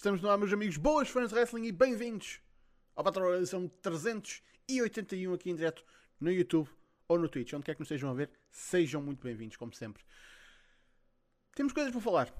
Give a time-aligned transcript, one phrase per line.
[0.00, 2.40] Estamos no ar, meus amigos, boas fãs de wrestling e bem-vindos
[2.96, 5.84] ao Battle edição 381 aqui em direto
[6.18, 6.70] no YouTube
[7.06, 10.02] ou no Twitch, onde quer que nos estejam a ver, sejam muito bem-vindos, como sempre.
[11.54, 12.34] Temos coisas para falar.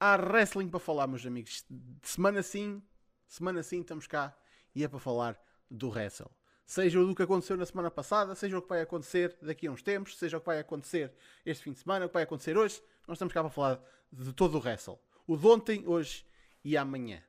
[0.00, 1.66] Há wrestling para falar, meus amigos.
[1.68, 2.82] De semana sim,
[3.28, 4.34] semana sim, estamos cá
[4.74, 5.38] e é para falar
[5.70, 6.30] do wrestle.
[6.64, 9.82] Seja o que aconteceu na semana passada, seja o que vai acontecer daqui a uns
[9.82, 11.12] tempos, seja o que vai acontecer
[11.44, 13.78] este fim de semana, o que vai acontecer hoje, nós estamos cá para falar
[14.10, 14.98] de todo o wrestle.
[15.26, 16.24] O de ontem, hoje
[16.64, 17.22] e amanhã.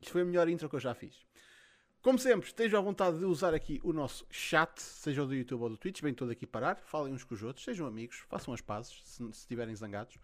[0.00, 1.24] Isto foi a melhor intro que eu já fiz.
[2.02, 5.62] Como sempre, estejam à vontade de usar aqui o nosso chat, seja o do YouTube
[5.62, 8.52] ou do Twitch, vem todo aqui parar, falem uns com os outros, sejam amigos, façam
[8.52, 10.18] as pazes se, estiverem zangados.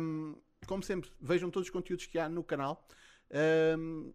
[0.00, 2.86] Um, como sempre, vejam todos os conteúdos que há no canal.
[3.76, 4.12] Um,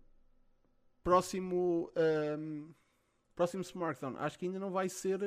[1.03, 1.91] próximo.
[2.39, 2.73] Um,
[3.35, 5.19] próximo Smartphone, acho que ainda não vai ser.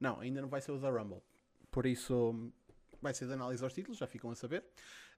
[0.00, 1.22] Não, ainda não vai ser o da Rumble.
[1.70, 2.50] Por isso,
[3.00, 4.64] vai ser de análise aos títulos, já ficam a saber.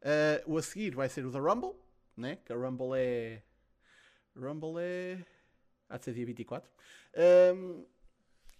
[0.02, 1.74] Uh, o a seguir vai ser o da Rumble,
[2.18, 2.36] né?
[2.44, 3.42] que a Rumble é.
[4.36, 5.24] Rumble é.
[5.88, 6.70] Há de ser dia 24.
[7.54, 7.86] Um,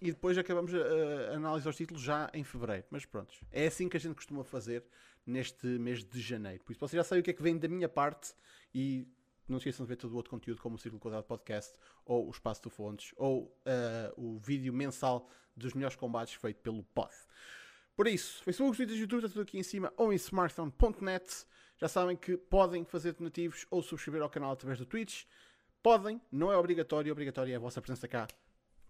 [0.00, 2.86] e depois acabamos a, a, análise aos títulos já em fevereiro.
[2.90, 4.84] Mas pronto, é assim que a gente costuma fazer
[5.26, 6.62] neste mês de janeiro.
[6.64, 8.32] Por isso vocês já sabem o que é que vem da minha parte
[8.74, 9.06] e
[9.46, 12.26] não se esqueçam de ver todo o outro conteúdo como o Círculo Quadrado Podcast ou
[12.28, 17.12] o Espaço do Fontes ou uh, o vídeo mensal dos melhores combates feito pelo Pod.
[17.96, 21.46] Por isso, Facebook, Twitter, YouTube, está tudo aqui em cima ou em smartphone.net.
[21.78, 25.24] Já sabem que podem fazer donativos ou subscrever ao canal através do Twitch.
[25.80, 28.26] Podem, não é obrigatório, obrigatório é a vossa presença cá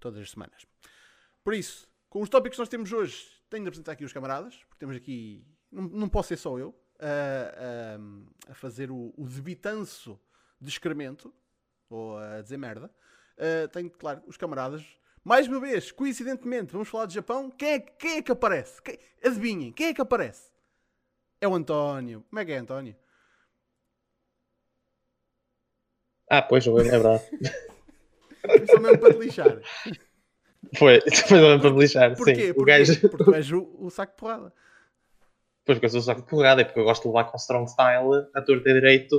[0.01, 0.67] todas as semanas.
[1.45, 4.57] Por isso, com os tópicos que nós temos hoje, tenho de apresentar aqui os camaradas,
[4.65, 9.27] porque temos aqui, não, não posso ser só eu, a, a, a fazer o, o
[9.27, 10.19] debitanço
[10.59, 11.33] de excremento,
[11.91, 12.91] ou a dizer merda.
[13.37, 14.85] Uh, tenho, claro, os camaradas.
[15.23, 17.51] Mais uma vez, coincidentemente, vamos falar de Japão.
[17.51, 18.81] Quem é, quem é que aparece?
[18.83, 20.48] Quem, adivinhem, quem é que aparece?
[21.41, 22.25] É o António.
[22.29, 22.97] Como é que é, António?
[26.31, 27.25] Ah, pois, é verdade.
[28.67, 29.61] Foi mesmo para te lixar.
[30.77, 32.17] Foi, foi mesmo para te lixar.
[32.17, 32.35] Porquê?
[32.35, 32.61] Sim, Porquê?
[32.61, 33.01] O gajo...
[33.01, 34.53] Porque tu és o, o saco de porrada.
[35.65, 37.37] Pois, porque eu sou o saco de porrada, é porque eu gosto de levar com
[37.37, 39.17] strong style a torta direito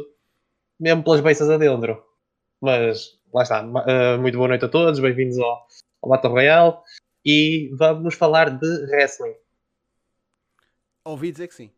[0.80, 2.04] mesmo pelas beiças adentro.
[2.62, 3.62] Mas lá está.
[3.64, 5.68] Uh, muito boa noite a todos, bem-vindos ao,
[6.02, 6.78] ao Battle Royale
[7.26, 9.36] e vamos falar de wrestling.
[11.04, 11.72] Ouvi dizer que sim.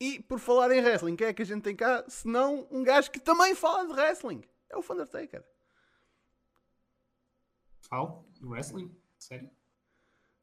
[0.00, 2.04] E por falar em wrestling, quem é que a gente tem cá?
[2.08, 4.42] Se não um gajo que também fala de wrestling.
[4.68, 5.44] É o Undertaker.
[7.80, 8.94] Falo de wrestling?
[9.18, 9.50] Sério?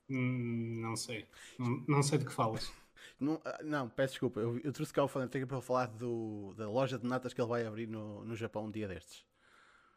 [0.09, 1.27] Hum, não sei.
[1.59, 2.71] Não, não sei de que falas.
[3.19, 4.39] Não, ah, não, peço desculpa.
[4.39, 7.47] Eu, eu trouxe cá o Fanatega para falar do, da loja de natas que ele
[7.47, 9.25] vai abrir no, no Japão um dia destes.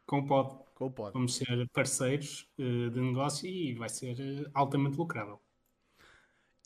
[0.06, 0.64] Com o pod.
[0.74, 1.12] Com o pod.
[1.12, 5.40] Vamos ser parceiros uh, de negócio e vai ser uh, altamente lucrável.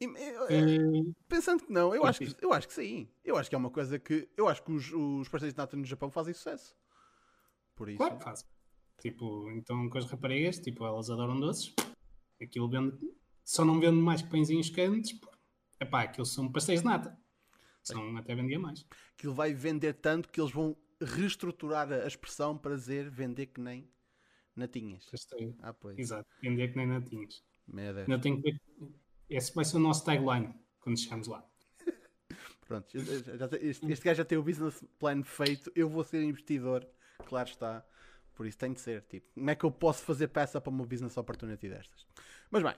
[0.01, 3.09] E, pensando que não, eu acho que, eu acho que sim.
[3.23, 4.29] Eu acho que é uma coisa que.
[4.37, 6.75] Eu acho que os, os parceiros de nata no Japão fazem sucesso.
[7.77, 7.99] Por isso.
[7.99, 8.47] Claro que fazem.
[9.01, 11.75] Tipo, então com as raparigas, tipo, elas adoram doces.
[12.41, 12.97] Aquilo vende.
[13.45, 15.19] Só não vende mais que pãezinhos quentes
[15.81, 17.19] Epá, aquilo são pastéis de nata.
[17.83, 18.87] São, até vendia mais.
[19.17, 23.91] Aquilo vai vender tanto que eles vão reestruturar a expressão para dizer vender que nem
[24.55, 25.07] natinhas.
[25.07, 25.55] Pastéis.
[25.61, 25.99] Ah, pois.
[25.99, 27.43] Exato, vender que nem natinhas.
[27.67, 28.09] Meu Deus.
[28.09, 28.61] Ainda tenho que ver.
[29.31, 31.45] Esse vai ser o nosso tagline quando chegarmos lá.
[32.67, 35.71] Pronto, este, este gajo já tem o business plan feito.
[35.77, 36.87] Eu vou ser investidor,
[37.27, 37.85] claro está.
[38.35, 39.03] Por isso tem de ser.
[39.03, 42.07] Tipo, como é que eu posso fazer peça para uma business opportunity destas?
[42.51, 42.75] Mas bem.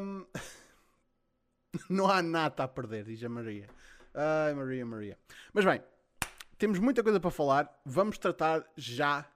[0.00, 0.24] Um...
[1.90, 3.68] não há nada a perder, diz a Maria.
[4.14, 5.18] Ai, Maria, Maria.
[5.52, 5.82] Mas bem,
[6.56, 7.80] temos muita coisa para falar.
[7.84, 9.28] Vamos tratar já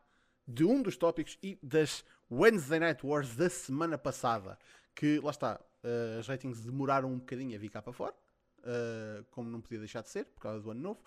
[0.47, 4.57] de um dos tópicos e das Wednesday Night Wars da semana passada.
[4.95, 8.15] Que, lá está, uh, as ratings demoraram um bocadinho a vir cá para fora.
[8.61, 11.01] Uh, como não podia deixar de ser, por causa do ano novo.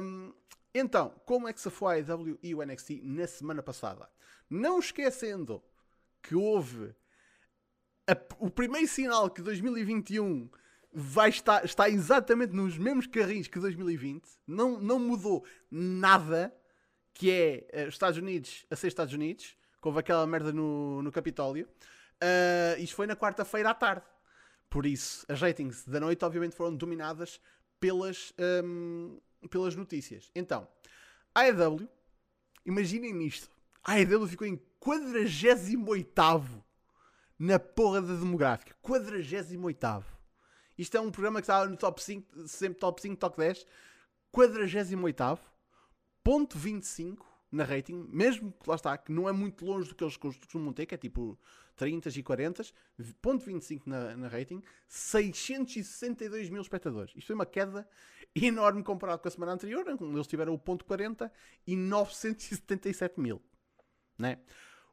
[0.00, 0.32] Um,
[0.74, 4.08] então, como é que se foi a AEW e o NXT na semana passada?
[4.48, 5.62] Não esquecendo
[6.22, 6.94] que houve
[8.06, 10.48] a, o primeiro sinal que 2021
[10.92, 16.54] vai estar, está exatamente nos mesmos carrinhos que 2020, não, não mudou nada,
[17.14, 21.10] que é os Estados Unidos a ser Estados Unidos, que houve aquela merda no, no
[21.10, 21.68] Capitólio.
[22.22, 24.06] Uh, isto foi na quarta-feira à tarde.
[24.70, 27.40] Por isso, as ratings da noite, obviamente, foram dominadas
[27.80, 28.32] pelas,
[28.64, 29.20] um,
[29.50, 30.30] pelas notícias.
[30.34, 30.68] Então,
[31.34, 31.88] a AEW,
[32.64, 33.50] imaginem nisto:
[33.82, 36.64] a AEW ficou em 48
[37.38, 38.76] na porra da demográfica.
[38.80, 40.04] 48.
[40.78, 43.66] Isto é um programa que está no top 5, sempre top 5, top 10.
[44.30, 45.38] 48.
[46.22, 50.02] Ponto 25 na rating, mesmo que lá está, que não é muito longe do que
[50.02, 51.38] eles costumam ter, que é tipo
[51.76, 52.64] 30 e 40,
[53.20, 57.12] ponto 25 na, na rating, 662 mil espectadores.
[57.14, 57.86] Isto foi uma queda.
[58.34, 61.30] enorme comparado com a semana anterior, onde eles tiveram o ponto 40
[61.66, 63.42] e 977 mil.
[64.18, 64.38] Né?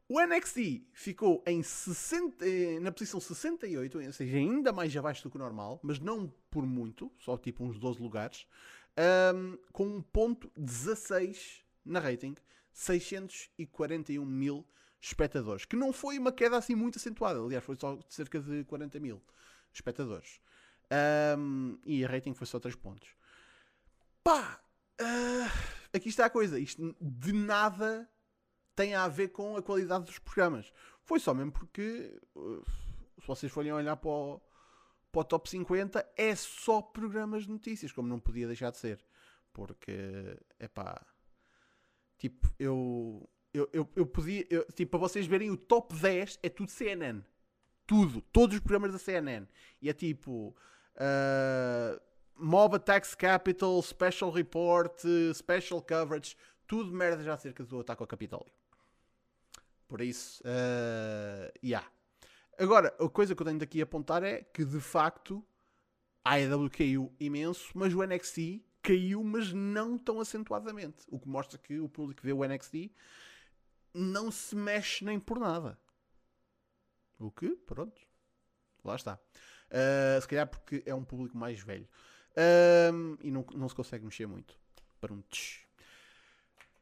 [0.06, 5.30] O NXT ficou em 60, eh, na posição 68, ou seja, ainda mais abaixo do
[5.30, 8.44] que o normal, mas não por muito, só tipo uns 12 lugares,
[9.34, 12.34] um, com um ponto 16 na rating,
[12.72, 14.66] 641 mil
[15.00, 18.64] espectadores, que não foi uma queda assim muito acentuada, aliás, foi só de cerca de
[18.64, 19.22] 40 mil
[19.72, 20.40] espectadores.
[21.38, 23.08] Um, e a rating foi só 3 pontos.
[24.22, 24.60] Pá,
[25.00, 28.08] uh, aqui está a coisa, isto de nada
[28.74, 30.72] tem a ver com a qualidade dos programas.
[31.04, 32.64] Foi só mesmo porque, uh,
[33.20, 34.40] se vocês forem olhar para o,
[35.10, 39.04] para o top 50, é só programas de notícias, como não podia deixar de ser.
[39.52, 41.04] Porque, é pá,
[42.20, 46.48] tipo, eu, eu, eu, eu podia, eu, tipo, para vocês verem, o top 10 é
[46.48, 47.22] tudo CNN.
[47.86, 49.46] Tudo, todos os programas da CNN.
[49.80, 50.54] E é tipo,
[50.96, 52.00] uh,
[52.36, 55.02] Mob Attacks Capital, Special Report,
[55.34, 56.36] Special Coverage,
[56.66, 58.52] tudo merda já acerca do ataque ao Capitólio.
[59.88, 61.90] Por isso, uh, yeah.
[62.56, 65.44] Agora, a coisa que eu tenho daqui a apontar é que de facto
[66.24, 71.04] a AEW caiu imenso, mas o NXT caiu, mas não tão acentuadamente.
[71.08, 72.90] O que mostra que o público que vê o NXT
[73.92, 75.78] não se mexe nem por nada.
[77.18, 78.00] O que, pronto,
[78.84, 79.18] lá está.
[79.70, 81.88] Uh, se calhar porque é um público mais velho.
[82.32, 84.58] Uh, e não, não se consegue mexer muito.
[85.00, 85.64] Para um tch.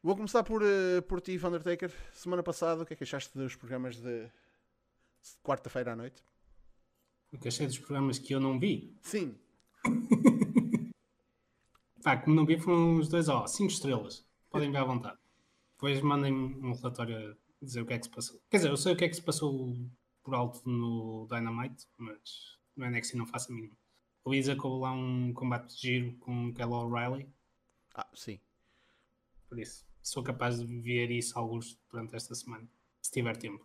[0.01, 1.91] Vou começar por, uh, por ti, Undertaker.
[2.13, 4.29] Semana passada, o que é que achaste dos programas de
[5.43, 6.23] quarta-feira à noite?
[7.31, 8.97] O que achei dos programas que eu não vi?
[9.01, 9.37] Sim.
[12.09, 14.27] Pá, como não vi, foram os dois, ó, 5 estrelas.
[14.49, 15.19] Podem ver à vontade.
[15.73, 18.41] Depois mandem-me um relatório a dizer o que é que se passou.
[18.49, 19.75] Quer dizer, eu sei o que é que se passou
[20.23, 23.77] por alto no Dynamite, mas no NXT não faço a mínima.
[24.25, 27.29] O Isaac houve lá um combate de giro com o Kelly O'Reilly.
[27.93, 28.39] Ah, sim.
[29.47, 32.67] Por isso, sou capaz de ver isso alguns durante esta semana,
[33.03, 33.63] se tiver tempo.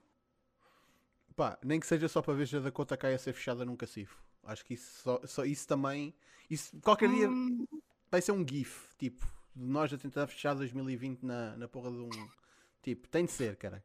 [1.35, 4.23] Pá, nem que seja só para ver a Dakota Kai a ser fechada num cacifo.
[4.43, 6.15] Acho que isso, só, só isso também.
[6.51, 7.67] Isso, qualquer dia Hum,
[8.11, 11.99] vai ser um GIF, tipo, de nós a tentar fechar 2020 na, na porra de
[11.99, 12.11] um.
[12.83, 13.83] Tipo, tem de ser, cara.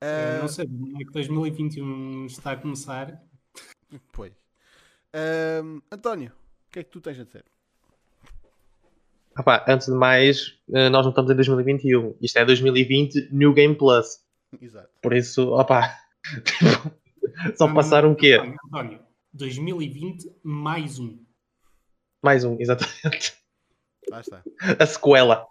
[0.00, 3.22] eu Ah, não sei, não é que 2021 está a começar.
[4.12, 4.32] Pois.
[5.12, 7.44] Ahm, António, o que é que tu tens a dizer?
[9.44, 12.16] Pá, antes de mais, eh, nós não estamos em 2021.
[12.20, 14.20] Isto é 2020 New Game Plus.
[14.60, 14.90] Exato.
[15.00, 15.98] Por isso, opá.
[17.56, 18.34] Só Não, passaram o quê?
[18.66, 19.00] António,
[19.32, 21.18] 2020 mais um.
[22.22, 23.41] Mais um, exatamente.
[24.10, 24.42] Lá está.
[24.78, 25.46] A sequela.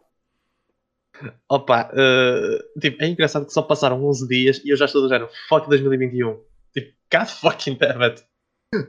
[1.50, 5.10] Opa, eh, tipo, é engraçado que só passaram 11 dias e eu já estou do
[5.10, 6.42] género fuck 2021.
[6.74, 8.24] Tipo, god fucking damn it.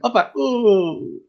[0.02, 1.22] Opa, uh.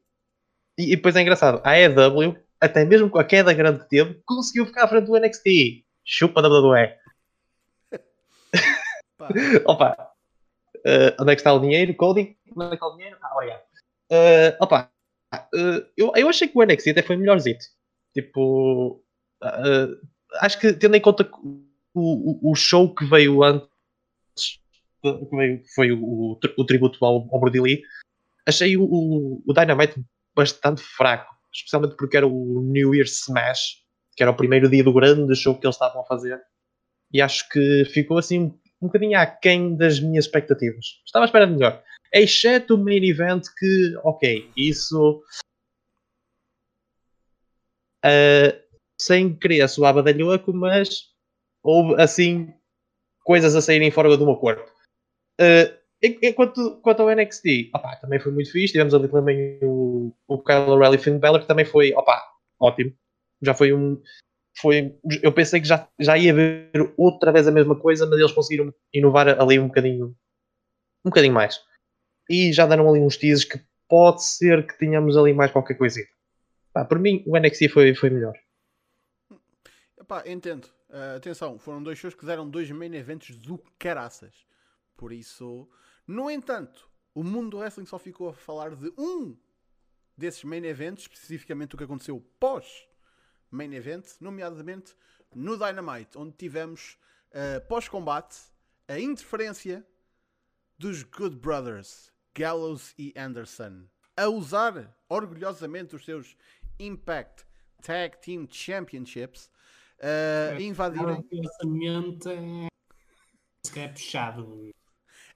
[0.78, 4.22] e, e depois é engraçado, a AEW, até mesmo com a queda grande que teve,
[4.26, 5.84] conseguiu ficar à frente do NXT.
[6.06, 6.96] Chupa WWE.
[9.66, 10.14] Opa,
[10.86, 12.38] eh, onde é que está o dinheiro, Cody?
[12.56, 13.18] Onde é que está o dinheiro?
[13.22, 13.62] Ah, obrigado.
[14.12, 14.92] Eh, opa,
[15.34, 17.66] eh, eu, eu achei que o NXT até foi melhorzito.
[18.14, 19.04] Tipo,
[19.44, 19.88] eh,
[20.42, 21.30] acho que tendo em conta
[21.94, 23.68] o, o, show que veio antes,
[25.02, 27.82] que veio, que foi o, o, tri- o tributo ao, ao Brody
[28.46, 30.04] achei o, o, o Dynamite
[30.36, 31.34] bastante fraco.
[31.54, 33.84] Especialmente porque era o New Year Smash,
[34.16, 36.40] que era o primeiro dia do grande show que eles estavam a fazer.
[37.12, 41.02] E acho que ficou assim um, um bocadinho aquém das minhas expectativas.
[41.06, 41.84] Estava à espera de melhor.
[42.12, 45.22] Exceto o main event que, ok, isso.
[48.04, 48.56] Ah,
[49.00, 51.08] sem querer soar badalhoco, mas
[51.64, 52.54] houve assim
[53.26, 54.70] coisas a saírem fora do meu corpo.
[55.40, 55.72] Ah,
[56.04, 58.74] en- enquanto, quanto ao NXT, opá, também foi muito fixe.
[58.74, 62.22] Tivemos ali também o, o Kyle O'Reilly Finn Balor, que também foi opá,
[62.60, 62.94] ótimo.
[63.42, 64.02] Já foi um.
[64.60, 68.32] Foi, eu pensei que já, já ia ver outra vez a mesma coisa, mas eles
[68.34, 70.08] conseguiram inovar ali um bocadinho,
[71.06, 71.60] um bocadinho mais.
[72.30, 76.08] E já deram ali uns teases que pode ser que tenhamos ali mais qualquer coisinha.
[76.74, 78.34] Pá, por mim, o NXT foi, foi melhor.
[79.98, 80.68] Epá, entendo.
[80.90, 84.46] Ah, atenção, foram dois shows que deram dois main events do caraças.
[84.96, 85.70] Por isso,
[86.06, 89.38] no entanto, o mundo do wrestling só ficou a falar de um
[90.18, 92.88] desses main events, especificamente o que aconteceu pós
[93.50, 94.96] main event, nomeadamente
[95.34, 96.98] no Dynamite, onde tivemos
[97.34, 98.36] ah, pós-combate
[98.88, 99.88] a interferência
[100.78, 106.36] dos Good Brothers, Gallows e Anderson, a usar orgulhosamente os seus
[106.80, 107.46] Impact
[107.82, 109.50] Tag Team Championships,
[110.02, 111.16] ah, a invadirem.
[111.16, 112.68] O pensamento é.
[113.66, 114.72] Se é puxado.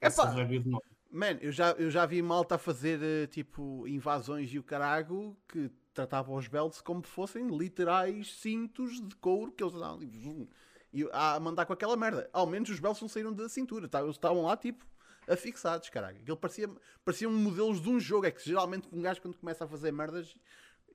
[0.00, 0.82] De novo.
[1.10, 5.36] Man, eu já, eu já vi malta a fazer eh, tipo invasões e o carago
[5.48, 10.46] que tratava os belts como fossem literais cintos de couro que eles zum,
[10.92, 12.28] e a mandar com aquela merda.
[12.30, 14.00] Ao menos os belts não saíram da cintura, tá?
[14.00, 14.86] eles estavam lá tipo
[15.26, 16.18] afixados, caralho.
[16.18, 16.68] Aquilo parecia,
[17.04, 18.26] pareciam modelos de um jogo.
[18.26, 20.34] É que geralmente um gajo quando começa a fazer merdas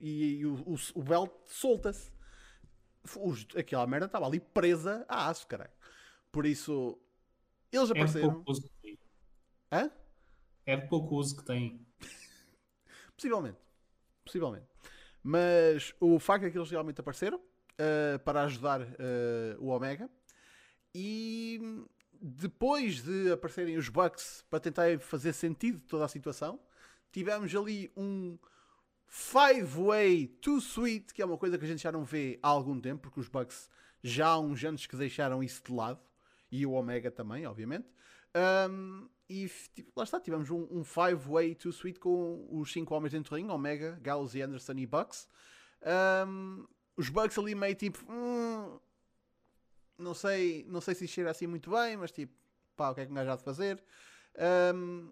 [0.00, 2.12] e, e o, o, o belt solta-se.
[3.56, 5.70] Aquela merda estava ali presa a aço, caralho.
[6.32, 6.98] Por isso,
[7.70, 8.32] eles É de apareceram.
[8.32, 8.98] pouco uso que tem.
[9.70, 9.90] Hã?
[10.66, 11.86] É de pouco uso que tem.
[13.16, 13.58] Possivelmente.
[14.24, 14.66] Possivelmente.
[15.22, 18.86] Mas o facto é que eles realmente apareceram uh, para ajudar uh,
[19.58, 20.10] o Omega.
[20.94, 21.60] E
[22.20, 26.58] depois de aparecerem os Bucks para tentar fazer sentido de toda a situação,
[27.12, 28.38] tivemos ali um
[29.06, 32.80] five-way too sweet, que é uma coisa que a gente já não vê há algum
[32.80, 33.68] tempo, porque os Bucks
[34.02, 36.00] já há uns anos que deixaram isso de lado.
[36.50, 37.88] E o Omega também, obviamente.
[38.70, 43.12] Um, e tipo, lá está, tivemos um, um five-way too sweet com os cinco homens
[43.12, 45.28] dentro do ringue, Omega, Gallows e Anderson e Bucks.
[46.26, 48.78] Um, os Bucks ali meio tipo, "Hum,
[49.98, 52.32] não sei, não sei se cheira assim muito bem, mas tipo,
[52.76, 53.82] pá, o que é que um gajo há de fazer?
[54.74, 55.10] Um,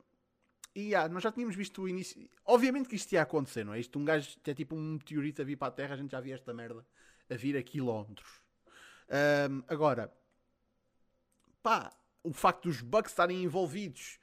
[0.74, 2.28] e nós já tínhamos visto o início.
[2.44, 3.80] Obviamente que isto ia acontecer, não é?
[3.80, 6.20] Isto um gajo é tipo um meteorito a vir para a Terra, a gente já
[6.20, 6.86] via esta merda
[7.30, 8.40] a vir a quilómetros.
[9.08, 10.12] Um, agora,
[11.62, 14.18] pá, o facto dos Bucks estarem envolvidos,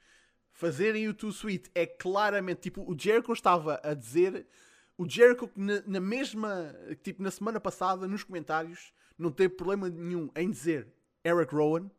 [0.52, 4.46] fazerem o Too Sweet, é claramente tipo o Jericho estava a dizer.
[4.98, 10.30] O Jericho, na, na mesma, tipo na semana passada, nos comentários, não teve problema nenhum
[10.36, 10.92] em dizer
[11.24, 11.90] Eric Rowan.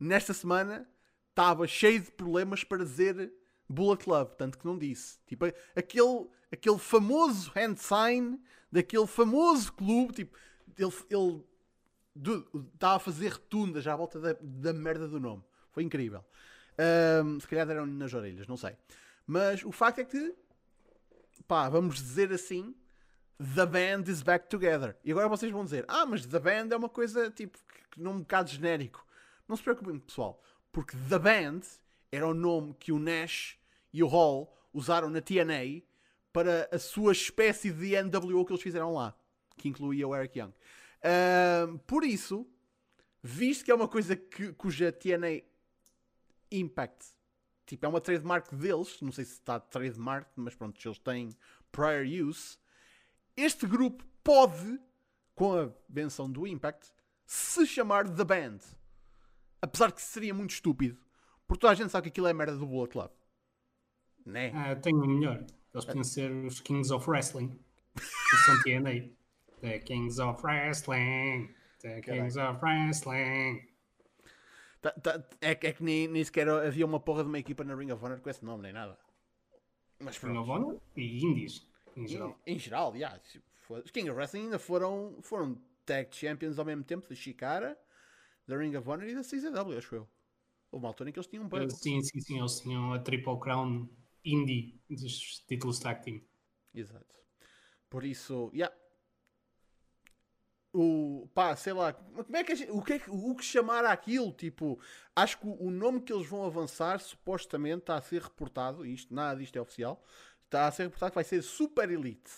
[0.00, 0.88] Nesta semana
[1.30, 3.32] estava cheio de problemas para dizer
[3.68, 5.18] Bullet Club, tanto que não disse.
[5.26, 5.46] Tipo,
[5.76, 10.38] aquele, aquele famoso hand sign daquele famoso clube, tipo,
[10.76, 11.44] ele, ele
[12.74, 15.42] estava a fazer retundas à volta da, da merda do nome.
[15.72, 16.24] Foi incrível.
[16.78, 18.76] Ahm, se calhar deram-lhe nas orelhas, não sei.
[19.26, 20.34] Mas o facto é que,
[21.46, 22.74] pá, vamos dizer assim,
[23.54, 24.96] The Band is back together.
[25.04, 27.58] E agora vocês vão dizer, ah, mas The Band é uma coisa, tipo,
[27.90, 29.04] que num bocado genérico.
[29.46, 31.60] Não se preocupem, pessoal, porque The Band
[32.12, 33.57] era o nome que o Nash
[33.92, 35.82] e o Hall usaram na TNA
[36.32, 39.14] para a sua espécie de NWO que eles fizeram lá,
[39.56, 40.52] que incluía o Eric Young.
[41.86, 42.46] Por isso,
[43.22, 45.42] visto que é uma coisa que, cuja TNA
[46.50, 47.18] Impact
[47.68, 51.36] tipo, é uma trademark deles, não sei se está trademark, mas pronto, eles têm
[51.70, 52.56] prior use.
[53.36, 54.80] Este grupo pode,
[55.34, 56.90] com a benção do Impact,
[57.26, 58.58] se chamar The Band.
[59.60, 60.98] Apesar que seria muito estúpido,
[61.46, 63.10] porque toda a gente sabe que aquilo é merda do Bullet Club.
[64.28, 64.52] Né?
[64.54, 65.44] Ah, tenho o melhor.
[65.72, 67.58] Eles podiam ser os Kings of Wrestling.
[68.44, 69.08] São TNA.
[69.60, 71.54] The Kings of Wrestling.
[71.80, 73.66] The Kings of Wrestling.
[74.80, 77.64] Tá- tá- é, que- é que nem, nem sequer havia uma porra de uma equipa
[77.64, 78.96] na Ring of Honor com esse nome, nem nada.
[79.98, 80.40] Mas Ring pronto.
[80.42, 81.66] of Honor e Indies,
[81.96, 82.38] em geral.
[82.46, 86.58] Em, em geral, yeah, se for- os King of Wrestling ainda foram, foram tag champions
[86.58, 87.76] ao mesmo tempo da Chikara,
[88.46, 90.08] da Ring of Honor e da CZW, acho eu.
[90.70, 92.38] Houve uma altura em que eles tinham um Sim, sim, sim.
[92.38, 93.88] Eles tinham a Triple Crown
[94.32, 96.20] Indie dos títulos tag team.
[96.74, 97.18] Exato.
[97.88, 98.74] Por isso, yeah.
[100.72, 103.84] O, pá, sei lá, como é que gente- o que é que, o que chamar
[103.86, 104.30] aquilo?
[104.32, 104.78] Tipo,
[105.16, 109.40] acho que o, nome que eles vão avançar supostamente está a ser reportado, isto, nada
[109.40, 110.04] disto é oficial,
[110.44, 112.30] está a ser reportado que vai ser Super Elite.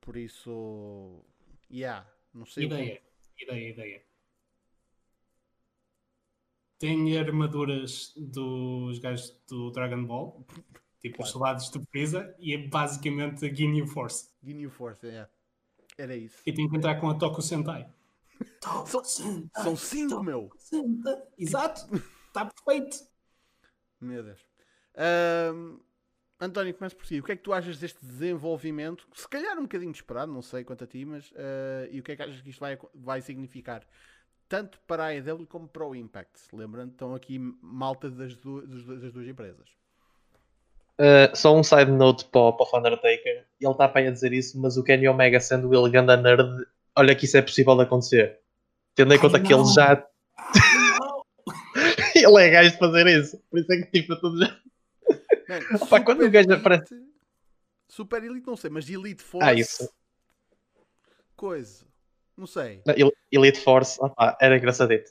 [0.00, 1.22] Por isso,
[1.70, 3.02] yeah, não sei Ideia,
[3.38, 4.15] ideia, ideia.
[6.78, 10.46] Tem armaduras dos gajos do Dragon Ball,
[11.00, 14.30] tipo os soldados do Freeza, e é basicamente a Ginyu Force.
[14.42, 15.30] Ginyu Force, yeah.
[15.96, 16.42] Era isso.
[16.44, 17.88] E tem que entrar com a Toku Sentai.
[18.86, 20.50] São, são cinco, meu.
[20.58, 21.22] Sentai.
[21.38, 21.86] Exato,
[22.26, 22.98] está perfeito.
[24.00, 24.40] Meu Deus.
[24.94, 25.78] Ahm,
[26.38, 27.18] António, começa por si.
[27.18, 29.08] O que é que tu achas deste desenvolvimento?
[29.14, 32.12] Se calhar um bocadinho esperado, não sei quanto a ti, mas ah, e o que
[32.12, 33.86] é que achas que isto vai, vai significar?
[34.48, 36.40] Tanto para a AEW como para o Impact.
[36.52, 39.68] Lembrando, estão aqui malta das, du- das du- das duas empresas.
[40.98, 43.44] Uh, só um side note para, o- para o Undertaker.
[43.60, 46.42] Ele está para aí a dizer isso, mas o Kenny Omega, sendo ele ganda nerd,
[46.96, 48.38] olha que isso é possível de acontecer.
[48.94, 50.06] Tendo em Ai, conta que ele já.
[52.14, 53.38] ele é gajo de fazer isso.
[53.50, 54.58] Por isso é que tipo, tudo já.
[55.48, 57.04] Man, Opa, quando o gajo aparece-
[57.88, 59.46] Super Elite, não sei, mas Elite Force.
[59.48, 59.88] Ah, isso.
[61.36, 61.85] Coisa.
[62.36, 62.82] Não sei.
[62.86, 65.10] Não, El- Elite Force, opá, era engraçadito.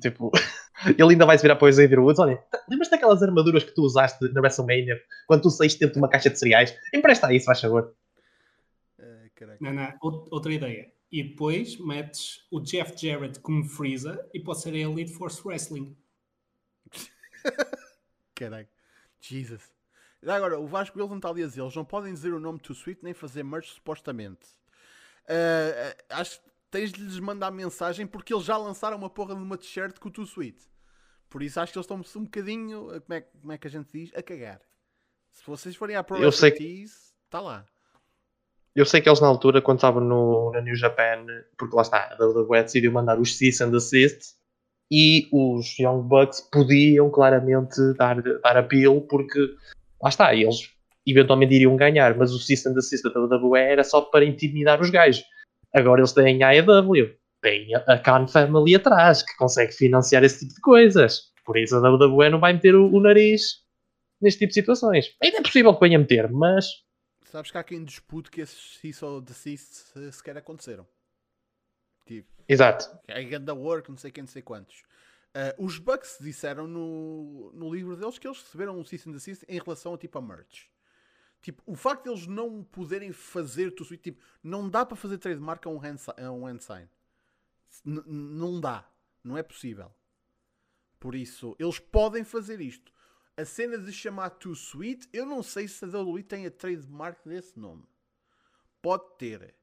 [0.00, 0.30] Tipo,
[0.98, 2.18] ele ainda vai se virar para o Xavier Woods.
[2.18, 6.08] Olha, lembras daquelas armaduras que tu usaste na WrestleMania quando tu saíste dentro de uma
[6.08, 6.74] caixa de cereais?
[6.94, 7.94] Empresta isso, faz favor.
[9.34, 9.58] Caraca.
[9.60, 10.90] Não, não, out- outra ideia.
[11.10, 15.94] E depois metes o Jeff Jarrett como Freeza e pode ser a Elite Force Wrestling.
[18.34, 18.70] Caraca.
[19.20, 19.62] Jesus.
[20.26, 22.74] Agora, o Vasco Wilson está ali a dizer, eles não podem dizer o nome Too
[22.74, 24.46] Sweet nem fazer merch supostamente.
[25.28, 29.36] Uh, uh, acho que tens de lhes mandar mensagem porque eles já lançaram uma porra
[29.36, 30.58] de uma t-shirt com o Too Sweet.
[31.28, 33.92] Por isso acho que eles estão um bocadinho, como é, como é que a gente
[33.92, 34.60] diz, a cagar.
[35.30, 37.64] Se vocês forem à Pro Eu sei está lá.
[38.74, 41.26] Eu sei que eles na altura, quando estavam no, na New Japan,
[41.58, 44.34] porque lá está, a WWE decidiu mandar os cease and desist
[44.90, 49.38] e os Young Bucks podiam claramente dar, dar apelo porque
[50.02, 50.70] lá está, eles
[51.06, 54.88] eventualmente iriam ganhar, mas o cease and desist da WWE era só para intimidar os
[54.88, 55.22] gajos.
[55.72, 60.40] Agora eles têm a AEW, têm a a Khan Family atrás, que consegue financiar esse
[60.40, 61.32] tipo de coisas.
[61.44, 63.62] Por isso a WWE não vai meter o, o nariz
[64.20, 65.16] neste tipo de situações.
[65.22, 66.66] Ainda é possível que venha meter, mas
[67.32, 70.86] Sabes que há quem dispute que esses cease ou desist sequer aconteceram.
[72.04, 72.90] Tipo, exato.
[73.08, 74.82] é ganda work, não sei quem, não sei quantos.
[75.34, 79.44] Ah, os Bucks disseram no, no livro deles que eles receberam um cease and desist
[79.48, 80.66] em relação a tipo a merch.
[81.42, 85.66] Tipo, o facto de eles não poderem fazer tu tipo, não dá para fazer trademark
[85.66, 86.88] a um hand, a um hand sign.
[87.84, 88.88] N- não dá.
[89.24, 89.92] Não é possível.
[91.00, 92.92] Por isso, eles podem fazer isto.
[93.36, 97.26] A cena de chamar Too Sweet, eu não sei se a WWE tem a trademark
[97.26, 97.84] desse nome.
[98.80, 99.54] Pode ter.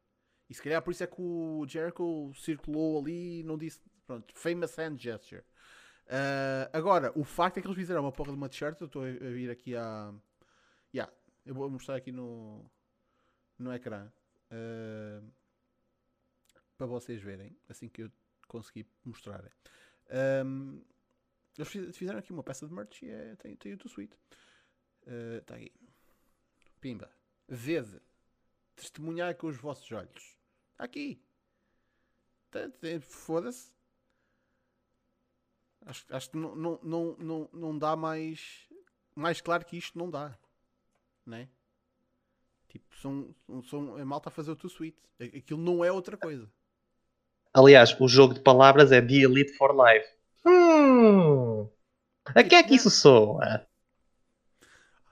[0.50, 3.80] E se calhar por isso é que o Jericho circulou ali e não disse.
[4.06, 5.44] Pronto, famous hand gesture.
[6.10, 8.82] Ah, agora, o facto é que eles fizeram uma porra de uma t-shirt.
[8.82, 10.14] Eu estou a vir aqui a.
[10.94, 11.14] Yeah,
[11.50, 12.64] eu vou mostrar aqui no,
[13.58, 14.08] no ecrã.
[14.52, 15.22] ah,
[16.78, 17.58] para vocês verem.
[17.68, 18.12] Assim que eu
[18.48, 19.44] conseguir mostrar.
[20.10, 20.80] Ahm,
[21.58, 24.16] eles fiz- fizeram aqui uma peça de merch e é, tem, tem o Too Sweet.
[25.40, 25.74] Está aqui.
[26.80, 27.12] Pimba.
[27.48, 28.00] Vede.
[28.76, 30.38] Testemunhar com os vossos olhos.
[30.72, 31.20] Está aqui.
[32.52, 33.74] Tá- Foda-se.
[35.86, 38.70] Acho, acho que não, não, não, não, não dá mais.
[39.16, 40.38] Mais claro que isto não dá.
[41.30, 41.48] Né?
[42.68, 43.36] Tipo, são,
[43.70, 44.98] são a malta a fazer o Too Sweet.
[45.20, 46.50] Aquilo não é outra coisa.
[47.54, 50.08] Aliás, o jogo de palavras é The Elite for Life.
[50.46, 51.70] Hum.
[52.26, 53.68] A que é que isso soa?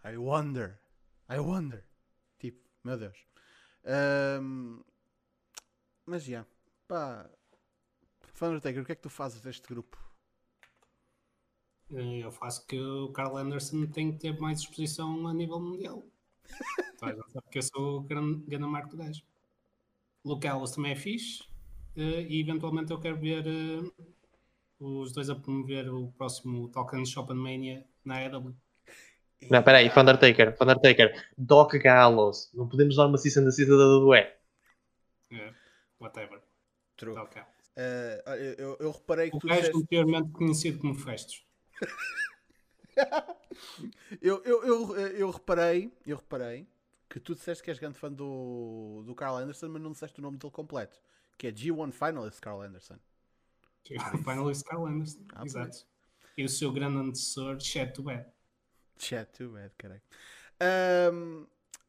[0.03, 0.80] I wonder.
[1.30, 1.84] I wonder.
[2.39, 3.17] Tipo, meu Deus.
[3.86, 4.82] Ahm,
[6.06, 6.45] mas já.
[6.88, 7.30] Pá.
[8.38, 9.97] Thundertaker, o que é que tu fazes deste grupo?
[11.93, 16.04] Eh, Eu faço que o Carl Anderson tem que ter mais exposição a nível mundial.
[16.97, 19.21] Então, já sabe que eu sou o grande, grande marco do gajo.
[20.26, 21.43] Luke Ellis também é fixe.
[21.95, 23.91] eh, E eventualmente eu quero ver eh,
[24.80, 28.56] os dois a promover o próximo Talk and Shop and Mania na EW.
[29.52, 32.50] Não, peraí, Undertaker, Undertaker, Doc Gallows.
[32.54, 34.17] Não podemos dar uma cease and desist da WWE.
[35.32, 35.54] Eh,
[36.00, 36.41] Whatever.
[36.95, 37.15] True.
[37.15, 39.78] Olha, eu, eu reparei que O tu gajo disseste...
[39.84, 41.45] anteriormente conhecido como Festos.
[44.22, 46.68] Eu, eu, eu, eu reparei, eu reparei
[47.10, 50.22] que tu disseste que és grande fã do, do Carl Anderson, mas não disseste o
[50.22, 51.00] nome dele completo.
[51.38, 52.98] Que é G1 Finalist Carl Anderson.
[54.13, 55.20] O finalist Carl Anderson.
[55.34, 55.86] Ah, Exato.
[56.38, 58.26] E o seu grande antecessor, Chad to Bad.
[58.98, 60.02] Chat, too bad, caralho.
[60.60, 61.48] Ahm,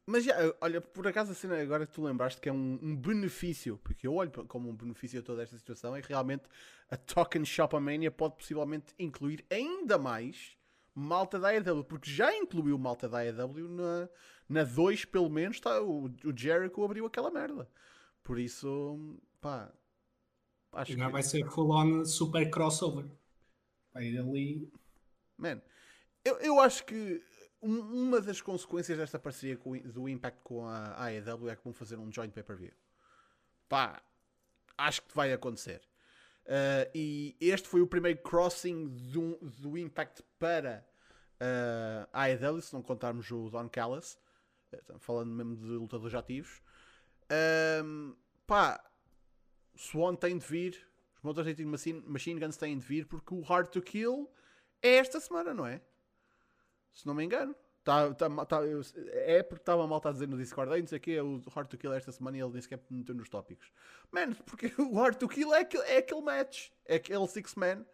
[0.09, 2.95] mas já, olha, por acaso a cena agora que tu lembraste que é um, um
[2.95, 6.45] benefício, porque eu olho como um benefício a toda esta situação, é realmente
[6.89, 10.57] a Token Shop Mania pode possivelmente incluir ainda mais
[10.95, 14.09] malta da AEW, porque já incluiu malta da AEW na,
[14.49, 17.69] na 2, pelo menos, tá, o, o Jericho abriu aquela merda.
[18.23, 19.71] Por isso, pá,
[20.73, 23.05] acho que, vai ser full on super crossover.
[23.93, 24.71] Vai ali.
[25.37, 25.61] Man,
[26.25, 27.23] eu, eu acho que
[27.61, 31.73] um- uma das consequências desta parceria com, do Impact com a AEW é que vão
[31.73, 32.71] fazer um joint pay-per-view.
[33.67, 34.01] Pá,
[34.77, 35.81] acho que vai acontecer.
[36.45, 40.83] Uh, e este foi o primeiro crossing do, do Impact para
[41.39, 44.17] uh, a AEW, se não contarmos o Don Callis,
[44.73, 46.61] uh, falando mesmo de lutadores ativos.
[47.83, 48.15] Um,
[48.47, 48.83] pá,
[49.75, 53.41] Swan tem de vir, os Motor City Machine, Machine Guns têm de vir, porque o
[53.41, 54.27] Hard to Kill
[54.81, 55.81] é esta semana, não é?
[56.93, 57.55] Se não me engano.
[57.83, 60.97] Tá, tá, tá- eu- é porque estava mal a dizer no Discord, "Ei, não sei
[60.97, 63.29] o que, o Hard to Kill esta semana e ele disse que é meteu nos
[63.29, 63.71] tópicos.
[64.11, 67.85] Mano, porque o Hard to Kill é aquele, é aquele match, é aquele Six Man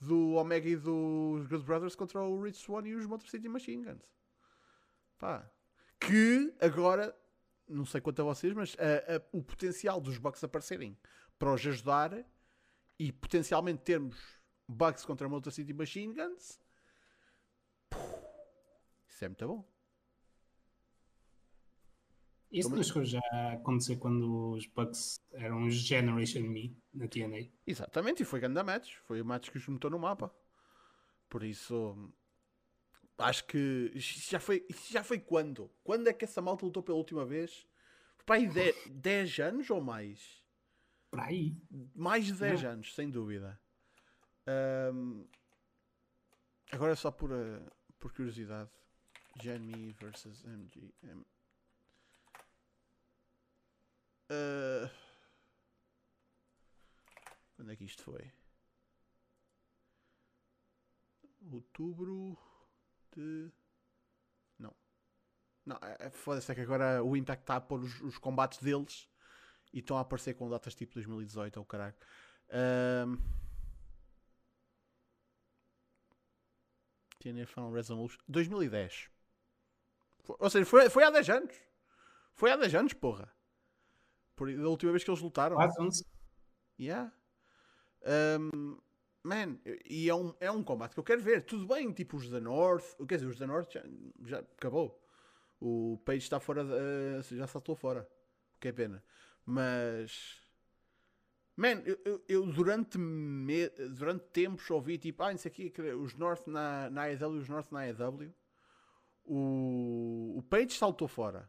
[0.00, 3.84] do Omega e dos Good Brothers contra o Rich Swan e os Motor City Machine
[3.84, 4.12] Guns.
[5.18, 5.48] Pá.
[6.00, 7.16] Que agora,
[7.66, 10.96] não sei quanto a vocês, mas a- a- o potencial dos Bucks aparecerem
[11.38, 12.24] para os ajudar
[12.98, 14.18] e potencialmente termos
[14.68, 16.60] Bucks contra Motor City Machine Guns.
[19.18, 19.68] Isso é muito bom.
[22.52, 23.20] Isso não chegou já
[23.52, 27.50] acontecer quando os Bucks eram os Generation Me na TNA.
[27.66, 28.94] Exatamente, e foi grande match.
[29.06, 30.32] Foi o match que os meteu no mapa.
[31.28, 32.12] Por isso,
[33.18, 35.68] Acho que já foi, já foi quando?
[35.82, 37.66] Quando é que essa malta lutou pela última vez?
[38.24, 38.48] Para aí
[38.88, 40.40] 10 anos ou mais?
[41.10, 41.56] Para aí.
[41.92, 43.60] Mais de 10 anos, sem dúvida.
[44.94, 45.26] Um,
[46.70, 48.70] agora só por, uh, por curiosidade.
[49.40, 51.24] Jenny versus MGM.
[54.30, 54.90] Uh,
[57.56, 58.30] quando é que isto foi?
[61.50, 62.36] Outubro
[63.14, 63.50] de.
[64.58, 64.74] Não.
[65.64, 68.58] Não, é, é foda-se é que agora o Impact está a pôr os, os, combates
[68.58, 69.08] deles
[69.72, 71.94] e estão a aparecer com datas tipo 2018 ou caralho.
[72.50, 73.16] Um,
[77.18, 79.17] TNA Final Resolution 2010.
[80.26, 81.54] Ou seja, foi, foi há 10 anos.
[82.34, 83.32] Foi há 10 anos, porra.
[84.36, 85.56] Por, da última vez que eles lutaram.
[85.56, 86.04] Quase 11.
[86.78, 87.12] Yeah.
[88.40, 88.78] Um,
[89.24, 91.44] man, e é um, é um combate que eu quero ver.
[91.44, 92.96] Tudo bem, tipo os da North.
[93.08, 93.82] Quer dizer, os da North já,
[94.24, 95.02] já acabou.
[95.60, 98.08] O Page está fora, uh, já saltou fora.
[98.56, 99.02] O que é pena.
[99.44, 100.40] Mas.
[101.56, 106.46] Man, eu, eu, eu durante, me, durante tempos ouvi tipo, ah, isso aqui, os North
[106.46, 108.32] na, na AEW, os North na AEW.
[109.30, 111.48] O, o Page saltou fora.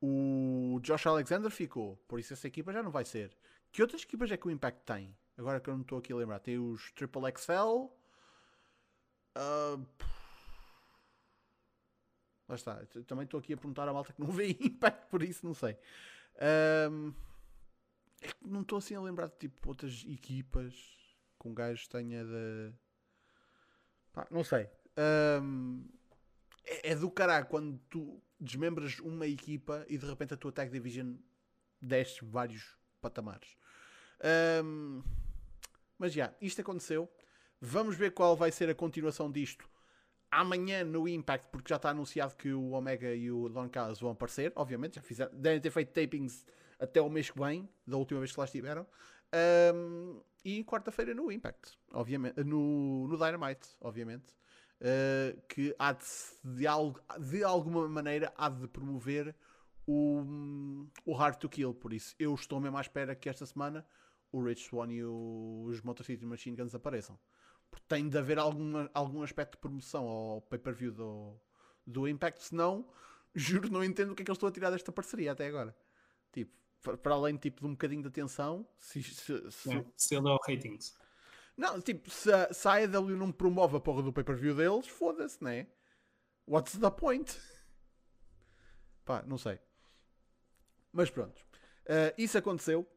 [0.00, 1.96] O Josh Alexander ficou.
[2.06, 3.34] Por isso essa equipa já não vai ser.
[3.72, 5.16] Que outras equipas é que o Impact tem?
[5.36, 6.40] Agora que eu não estou aqui a lembrar.
[6.40, 7.88] Tem os Triple XL.
[9.36, 9.86] Uh,
[12.46, 12.84] lá está.
[13.06, 15.76] Também estou aqui a perguntar à malta que não vê Impact, por isso não sei.
[16.90, 17.14] Um,
[18.20, 20.74] é não estou assim a lembrar de tipo outras equipas
[21.38, 22.72] com um gajo tenha de.
[24.12, 24.68] Pá, não sei.
[25.42, 25.84] Um,
[26.68, 30.70] é, é, do caralho quando tu desmembras uma equipa e de repente a tua Tag
[30.70, 31.14] Division
[31.80, 33.56] desce vários patamares.
[34.64, 35.02] Um,
[35.98, 37.10] mas já, isto aconteceu.
[37.60, 39.68] Vamos ver qual vai ser a continuação disto
[40.30, 44.10] amanhã no Impact, porque já está anunciado que o Omega e o Don Callis vão
[44.10, 44.52] aparecer.
[44.54, 46.44] Obviamente, já fizeram, devem ter feito tapings
[46.78, 48.86] até o mês que vem, da última vez que lá estiveram.
[49.74, 54.34] Um, e quarta-feira no Impact, obviamente, no, no Dynamite, obviamente.
[54.80, 56.04] Uh, que há de,
[56.44, 56.66] de,
[57.30, 59.34] de alguma maneira há de promover
[59.88, 60.22] o,
[61.04, 61.74] o Hard to Kill.
[61.74, 63.84] Por isso, eu estou mesmo à espera que esta semana
[64.30, 67.18] o Rich Swan e os Motor City Machine Guns apareçam.
[67.70, 71.40] Porque tem de haver alguma, algum aspecto de promoção ao pay-per-view do,
[71.86, 72.86] do Impact, senão,
[73.34, 75.74] juro, não entendo o que é que eles estão a tirar desta parceria até agora.
[76.32, 76.52] Tipo,
[76.98, 79.72] para além tipo, de um bocadinho de atenção, se, se, se...
[79.72, 80.94] É, se ele dá ratings.
[81.58, 85.66] Não, tipo, se se a AEW não promove a porra do pay-per-view deles, foda-se, né?
[86.46, 87.36] What's the point?
[89.04, 89.58] Pá, não sei.
[90.92, 91.36] Mas pronto.
[91.84, 92.88] Uh, isso aconteceu.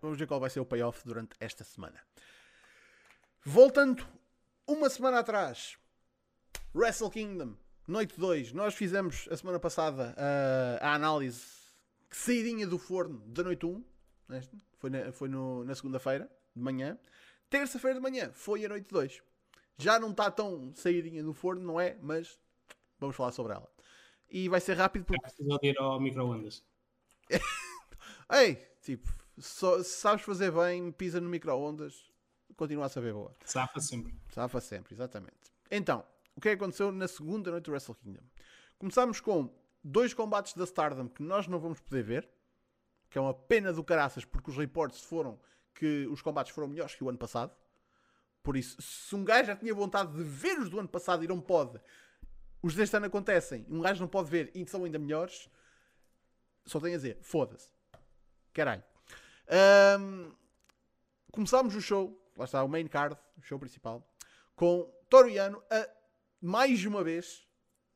[0.00, 2.00] Vamos ver qual vai ser o payoff durante esta semana.
[3.44, 4.06] Voltando
[4.64, 5.76] uma semana atrás,
[6.72, 7.56] Wrestle Kingdom,
[7.86, 8.52] noite 2.
[8.52, 11.46] Nós fizemos a semana passada uh, a análise
[12.10, 13.84] saídinha do forno da noite 1.
[14.28, 14.42] Né?
[14.78, 16.96] Foi na, foi no, na segunda-feira de manhã.
[17.50, 19.22] Terça-feira de manhã foi a noite 2.
[19.78, 21.96] Já não está tão saídinha do forno, não é?
[22.02, 22.38] Mas
[22.98, 23.68] vamos falar sobre ela.
[24.28, 25.24] E vai ser rápido porque.
[25.24, 26.62] É preciso ir ao micro-ondas.
[28.30, 29.08] Ei, tipo,
[29.38, 32.10] só, se sabes fazer bem, pisa no micro-ondas,
[32.56, 33.34] continua a saber boa.
[33.44, 34.14] Safa sempre.
[34.30, 35.52] Safa sempre, exatamente.
[35.70, 36.04] Então,
[36.36, 38.24] o que é que aconteceu na segunda noite do Wrestle Kingdom?
[38.78, 42.28] Começámos com dois combates da Stardom que nós não vamos poder ver,
[43.08, 45.40] que é uma pena do caraças, porque os reportes foram
[45.78, 47.54] que os combates foram melhores que o ano passado.
[48.42, 51.28] Por isso, se um gajo já tinha vontade de ver os do ano passado e
[51.28, 51.80] não pode,
[52.60, 55.48] os deste ano acontecem, um gajo não pode ver e são ainda melhores,
[56.66, 57.70] só tenho a dizer, foda-se.
[58.52, 58.82] Caralho.
[60.00, 60.32] Um,
[61.30, 64.04] começámos o show, lá está o main card, o show principal,
[64.56, 65.88] com Toriano a
[66.40, 67.46] mais uma vez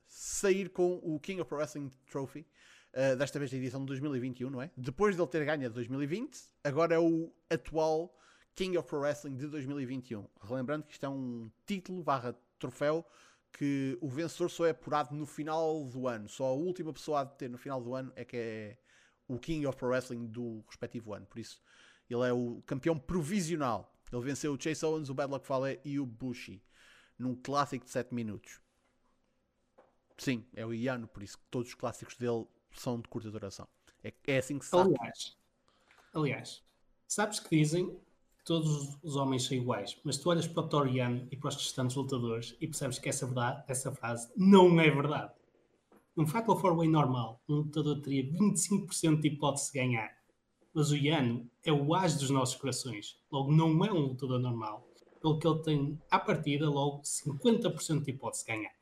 [0.06, 2.46] sair com o King of Pro Wrestling Trophy.
[2.94, 4.70] Uh, desta vez da edição de 2021, não é?
[4.76, 8.14] Depois de ele ter ganho a 2020, agora é o atual
[8.54, 10.28] King of Pro Wrestling de 2021.
[10.42, 13.06] Relembrando que isto é um título barra troféu
[13.52, 16.28] que o vencedor só é apurado no final do ano.
[16.28, 18.78] Só a última pessoa a ter no final do ano é que é
[19.28, 21.26] o King of Pro Wrestling do respectivo ano.
[21.26, 21.62] Por isso,
[22.08, 23.90] ele é o campeão provisional.
[24.12, 26.62] Ele venceu o Chase Owens, o Bad Luck Fale e o Bushi
[27.18, 28.60] num clássico de 7 minutos.
[30.18, 32.46] Sim, é o Iano, por isso que todos os clássicos dele
[32.80, 33.68] são de curta duração.
[34.02, 34.94] É, é assim que se sabe.
[34.98, 35.36] Aliás,
[36.14, 36.62] aliás,
[37.06, 41.28] sabes que dizem que todos os homens são iguais, mas tu olhas para o Toriano
[41.30, 45.32] e para os restantes lutadores e percebes que essa, verdade, essa frase não é verdade.
[46.14, 50.10] Num Fatal 4-Way normal, um lutador teria 25% de hipótese de ganhar.
[50.74, 53.18] Mas o Yano é o as dos nossos corações.
[53.30, 54.86] Logo, não é um lutador normal.
[55.20, 58.74] Pelo que ele tem, à partida, logo 50% de hipótese de ganhar.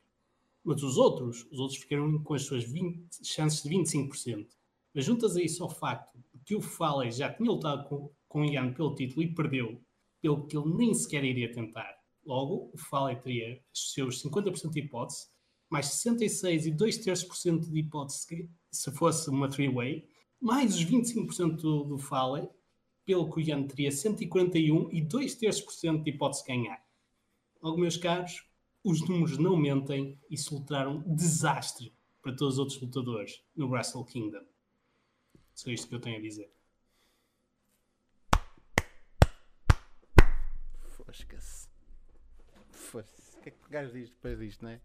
[0.63, 4.47] Mas os outros, os outros ficaram com as suas 20, chances de 25%.
[4.93, 8.45] Mas juntas a isso ao facto que o Fale já tinha lutado com, com o
[8.45, 9.81] Ian pelo título e perdeu,
[10.21, 11.95] pelo que ele nem sequer iria tentar.
[12.25, 15.27] Logo, o Fale teria os seus 50% de hipótese,
[15.69, 20.07] mais 66 e 2 terços por cento de hipótese se fosse uma three-way,
[20.39, 21.97] mais os 25% do, do
[23.05, 26.83] pelo que o Ian teria 141 e 2 terços por cento de hipótese de ganhar.
[27.61, 28.43] Logo, meus caros,
[28.83, 34.45] os números não mentem e soltaram desastre para todos os outros lutadores no Wrestle Kingdom.
[35.53, 36.51] Só isto que eu tenho a dizer.
[40.89, 41.69] Fosca-se.
[42.69, 43.37] Fosca-se.
[43.37, 44.81] O que é que o gajo diz depois disto, não é?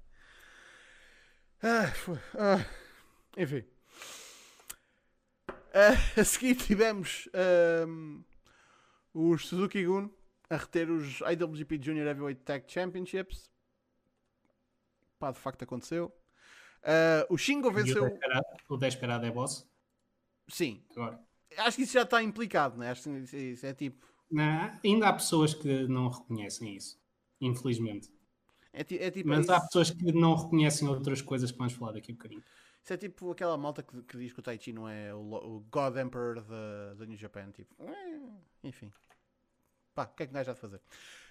[1.62, 2.18] Ah, foi.
[2.35, 2.66] Ah.
[3.37, 3.64] Enfim.
[5.74, 8.22] Ah, a seguir tivemos ahm,
[9.12, 10.11] os Suzuki Gun
[10.48, 13.50] a reter os IWGP Junior Heavyweight Tag Championships.
[15.18, 16.12] Pá, de facto aconteceu.
[16.87, 18.18] Ah, o Shingo o venceu.
[18.68, 19.68] O Desperado é boss.
[20.48, 20.83] Sim.
[20.92, 21.20] Agora.
[21.59, 22.90] Acho que isso já está implicado, né?
[22.90, 24.07] Acho que isso, isso é tipo.
[24.31, 27.00] Não, ainda há pessoas que não reconhecem isso.
[27.40, 28.11] Infelizmente.
[28.72, 29.29] É, é tipo.
[29.29, 32.42] Mas isso, há pessoas que não reconhecem outras coisas que vamos falar daqui a bocadinho.
[32.83, 35.18] isso é tipo aquela malta que, que diz que o Tai Chi não é o,
[35.18, 36.42] o God Emperor
[36.94, 37.50] da New Japan.
[37.50, 37.74] Tipo,
[38.62, 38.92] enfim.
[39.94, 40.81] Pá, o que é que um gajo há de fazer?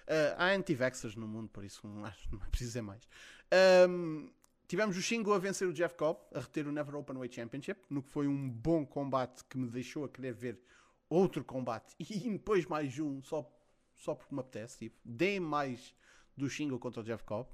[0.06, 3.02] Ah, há anti-vaxxers no mundo, por isso não, acho, não é preciso dizer mais.
[3.50, 4.28] Ahm,
[4.68, 8.02] tivemos o Shingo a vencer o Jeff Cobb, a reter o Never Openweight Championship, no
[8.02, 10.60] que foi um bom combate que me deixou a querer ver
[11.08, 13.50] outro combate e depois mais um, só,
[13.94, 14.78] só porque me apetece.
[14.78, 15.94] Tipo, deem mais
[16.36, 17.48] do Shingo contra o Jeff Cobb.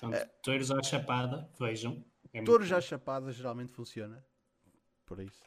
[0.00, 2.04] Portanto, touros à chapada, vejam.
[2.32, 4.24] É Touros à chapada geralmente funciona.
[5.06, 5.42] Por isso.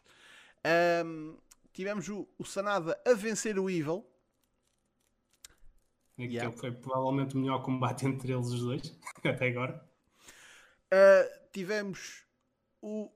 [0.64, 1.36] Ahm,
[1.74, 4.06] tivemos o, o Sanada a vencer o Evil.
[6.18, 6.58] Aquele Yeah.
[6.58, 9.88] foi provavelmente o melhor combate entre eles os dois, até agora.
[10.86, 12.26] Uh, tivemos
[12.82, 13.12] o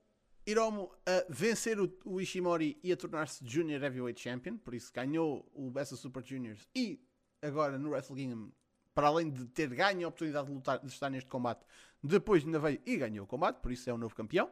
[0.46, 4.56] Hiromu a vencer o, o Ishimori e a tornar-se Junior Heavyweight Champion.
[4.56, 6.68] Por isso ganhou o Best of Super Juniors.
[6.74, 7.04] E
[7.40, 8.50] agora no Wrestle Kingdom,
[8.94, 11.64] para além de ter ganho a oportunidade de, lutar, de estar neste combate,
[12.02, 13.56] depois ainda veio e ganhou o combate.
[13.60, 14.48] Por isso é o novo campeão.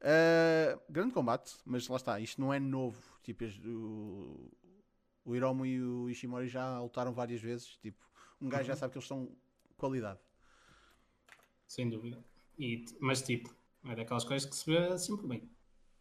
[0.00, 3.00] Uh, grande combate, mas lá está, isto não é novo.
[3.22, 4.50] Tipo, o,
[5.26, 7.76] o Hiromu e o Ishimori já lutaram várias vezes.
[7.76, 8.02] Tipo,
[8.40, 9.36] um gajo já sabe que eles são
[9.76, 10.20] qualidade.
[11.66, 12.24] Sem dúvida.
[12.58, 15.40] E, mas tipo, é daquelas coisas que se vê sempre bem.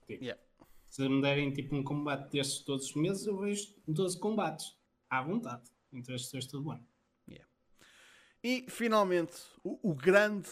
[0.08, 0.42] Tipo, Yeah.
[0.86, 4.78] Se me derem tipo um combate destes todos os meses, eu vejo 12 combates.
[5.10, 5.70] À vontade.
[5.92, 6.82] Entre estes dois tudo bem.
[8.48, 9.34] E finalmente,
[9.64, 10.48] o, o grande,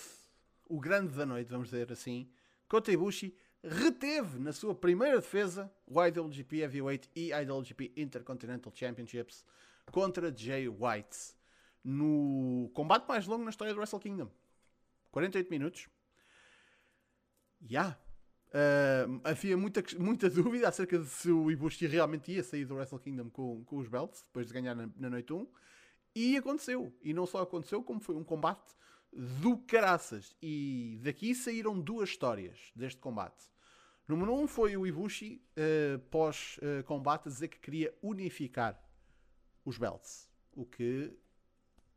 [0.68, 2.28] o grande da noite, vamos dizer assim,
[2.68, 9.45] Kota Ibushi reteve na sua primeira defesa o IWGP Heavyweight e IWGP Intercontinental Championships
[9.91, 11.34] contra Jay White
[11.84, 14.30] no combate mais longo na história do Wrestle Kingdom.
[15.12, 15.88] 48 minutos.
[17.62, 17.97] Já.
[19.23, 23.30] havia muita, muita dúvida acerca de se o Ibushi realmente ia sair do Wrestle Kingdom
[23.30, 25.47] com, com os belts depois de ganhar na, na noite 1.
[26.15, 26.93] E aconteceu.
[27.02, 28.76] E não só aconteceu, como foi um combate
[29.12, 30.36] do caraças.
[30.41, 33.53] E daqui saíram duas histórias deste combate.
[34.08, 38.78] Número 1 um foi o Ibushi, eh, pós-combate, a dizer que queria unificar
[39.63, 40.30] os belts.
[40.52, 41.18] O que,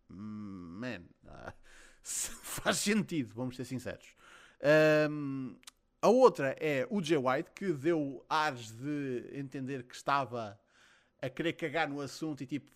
[0.08, 1.02] man,
[2.02, 4.14] faz sentido, vamos ser sinceros.
[4.62, 5.56] Ahm,
[6.00, 10.58] a outra é o Jay White, que deu ares de entender que estava
[11.20, 12.70] a querer cagar no assunto e tipo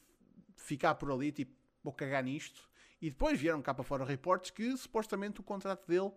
[0.56, 2.68] ficar por ali, tipo, vou cagar nisto.
[3.00, 6.12] E depois vieram cá para fora reportes que supostamente o contrato dele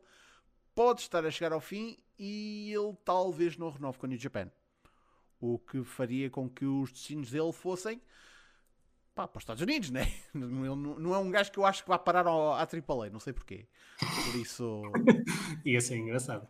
[0.75, 4.51] pode estar a chegar ao fim e ele talvez não renove com a New Japan.
[5.39, 8.01] O que faria com que os destinos dele fossem
[9.13, 10.11] pá, para os Estados Unidos, né?
[10.33, 13.09] Ele não, não é um gajo que eu acho que vai parar ao, à AAA,
[13.11, 13.67] não sei porquê.
[13.99, 14.81] Por isso.
[15.65, 16.47] Ia ser engraçado.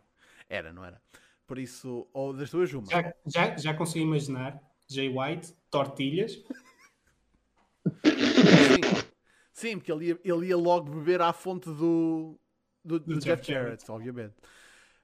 [0.48, 1.02] Era, não era?
[1.46, 2.86] Por isso, ou das duas, uma.
[2.86, 6.42] Já, já, já consigo imaginar Jay White, tortilhas,
[9.52, 12.38] Sim, Sim porque ele ia, ele ia logo beber à fonte do,
[12.84, 14.34] do, do Do Jeff Jeff Jarrett, obviamente.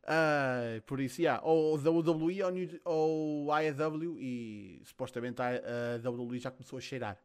[0.05, 5.49] Ah, por isso, yeah, ou da WWE ou, New- ou AEW e supostamente a,
[5.97, 7.19] a WWE já começou a cheirar.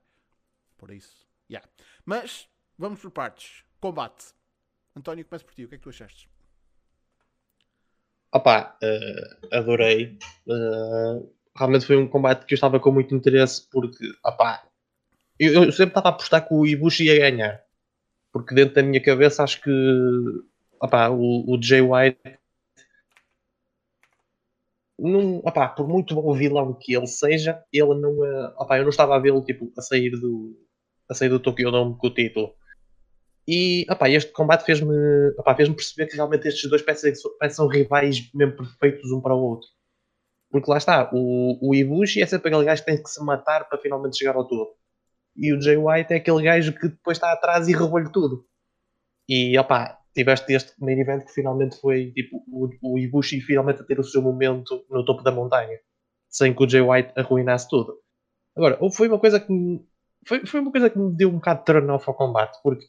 [0.77, 1.67] Por isso, yeah.
[2.05, 3.63] Mas vamos por partes.
[3.79, 4.33] Combate.
[4.95, 5.65] António, começa por ti.
[5.65, 6.29] O que é que tu achaste?
[8.31, 10.17] Opa, eh, adorei.
[10.47, 11.23] Eh,
[11.57, 14.67] realmente foi um combate que eu estava com muito interesse porque, opá,
[15.39, 17.64] eu, eu sempre estava a apostar que o Ibushi ia ganhar.
[18.35, 22.19] Porque dentro da minha cabeça acho que o, o Jay White
[25.73, 29.19] por muito bom vilão que ele seja, ele não, eh, opá, eu não estava a
[29.19, 30.53] vê-lo tipo, a sair do
[31.07, 32.53] a sair do Tokyo Dome com o título.
[33.47, 34.93] E este combate fez-me
[35.55, 37.17] fez perceber que realmente estes dois peças
[37.51, 39.69] são rivais mesmo perfeitos um para o outro.
[40.51, 43.69] Porque lá está, o, o Ibushi é sempre aquele gajo que tem que se matar
[43.69, 44.75] para finalmente chegar ao topo.
[45.35, 48.45] E o Jay White é aquele gajo que depois está atrás e revolve tudo.
[49.27, 53.83] E opá, tiveste este main event que finalmente foi tipo o, o Ibushi finalmente a
[53.83, 55.77] ter o seu momento no topo da montanha,
[56.29, 57.99] sem que o Jay White arruinasse tudo.
[58.55, 59.85] Agora, foi uma coisa que me,
[60.25, 62.85] foi, foi uma coisa que me deu um bocado de turn off ao combate, porque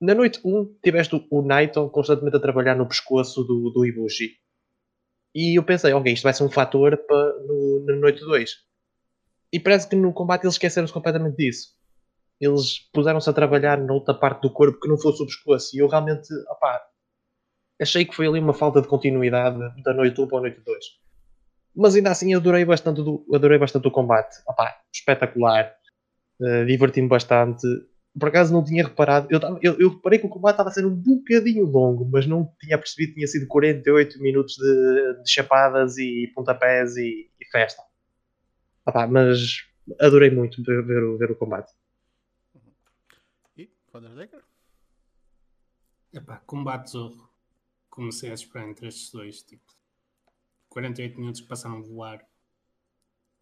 [0.00, 4.36] na noite 1 tiveste o Naito constantemente a trabalhar no pescoço do, do Ibushi.
[5.34, 8.50] E eu pensei, ok, isto vai ser um fator para no, na noite 2.
[9.52, 11.74] E parece que no combate eles esqueceram-se completamente disso.
[12.40, 15.76] Eles puseram-se a trabalhar noutra parte do corpo que não fosse o pescoço.
[15.76, 16.80] E eu realmente, opá,
[17.80, 20.84] achei que foi ali uma falta de continuidade da noite 1 para a noite 2.
[21.76, 24.36] Mas ainda assim adorei bastante, do, adorei bastante o combate.
[24.46, 25.74] Opá, espetacular.
[26.40, 27.66] Uh, Diverti-me bastante
[28.18, 29.28] por acaso não tinha reparado.
[29.30, 32.26] Eu, tava, eu, eu, reparei que o combate estava a ser um bocadinho longo, mas
[32.26, 37.46] não tinha percebido que tinha sido 48 minutos de, de chapadas e pontapés e, e
[37.52, 37.82] festa.
[38.84, 39.68] Ah, pá, mas
[40.00, 41.72] adorei muito ver, ver, ver o combate.
[43.56, 44.42] E Undertaker?
[46.12, 47.30] Epá, combate zorro.
[47.88, 49.72] Comecei a esperar entre estes dois, tipo
[50.70, 52.26] 48 minutos que passaram a voar.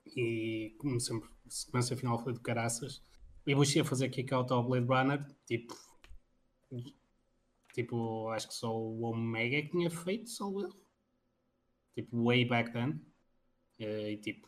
[0.06, 3.02] E como sempre, a sequência final foi de caraças
[3.48, 5.74] e Ibushi a fazer kick out ao Blade Runner, tipo,
[7.72, 10.78] tipo, acho que só o Omega que tinha feito, só o erro.
[11.94, 13.00] Tipo, way back then.
[13.78, 14.46] Eh, e tipo,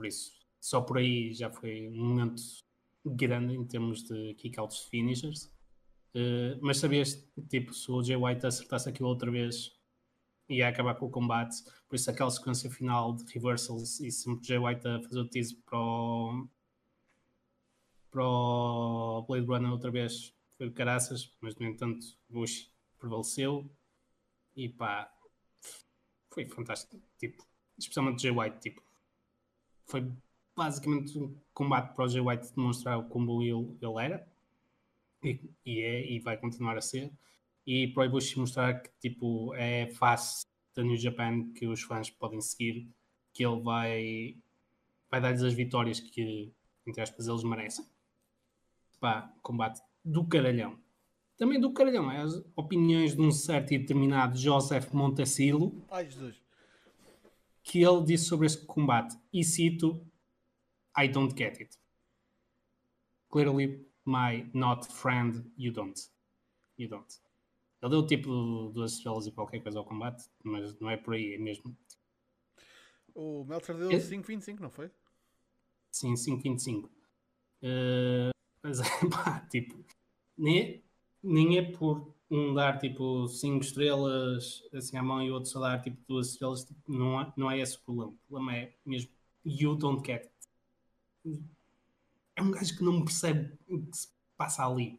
[0.00, 2.42] por isso, só por aí já foi um momento
[3.04, 5.44] grande em termos de kickouts finishers.
[6.14, 9.78] Uh, mas sabias, tipo, se o Jay White acertasse aquilo outra vez,
[10.48, 11.54] ia acabar com o combate.
[11.86, 15.54] Por isso, aquela sequência final de reversals e sempre Jay White a fazer o tease
[15.66, 16.48] para o,
[18.10, 23.70] para o Blade Runner outra vez foi de caraças, mas no entanto Bush prevaleceu
[24.56, 25.12] e pá,
[26.30, 26.98] foi fantástico.
[27.18, 27.46] Tipo,
[27.78, 28.89] especialmente Jay White, tipo,
[29.90, 30.10] foi
[30.56, 34.26] basicamente um combate para o Jay White demonstrar como ele, ele era
[35.22, 37.12] e, e, é e vai continuar a ser.
[37.66, 42.10] E para o Bush mostrar que tipo, é face da New Japan que os fãs
[42.10, 42.88] podem seguir,
[43.32, 44.36] que ele vai,
[45.10, 46.52] vai dar-lhes as vitórias que,
[46.86, 47.84] entre aspas, eles merecem
[49.00, 50.78] pá, combate do caralhão.
[51.36, 55.74] Também do caralhão, é as opiniões de um certo e determinado Joseph Montecilo.
[55.90, 56.39] Ai, Jesus.
[57.62, 60.06] Que ele disse sobre este combate, e cito:
[60.96, 61.78] I don't get it.
[63.28, 66.00] Clearly, my not friend, you don't.
[66.76, 67.20] You don't.
[67.82, 71.34] Ele deu tipo duas estrelas e qualquer coisa ao combate, mas não é por aí,
[71.34, 71.76] é mesmo.
[73.14, 74.90] O Meltzer deu 5.25, não foi?
[75.90, 76.84] Sim, 5.25.
[76.84, 78.30] Uh,
[78.62, 79.82] mas é, pá, tipo,
[80.36, 80.82] nem,
[81.22, 85.60] nem é por um dar tipo 5 estrelas assim à mão e o outro só
[85.60, 88.12] dar tipo 2 estrelas, tipo, não, é, não é esse o problema.
[88.12, 89.10] O problema é mesmo
[89.44, 90.30] you don't get
[91.24, 91.44] it.
[92.36, 94.96] É um gajo que não percebe o que se passa ali.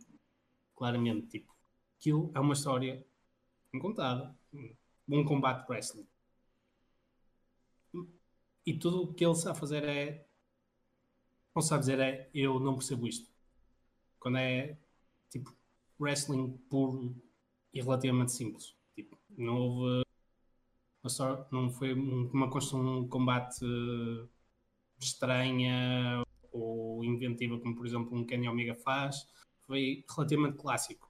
[0.75, 1.55] Claramente, tipo,
[1.97, 3.05] aquilo é uma história
[3.79, 4.35] contada.
[5.07, 6.07] Um combate wrestling.
[8.65, 10.27] E tudo o que ele sabe fazer é.
[11.55, 13.29] Não sabe dizer é eu não percebo isto
[14.21, 14.77] quando é
[15.29, 15.53] tipo
[16.01, 17.15] wrestling puro
[17.73, 18.75] e relativamente simples.
[18.95, 20.03] Tipo, não houve
[21.03, 23.65] uma, não foi uma construção de combate
[24.99, 29.27] estranha ou inventiva, como por exemplo um Kenny Omega faz,
[29.61, 31.09] foi relativamente clássico.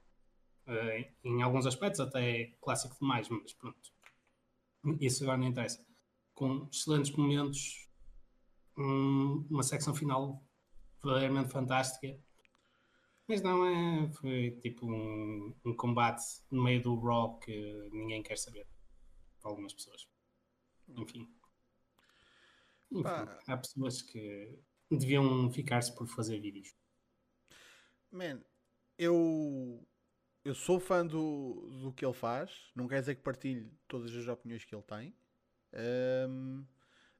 [0.66, 3.92] Uh, em alguns aspectos até clássico demais, mas pronto.
[5.00, 5.84] Isso agora não interessa.
[6.34, 7.88] Com excelentes momentos,
[8.78, 10.42] um, uma secção final
[11.02, 12.16] verdadeiramente fantástica
[13.32, 14.12] mas não é.
[14.12, 18.66] Foi tipo um, um combate no meio do rock que ninguém quer saber.
[19.40, 20.06] Para algumas pessoas.
[20.90, 21.26] Enfim.
[22.90, 23.08] Enfim
[23.46, 24.58] há pessoas que
[24.90, 26.74] deviam ficar-se por fazer vídeos.
[28.10, 28.42] Man,
[28.98, 29.82] eu.
[30.44, 32.70] Eu sou fã do, do que ele faz.
[32.74, 35.16] Não quer dizer que partilhe todas as opiniões que ele tem.
[36.28, 36.66] Um,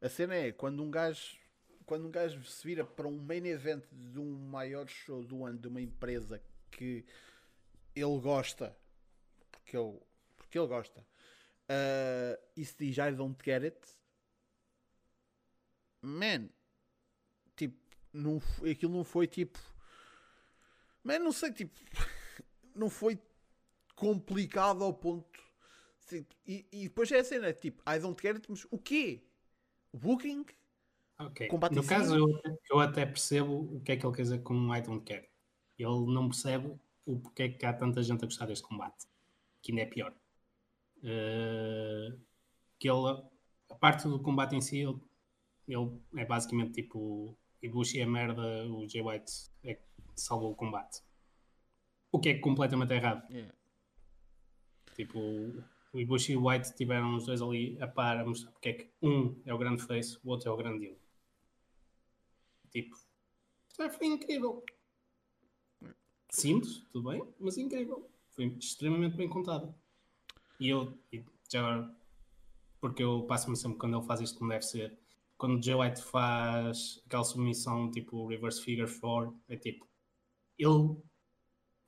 [0.01, 1.39] a cena é quando um gajo
[1.93, 5.59] quando um gajo se vira para um main event de um maior show do ano
[5.59, 7.05] de uma empresa que
[7.95, 8.75] ele gosta,
[9.51, 10.01] porque ele,
[10.39, 13.79] porque ele gosta, uh, e se diz I don't get it,
[16.01, 16.49] man,
[17.57, 17.77] tipo,
[18.11, 18.41] não,
[18.71, 19.59] aquilo não foi tipo,
[21.05, 21.79] man, não sei, tipo,
[22.75, 23.21] não foi
[23.95, 25.39] complicado ao ponto.
[26.47, 29.23] E, e depois é a cena, tipo, I don't get it, mas o quê?
[29.93, 30.47] O booking?
[31.27, 31.49] Ok.
[31.73, 34.81] No caso, eu, eu até percebo o que é que ele quer dizer com I
[34.81, 35.29] don't care.
[35.79, 39.07] Ele não percebe o porquê que há tanta gente a gostar deste combate,
[39.61, 40.15] que ainda é pior.
[40.99, 42.19] Uh,
[42.79, 43.23] que ele,
[43.71, 45.01] a parte do combate em si, ele,
[45.67, 49.83] ele é basicamente tipo Ibushi é merda, o Jay White é que
[50.17, 51.01] salvou o combate.
[52.11, 53.29] O que é completamente errado.
[53.31, 53.55] Yeah.
[54.95, 55.19] Tipo,
[55.93, 58.73] o Ibushi e o White tiveram os dois ali a par a mostrar porque é
[58.75, 61.02] que um é o grande face, o outro é o grande heel.
[62.73, 62.97] Tipo,
[63.77, 64.65] foi incrível.
[66.31, 68.11] Simples, tudo bem, mas incrível.
[68.31, 69.75] Foi extremamente bem contado.
[70.59, 71.95] E eu, e já agora,
[72.81, 74.99] porque eu passo-me sempre quando ele faz isto como deve ser.
[75.37, 79.87] Quando o Jay White faz aquela submissão tipo reverse figure four, é tipo,
[80.59, 80.97] ele,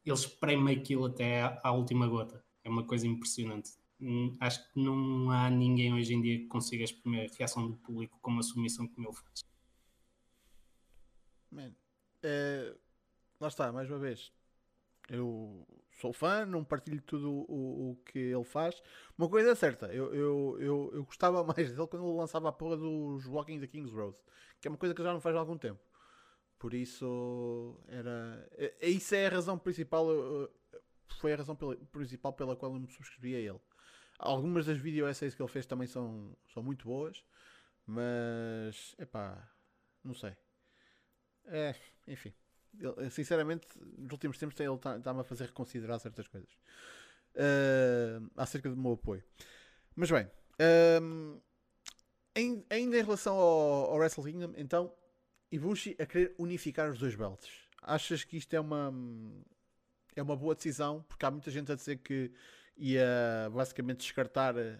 [0.05, 2.45] ele espreme aquilo até à, à última gota.
[2.63, 3.71] É uma coisa impressionante.
[4.01, 7.77] Hum, Acho que não há ninguém hoje em dia que consiga exprimir a reação do
[7.79, 9.54] público como a submissão como ele faz.
[11.55, 11.73] Man,
[12.23, 12.75] eh,
[13.41, 14.33] lá está, mais uma vez.
[15.09, 18.83] Eu sou fã, não partilho tudo o, o, que ele faz.
[19.19, 22.53] Uma coisa é certa, eu, eu, eu, eu gostava mais dele quando ele lançava a
[22.53, 24.17] porra dos Walking the King's Road,
[24.61, 25.81] que é uma coisa que já não faz há algum tempo.
[26.59, 28.49] Por isso, era.
[28.53, 30.07] é- é- Isso é a razão principal.
[31.21, 33.61] Foi a razão pela- principal pela qual eu me subscrevi a ele.
[34.19, 37.25] Algumas das video essays que ele fez também são, são muito boas,
[37.87, 38.95] mas.
[38.99, 39.49] Epá,
[40.03, 40.35] não sei.
[41.47, 41.75] É,
[42.09, 42.33] enfim.
[42.79, 43.67] Ele, sinceramente,
[43.99, 46.51] nos últimos tempos ele está-me a fazer reconsiderar certas coisas
[47.35, 49.23] eh, acerca do meu apoio.
[49.95, 50.29] Mas bem,
[50.59, 51.39] ehm,
[52.35, 54.93] em- ainda em relação ao, ao Wrestle Kingdom, então,
[55.53, 57.49] Ibushi a querer unificar os dois belts.
[57.83, 58.93] Achas que isto é uma,
[60.17, 61.05] é uma boa decisão?
[61.09, 62.33] Porque há muita gente a dizer que
[62.77, 64.79] ia basicamente descartar, eh,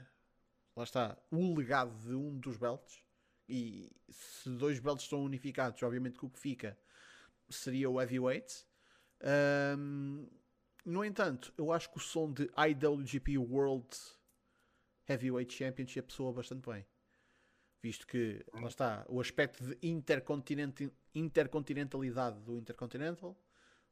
[0.75, 3.04] lá está, o legado de um dos belts.
[3.49, 6.79] E se dois belts estão unificados, obviamente que o que fica
[7.49, 8.65] seria o heavyweight.
[9.21, 10.27] Ahm,
[10.85, 13.89] no entanto, eu acho que o som de IWGP World
[15.09, 16.87] Heavyweight Championship soa bastante bem.
[17.83, 23.39] Visto que, lá está, o aspecto de intercontinent- intercontinentalidade do Intercontinental,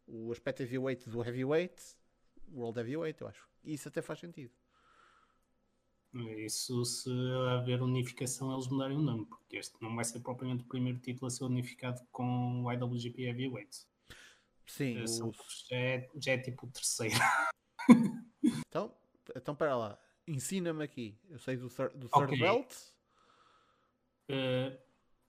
[0.07, 1.81] o aspecto heavyweight do heavyweight,
[2.51, 3.49] World Heavyweight, eu acho.
[3.63, 4.53] Isso até faz sentido.
[6.15, 7.11] Isso se
[7.57, 11.27] haver unificação eles mudarem o nome, porque este não vai ser propriamente o primeiro título
[11.27, 13.87] a ser unificado com o IWGP Heavyweight.
[14.67, 15.33] Sim, Esse o-
[15.71, 17.15] já, é, já é tipo o terceiro.
[18.69, 18.95] então,
[19.35, 19.99] então para lá.
[20.27, 21.19] Ensina-me aqui.
[21.31, 22.39] Eu sei do, do third Ok.
[22.39, 22.75] belt.
[24.29, 24.79] Eh,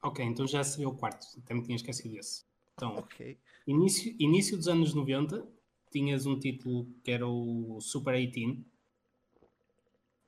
[0.02, 2.44] ok, então já seria o quarto, até me tinha esquecido desse.
[2.74, 3.38] Então, Ok.
[3.66, 5.48] início, início dos anos 90,
[5.92, 8.64] tinhas um título que era o Super 18.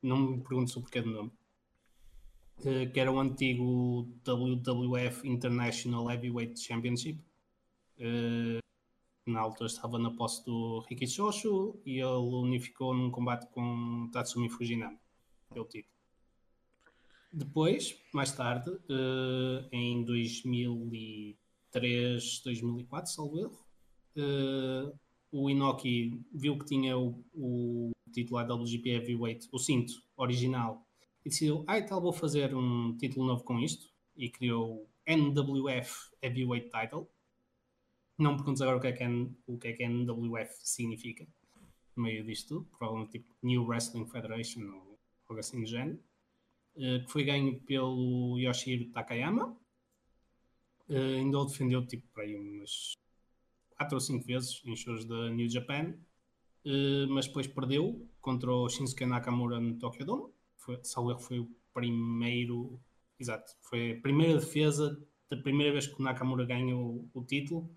[0.05, 1.31] Não me pergunto o porquê do nome.
[2.63, 7.19] Eh, Que era o antigo WWF International Heavyweight Championship.
[7.97, 8.59] Eh,
[9.27, 14.49] Na altura estava na posse do Riki Shoshu e ele unificou num combate com Tatsumi
[14.49, 14.99] Fujinami.
[15.51, 15.83] Título.
[17.33, 23.57] Depois, mais tarde, eh, em 2003, 2004, salvo erro,
[24.15, 24.93] eh,
[25.31, 30.83] o Inoki viu que tinha o, o título IWGP Heavyweight, o cinto original,
[31.23, 36.11] e decidiu, ah, tal, vou fazer um título novo com isto, e criou o NWF
[36.21, 37.07] Heavyweight Title.
[38.17, 41.27] Não me perguntes agora o que é que, N- o que, é que NWF significa,
[41.95, 44.97] no meio disto tudo, provavelmente tipo New Wrestling Federation ou
[45.27, 45.99] algo assim do género.
[46.77, 49.55] Eh, que foi ganho pelo Yoshihiro Takayama.
[50.89, 52.93] Eh, ainda o defendeu tipo para aí umas
[53.77, 55.93] 4 ou 5 vezes em shows da New Japan,
[57.09, 60.33] mas depois perdeu contra o Shinsuke Nakamura no Tokyo Dome.
[60.57, 62.79] Foi, erro, foi o primeiro,
[63.19, 64.99] exato, foi a primeira defesa
[65.29, 67.69] da primeira vez que o Nakamura ganha o, título.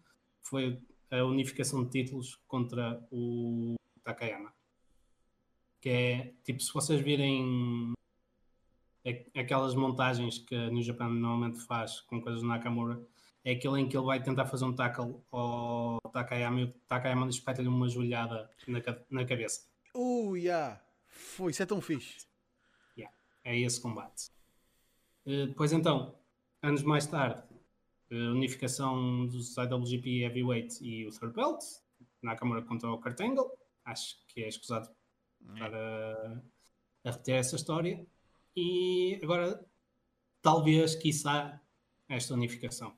[0.43, 0.81] Foi
[1.11, 4.53] a unificação de títulos contra o Takayama.
[5.81, 7.93] Que é tipo, se vocês virem
[9.35, 13.01] aquelas montagens que a New Japan normalmente faz com coisas do Nakamura,
[13.49, 17.29] é aquele em que ele vai tentar fazer um tackle ao Takayama e o Takayama
[17.29, 18.81] espeta-lhe uma joelhada na,
[19.11, 19.67] na cabeça.
[19.95, 20.81] Uh, yeah.
[21.07, 22.29] Foi, isso é tão fixe.
[23.45, 24.31] É esse combate.
[25.25, 26.15] Eh, Depois então,
[26.61, 27.43] anos mais tarde,
[28.11, 31.63] a unificação dos IWGP Heavyweight e o Third Belt,
[32.21, 33.51] Nakamura contra o Kurt Angle,
[33.87, 34.91] acho que é escusado
[35.57, 36.43] para
[37.05, 38.07] a reter essa história.
[38.55, 39.65] E agora,
[40.43, 41.59] talvez, quiçá,
[42.07, 42.95] esta unificação.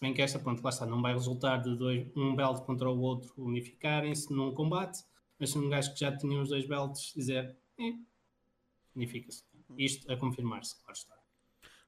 [0.00, 2.88] Se bem que esta, pronto, lá está, não vai resultar de dois, um belt contra
[2.88, 5.04] o outro unificarem-se num combate,
[5.38, 7.98] mas se um gajo que já tinha os dois belts dizer, eh,
[8.96, 9.44] unifica-se.
[9.76, 11.14] Isto a confirmar-se, claro está.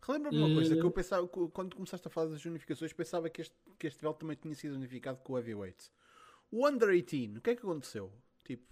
[0.07, 3.31] Relembra-me uma coisa Eh, que eu pensava, que quando começaste a falar das unificações, pensava
[3.31, 5.91] que este, que este belt também tinha sido unificado com o heavyweight.
[6.51, 8.13] O Under 18, o que é que aconteceu?
[8.45, 8.71] Tipo,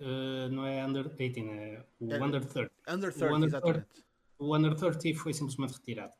[0.00, 2.70] Uh, não é Under 18, é o É- Under 30.
[2.88, 4.04] Under O 30, Under exatamente.
[4.38, 6.12] O Under 30 foi simplesmente retirado.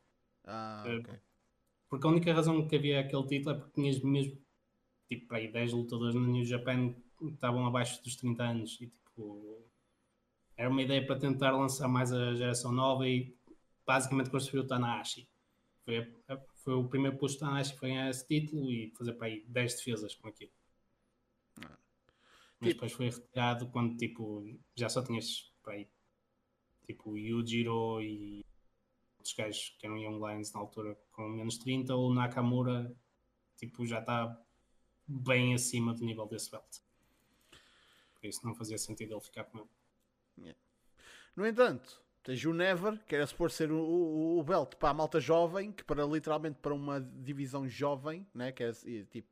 [0.44, 1.14] Ah, É, ok.
[1.88, 4.38] Porque a única razão que havia aquele título é porque tinhas mesmo
[5.08, 9.64] tipo aí 10 lutadores no New Japan que estavam abaixo dos 30 anos e tipo
[10.56, 13.34] era uma ideia para tentar lançar mais a geração nova e
[13.86, 15.26] basicamente construiu o Tanahashi.
[15.84, 16.12] Foi,
[16.56, 19.74] foi o primeiro push do Tanahashi foi ganhar esse título e fazer para aí 10
[19.76, 20.50] defesas com aquilo.
[21.56, 21.68] Mas
[22.70, 24.44] Tipo- depois foi retirado quando tipo
[24.76, 25.88] já só tinhas para aí
[26.86, 28.44] tipo Yujiro e
[29.28, 32.94] outros gajos que eram Young Lions na altura com menos 30, ou Nakamura
[33.56, 34.40] tipo, já está
[35.06, 36.78] bem acima do nível desse belt.
[38.14, 40.54] Por isso não fazia sentido ele ficar com ele.
[41.34, 44.94] No entanto, tens o Never, que era suposto ser o, o, o belt para a
[44.94, 48.50] malta jovem, que para literalmente para uma divisão jovem, né?
[48.52, 48.72] que é
[49.10, 49.28] tipo.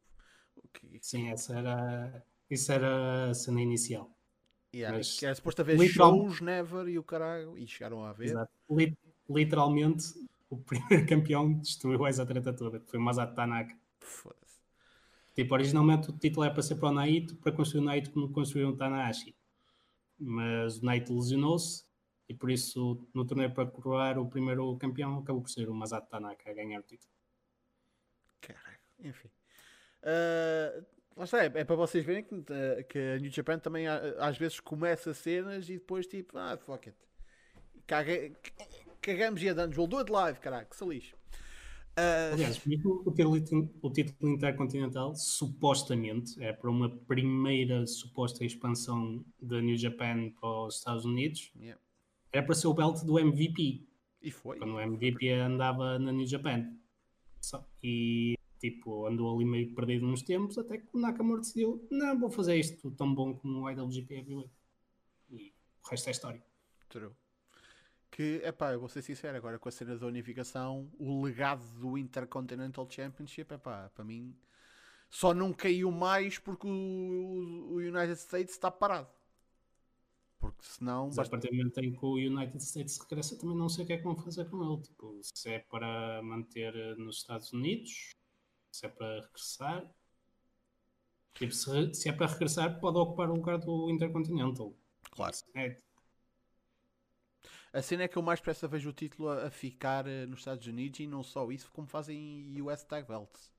[0.72, 4.10] Que, Sim, essa era, isso era a cena inicial.
[4.72, 8.10] yeah, mas que era suposto haver literal- shows Never e o caralho, e chegaram a
[8.10, 8.28] haver.
[8.28, 8.52] Exato.
[9.28, 10.04] Li- literalmente,
[10.48, 13.76] o primeiro campeão destruiu essa treta toda, que foi o Masato Tanaka.
[14.00, 14.60] Foda-se.
[15.34, 18.30] Tipo, originalmente o título é para ser para o Naito, para construir o Naito como
[18.32, 19.36] construíram o Tanahashi.
[20.18, 21.84] Mas o Naito lesionou-se
[22.28, 26.08] e por isso no torneio para coroar o primeiro campeão acabou por ser o Masato
[26.08, 27.12] Tanaka a ganhar o título.
[28.40, 29.28] Caralho, enfim.
[31.16, 34.00] Lá está, é, é para vocês verem que, ah, que a New Japan também ah,
[34.18, 36.98] às vezes começa cenas e depois tipo, ah, fuck it.
[37.86, 38.12] Caga,
[39.06, 41.14] cagamos e andamos, we'll do it live, caralho, que se lixe.
[41.96, 43.02] Ah, Aliás, o título,
[43.80, 50.78] o título intercontinental, supostamente, é para uma primeira suposta expansão da New Japan para os
[50.78, 51.80] Estados Unidos, yeah.
[52.32, 53.86] era para ser o belt do MVP.
[54.20, 54.58] E foi.
[54.58, 56.68] quando o MVP andava na New Japan.
[57.40, 62.18] Só- E tipo, andou ali meio perdido nos tempos, até que o Nakamura decidiu: não,
[62.18, 64.52] vou fazer isto tão bom como o IWGP Heavyweight.
[65.30, 65.54] E
[65.84, 66.42] o resto é história.
[66.88, 67.12] True.
[68.16, 71.98] Que, epá, eu vou ser sincero, agora com a cena da unificação, o legado do
[71.98, 74.34] Intercontinental Championship, epá, para mim,
[75.10, 79.10] só não caiu mais porque o, o United States está parado.
[80.38, 81.10] Porque senão.
[81.14, 83.86] Mas a partir do momento em que o United States regressa, também não sei o
[83.86, 84.80] que é que vão fazer com ele.
[84.80, 88.14] Tipo, se é para manter eh, nos Estados Unidos,
[88.72, 89.94] se é para regressar.
[91.34, 94.74] Tipo, se, se é para regressar, pode ocupar o lugar do Intercontinental.
[95.10, 95.36] Claro.
[95.54, 95.76] É,
[97.76, 100.38] A cena é que eu mais depressa vejo o título a, a ficar eh, nos
[100.38, 103.52] Estados Unidos e não só isso, como fazem US Tag Belts.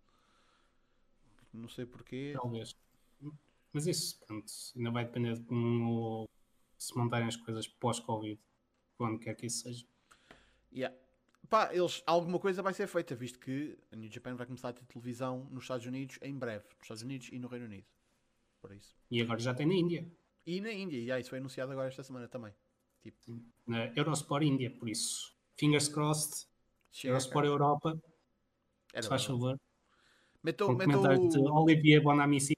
[1.53, 2.33] Não sei porquê.
[2.33, 2.75] Talvez.
[3.71, 6.27] Mas isso, pronto, ainda vai depender de como
[6.79, 8.39] se montarem as coisas pós-Covid,
[8.97, 9.85] quando quer que isso seja.
[10.73, 10.97] Yeah.
[11.47, 14.73] Pá, eles, alguma coisa vai ser feita, visto que a New Japan vai começar a
[14.73, 16.65] ter televisão nos Estados Unidos em breve.
[16.65, 17.85] Nos Estados Unidos e no Reino Unido.
[18.61, 18.97] Por isso.
[19.11, 20.11] E agora já tem na Índia,
[20.43, 22.51] E na Índia, yeah, isso foi anunciado agora esta semana também.
[23.11, 26.45] Tipo, na Eurosport Índia, por isso, fingers crossed,
[26.91, 27.47] chega, Eurosport cara.
[27.47, 28.01] Europa,
[28.93, 29.57] Era se faz favor,
[30.57, 31.53] comentários de o...
[31.53, 32.53] Olivier Bonamici.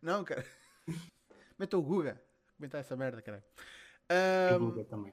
[0.00, 0.44] Não, cara.
[1.58, 2.22] metam o Guga.
[2.56, 3.44] Comentar essa merda, caralho.
[4.08, 5.12] e Ahm, Guga também.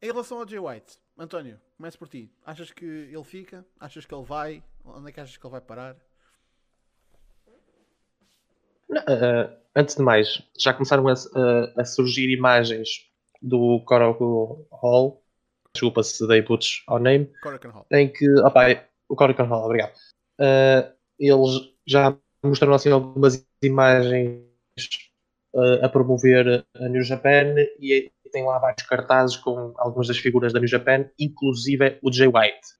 [0.00, 2.32] Em relação ao Jay White, António, começo por ti.
[2.44, 3.66] Achas que ele fica?
[3.78, 4.62] Achas que ele vai?
[4.84, 5.96] Onde é que achas que ele vai parar?
[9.08, 12.88] Eh, antes de mais, já começaram a, a- a surgir imagens
[13.40, 14.16] do Coral
[14.72, 15.22] Hall.
[15.72, 17.30] Desculpa se dei putos ao name.
[17.92, 18.66] Em que, opa,
[19.08, 19.92] o Comic Hall, obrigado.
[20.40, 24.42] Uh, eles já mostraram assim algumas imagens
[25.54, 30.52] uh, a promover a New Japan e tem lá vários cartazes com algumas das figuras
[30.52, 32.79] da New Japan, inclusive o Jay White.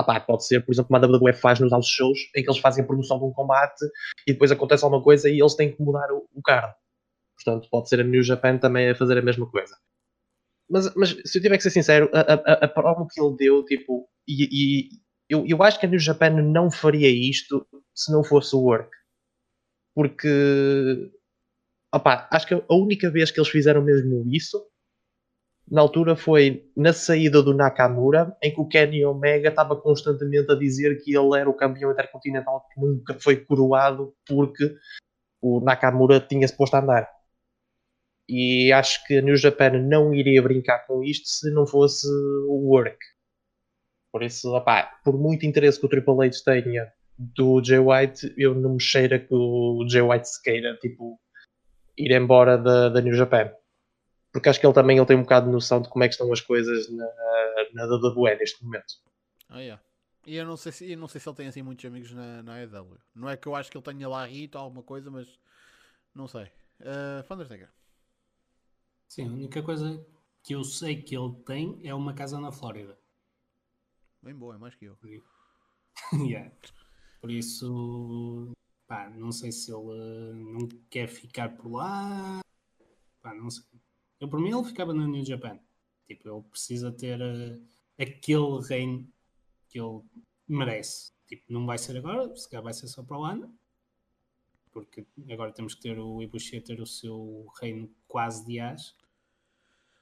[0.00, 2.60] Opa, pode ser, por exemplo, como a WWE faz nos house shows, em que eles
[2.60, 3.84] fazem a promoção de um combate
[4.26, 6.74] e depois acontece alguma coisa e eles têm que mudar o, o card.
[7.36, 9.76] Portanto, pode ser a New Japan também a fazer a mesma coisa.
[10.70, 13.64] Mas, mas se eu tiver que ser sincero, a, a, a promo que ele deu,
[13.64, 14.88] tipo, e, e
[15.28, 18.90] eu, eu acho que a New Japan não faria isto se não fosse o work.
[19.94, 21.10] Porque,
[21.92, 24.64] opá, acho que a única vez que eles fizeram mesmo isso,
[25.70, 30.56] na altura foi na saída do Nakamura, em que o Kenny Omega estava constantemente a
[30.56, 34.74] dizer que ele era o campeão intercontinental que nunca foi coroado porque
[35.40, 37.08] o Nakamura tinha-se posto a andar.
[38.28, 42.06] E acho que a New Japan não iria brincar com isto se não fosse
[42.48, 42.98] o work.
[44.12, 48.54] Por isso, opá, por muito interesse que o Triple H tenha do Jay White, eu
[48.54, 51.20] não me cheira que o Jay White se queira, tipo,
[51.96, 53.52] ir embora da, da New Japan.
[54.32, 56.14] Porque acho que ele também ele tem um bocado de noção de como é que
[56.14, 57.06] estão as coisas na,
[57.72, 58.94] na WWE neste momento.
[59.48, 59.82] Ah, yeah.
[60.26, 62.42] E eu não sei se, eu não sei se ele tem assim muitos amigos na,
[62.42, 62.98] na AEW.
[63.14, 65.26] Não é que eu acho que ele tenha lá Rito ou alguma coisa, mas
[66.14, 66.44] não sei.
[66.80, 67.70] Uh, Undertaker.
[69.08, 70.06] Sim, a única coisa
[70.42, 72.96] que eu sei que ele tem é uma casa na Flórida.
[74.22, 74.96] Bem boa, é mais que eu.
[76.28, 76.50] yeah.
[77.20, 78.52] Por isso,
[78.86, 82.40] pá, não sei se ele uh, não quer ficar por lá.
[83.22, 83.64] Pá, não sei.
[84.20, 85.58] Eu, por mim, ele ficava no New Japan.
[86.06, 87.62] Tipo, ele precisa ter uh,
[87.98, 89.10] aquele reino
[89.68, 90.02] que ele
[90.46, 91.12] merece.
[91.26, 93.54] Tipo, não vai ser agora, se calhar vai ser só para o ano.
[94.72, 98.90] Porque agora temos que ter o Ibushi ter o seu reino quase de as.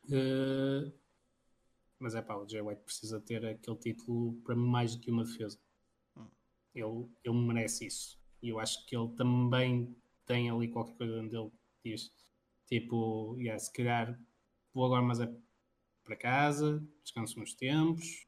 [0.04, 0.92] Uh,
[1.98, 5.24] mas é pá, o Jay White precisa ter aquele título para mais do que uma
[5.24, 5.58] defesa.
[6.74, 8.18] Ele, ele merece isso.
[8.42, 9.96] E eu acho que ele também
[10.26, 11.50] tem ali qualquer coisa onde ele
[11.84, 12.12] diz
[12.68, 14.18] tipo, yeah, se calhar
[14.74, 15.34] vou agora, mas é
[16.04, 18.26] para casa, descanso uns tempos,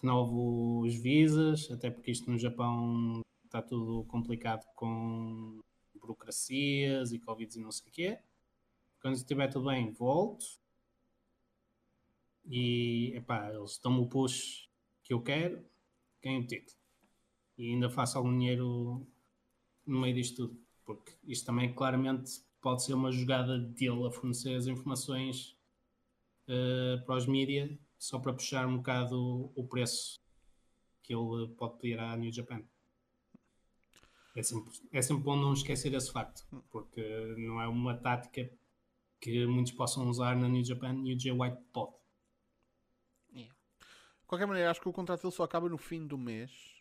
[0.00, 5.60] renovo os visas, até porque isto no Japão está tudo complicado com
[5.94, 8.18] burocracias e Covid e não sei o quê.
[9.00, 10.44] Quando estiver tudo bem, volto.
[12.44, 14.68] E epá, eles dão-me o push
[15.02, 15.64] que eu quero,
[16.22, 16.78] ganho o título.
[17.56, 19.06] E ainda faço algum dinheiro
[19.86, 20.60] no meio disto tudo.
[20.84, 25.56] Porque isto também claramente pode ser uma jogada dele a fornecer as informações
[26.48, 30.20] uh, para os mídias só para puxar um bocado o preço
[31.02, 32.62] que ele pode pedir à New Japan.
[34.36, 37.02] É sempre, é sempre bom não esquecer esse facto, porque
[37.38, 38.48] não é uma tática
[39.20, 41.96] que muitos possam usar na New Japan e o Jay White pode.
[43.32, 43.52] Yeah.
[43.82, 46.78] De qualquer maneira, acho que o contrato dele só acaba no fim do mês.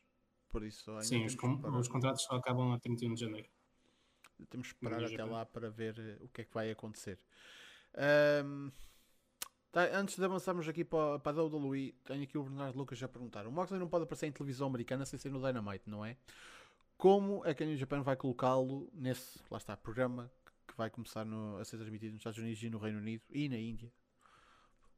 [0.50, 3.50] Por isso, Sim, os, com, os, contratos só acabam a 31 de janeiro.
[4.50, 7.20] Temos que esperar até lá para ver eh, o que é que vai acontecer.
[8.44, 8.72] Um,
[9.72, 13.08] Tá, antes de avançarmos aqui para, para a WWE, tenho aqui o Bernardo Lucas a
[13.08, 13.46] perguntar.
[13.46, 16.18] O Moxley não pode aparecer em televisão americana sem ser no Dynamite, não é?
[16.98, 20.32] Como é que a New Japan vai colocá-lo nesse, lá está, programa
[20.68, 23.48] que vai começar no, a ser transmitido nos Estados Unidos e no Reino Unido e
[23.50, 23.92] na Índia?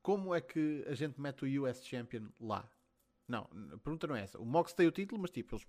[0.01, 2.65] Como é que a gente mete o US Champion lá?
[3.27, 4.39] Não, a pergunta não é essa.
[4.39, 5.67] O Moxley tem o título, mas tipo, eles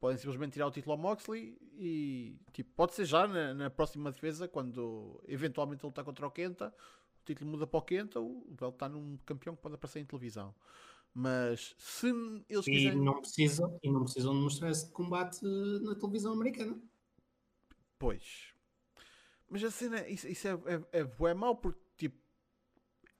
[0.00, 4.10] podem simplesmente tirar o título ao Moxley e tipo, pode ser já na, na próxima
[4.10, 6.72] defesa, quando eventualmente ele está contra o Kenta
[7.26, 10.54] título muda para o Kenta, o Belo está num campeão que pode aparecer em televisão.
[11.12, 12.08] Mas se
[12.48, 12.98] eles quiserem.
[12.98, 16.78] E não precisam, e não precisam mostrar esse combate na televisão americana.
[17.98, 18.52] Pois.
[19.48, 20.52] Mas a cena, isso, isso é,
[20.92, 21.85] é, é, é mau porque.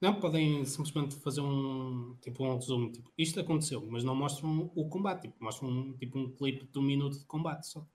[0.01, 4.88] Não, podem simplesmente fazer um tipo um resumo, tipo, isto aconteceu, mas não mostram o
[4.88, 7.86] combate, tipo, mostram um, tipo um clipe de um minuto de combate só.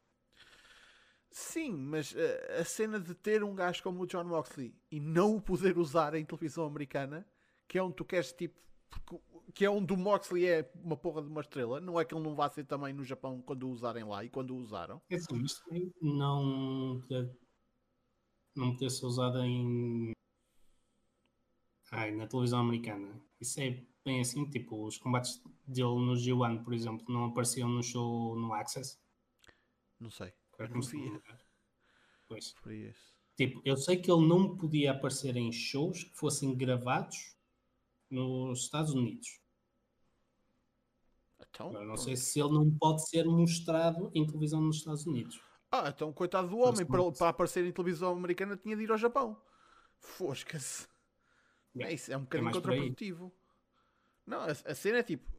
[1.31, 5.37] Sim, mas uh, a cena de ter um gajo como o John Moxley e não
[5.37, 7.25] o poder usar em televisão americana,
[7.67, 8.59] que é onde tu queres tipo.
[9.53, 12.23] Que é onde o Moxley é uma porra de uma estrela, não é que ele
[12.23, 15.01] não vá ser também no Japão quando o usarem lá e quando o usaram?
[15.09, 15.33] É isto
[16.01, 17.31] não poder,
[18.55, 20.11] não poder ser usado em.
[21.91, 23.21] Ai, na televisão americana.
[23.39, 27.83] Isso é bem assim, tipo, os combates dele no G1, por exemplo, não apareciam no
[27.83, 28.97] show no Access?
[29.99, 30.33] Não sei.
[30.71, 31.21] Confia.
[32.27, 32.55] Pois.
[33.35, 37.35] Tipo, eu sei que ele não podia aparecer em shows que fossem gravados
[38.09, 39.41] nos Estados Unidos.
[41.49, 45.41] Então, Agora, não sei se ele não pode ser mostrado em televisão nos Estados Unidos.
[45.69, 48.97] Ah, então coitado do homem, para, para aparecer em televisão americana tinha de ir ao
[48.97, 49.41] Japão.
[49.99, 50.90] Fosca-se.
[51.79, 53.33] É, isso é um bocadinho é contraprodutivo.
[54.25, 55.31] Não, a, a, cena é tipo.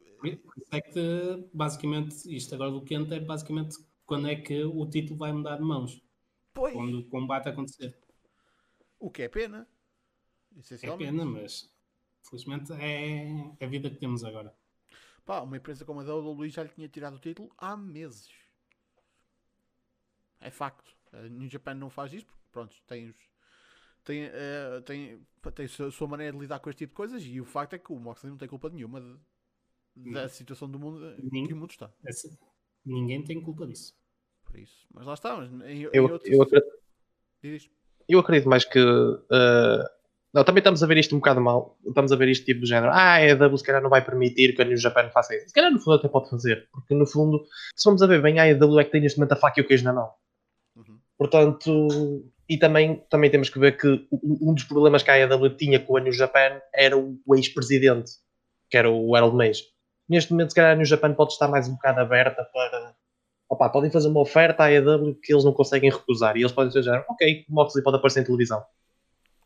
[0.70, 3.76] É que basicamente isto agora do Kent é basicamente
[4.06, 6.02] quando é que o título vai mudar de mãos.
[6.54, 6.74] Pois.
[6.74, 7.98] Quando o combate acontecer.
[8.98, 9.66] O que é pena.
[10.82, 11.70] É pena, mas
[12.28, 14.54] felizmente é a vida que temos agora.
[15.24, 18.28] Pá, uma empresa como a da Luís já lhe tinha tirado o título há meses.
[20.40, 20.94] É facto.
[21.12, 23.31] A New Japan não faz isto porque, pronto, tem os.
[24.04, 25.20] Tem, uh, tem,
[25.54, 27.78] tem a sua maneira de lidar com este tipo de coisas e o facto é
[27.78, 29.00] que o Moxley não tem culpa nenhuma
[29.94, 31.92] de, da situação do mundo em que o mundo está.
[32.04, 32.28] Essa,
[32.84, 33.94] ninguém tem culpa disso
[34.52, 34.86] por isso.
[34.92, 35.36] Mas lá está.
[35.36, 36.30] Mas em, eu, outros...
[36.30, 37.70] eu, acredito,
[38.08, 38.78] eu acredito mais que.
[38.78, 39.84] Uh,
[40.32, 41.78] não, também estamos a ver isto um bocado mal.
[41.84, 42.92] Estamos a ver isto tipo de género.
[42.92, 45.48] Ah, a EW se calhar não vai permitir que a New Japan faça isso.
[45.48, 46.68] Se calhar no fundo até pode fazer.
[46.70, 47.44] Porque no fundo,
[47.74, 49.64] se vamos a ver bem, a EW é que tem neste momento a faca e
[49.64, 50.10] o queijo na mão.
[51.22, 55.78] Portanto, e também, também temos que ver que um dos problemas que a EW tinha
[55.78, 58.10] com a New Japan era o ex-presidente,
[58.68, 59.62] que era o Harold Mays.
[60.08, 62.92] Neste momento, se calhar a New Japan pode estar mais um bocado aberta para
[63.48, 66.36] opa, podem fazer uma oferta à AEW que eles não conseguem recusar.
[66.36, 68.64] E eles podem dizer, ok, o Moxley pode aparecer em televisão.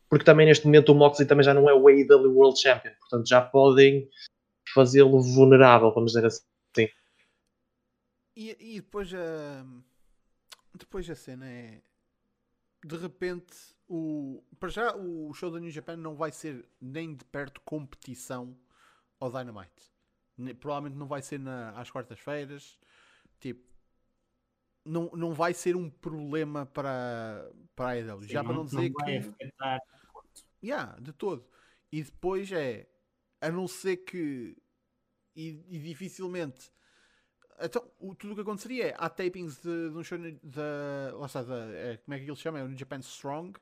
[0.09, 2.93] Porque também neste momento o Moxley também já não é o AEW World Champion.
[3.01, 4.09] Portanto, já podem
[4.73, 6.89] fazê-lo vulnerável, vamos dizer assim.
[8.35, 9.63] E, e depois a.
[10.77, 11.81] Depois a cena é.
[12.85, 13.55] De repente,
[13.87, 14.43] o.
[14.59, 18.57] Para já, o show da New Japan não vai ser nem de perto competição
[19.19, 19.91] ao Dynamite.
[20.59, 22.77] Provavelmente não vai ser na, às quartas-feiras.
[23.39, 23.67] Tipo.
[24.85, 28.23] Não, não vai ser um problema para, para a AEW.
[28.23, 29.17] Já para não dizer vai que.
[29.17, 29.81] afetar
[30.63, 31.45] Yeah, de todo.
[31.91, 32.87] E depois é,
[33.39, 34.57] a não ser que,
[35.35, 36.71] e, e dificilmente,
[37.65, 41.25] então, o- tudo o que aconteceria é, há tapings de, de um show da, lá
[41.25, 42.59] está, da, é, como é que ele se chama?
[42.59, 43.59] É o New Japan Strong.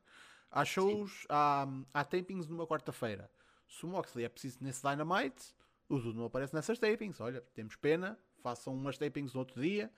[0.51, 3.29] Há shows, há, há tapings numa quarta-feira.
[3.67, 5.53] Se o Moxley é preciso nesse Dynamite,
[5.89, 7.19] o Dudu não aparece nessas tapings.
[7.19, 9.91] Olha, temos pena, façam umas tapings no outro dia.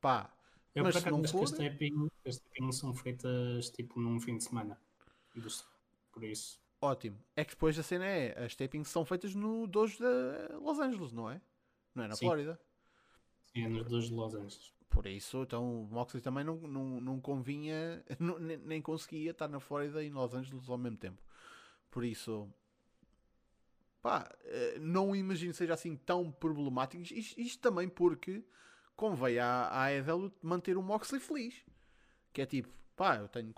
[0.00, 0.32] Pá,
[0.74, 4.36] Eu mas se não que as for, tapping- as tappings são feitas tipo num fim
[4.38, 4.80] de semana.
[6.12, 6.60] Por isso.
[6.80, 7.18] ótimo.
[7.34, 11.12] É que depois a cena é, as tapings são feitas no dojo de Los Angeles,
[11.12, 11.40] não é?
[11.94, 12.26] Não é na Sim.
[12.26, 12.60] Flórida.
[13.56, 14.72] É nos dois Los Angeles.
[14.88, 19.48] Por isso, então o Moxley também não, não, não convinha, não- nem, nem conseguia estar
[19.48, 21.22] na Flórida e em Los Angeles ao mesmo tempo.
[21.90, 22.48] Por isso,
[24.02, 27.02] pá, eh, não imagino que seja assim tão problemático.
[27.02, 28.44] Isto, isto também porque
[28.94, 31.62] convém à, à AEW manter o Moxley feliz.
[32.32, 33.52] Que é tipo, pá, eu tenho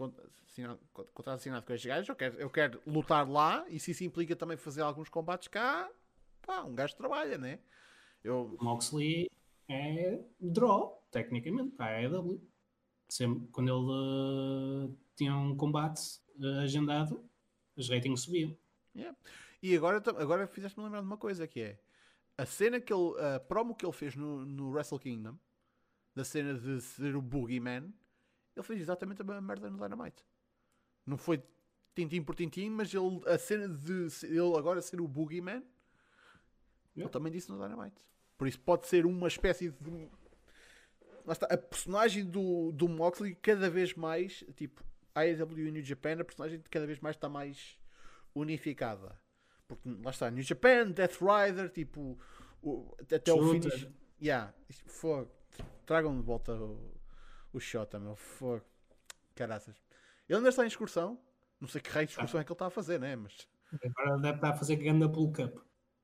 [0.47, 4.05] assinado- contrato assinado com estes gajos, eu quero, eu quero lutar lá e se isso
[4.05, 5.89] implica também fazer alguns combates cá,
[6.43, 7.59] pá, um gajo trabalha, né?
[8.25, 9.31] Eu, Moxley
[9.69, 12.41] é draw, tecnicamente, para a AEW.
[13.09, 17.29] Sempre, quando ele eh, tinha um combate eh, agendado,
[17.77, 18.57] os ratings subiam.
[18.95, 19.17] Yeah.
[19.63, 21.81] E agora, agora fizeste-me lembrar de uma coisa que é
[22.37, 25.37] a cena que ele, a promo que ele fez no, no Wrestle Kingdom,
[26.15, 27.93] da cena de ser o Boogeyman,
[28.57, 30.25] ele fez exatamente a mesma merda no Dynamite.
[31.07, 31.43] Não foi
[31.95, 35.65] tintim por tintim, mas ele, a cena de ele agora ser o Boogeyman, ele
[36.97, 37.13] Yeah.
[37.13, 38.03] também disse no Dynamite.
[38.39, 40.09] Por isso pode ser uma espécie de.
[41.27, 44.83] Lá está, a personagem do, do Moxley cada vez mais, tipo,
[45.15, 47.77] a AEW e New Japan, a personagem cada vez mais está mais
[48.35, 49.19] unificada.
[49.67, 52.19] Porque lá está, New Japan, Death Rider, tipo,
[52.63, 53.71] o- até o Shooter.
[53.73, 53.89] finish.
[54.23, 54.55] Yeah,
[54.87, 55.31] fogo.
[55.85, 56.95] Tragam de volta o,
[57.53, 58.17] o Shota, meu.
[58.17, 58.65] Fogo.
[59.35, 59.77] Caraças.
[60.29, 61.21] Ele ainda está em excursão.
[61.61, 63.15] Não sei que raio de excursão é que ele está a fazer, né?
[63.17, 63.47] Mas.
[63.85, 65.59] Agora deve estar a fazer ganda pull cup.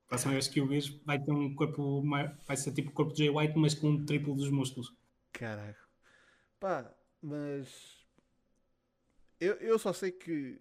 [0.07, 2.03] Próxima vez que o vejo vai ter um corpo,
[2.47, 4.93] vai ser tipo o corpo de Jay White, mas com um triplo dos músculos.
[5.31, 5.75] Caralho.
[6.59, 8.05] Pá, mas.
[9.39, 10.59] Eu, eu só sei que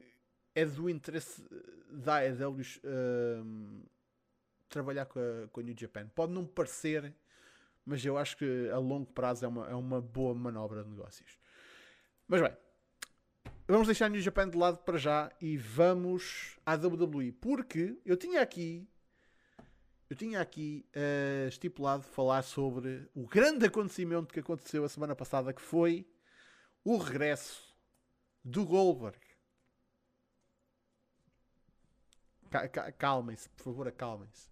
[0.54, 1.44] é do interesse
[1.90, 2.64] da AEW
[3.44, 3.82] hum,
[4.68, 6.08] trabalhar com a, com a New Japan.
[6.14, 7.14] Pode não parecer,
[7.84, 11.38] mas eu acho que a longo prazo é uma, é uma boa manobra de negócios.
[12.26, 12.56] Mas bem,
[13.68, 17.32] vamos deixar a New Japan de lado para já e vamos à WWE.
[17.32, 18.88] Porque eu tinha aqui.
[20.08, 25.52] Eu tinha aqui eh, estipulado falar sobre o grande acontecimento que aconteceu a semana passada,
[25.52, 26.06] que foi
[26.84, 27.74] o regresso
[28.44, 29.18] do Goldberg.
[32.50, 34.48] Ca- ca- Calmem-se, por favor, acalmem-se.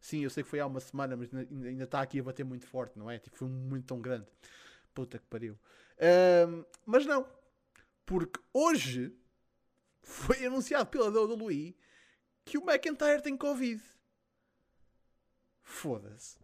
[0.00, 2.66] Sim, eu sei que foi há uma semana, mas ainda- está aqui a bater muito
[2.66, 3.18] forte, não é?
[3.18, 4.26] Tipo, foi momento tão grande.
[4.94, 5.58] Puta que pariu.
[6.00, 7.28] Ahm, mas não,
[8.06, 9.14] porque hoje
[10.02, 11.76] foi anunciado pela WWE
[12.46, 13.80] que o McIntyre tem Covid.
[15.70, 16.36] Foda-se.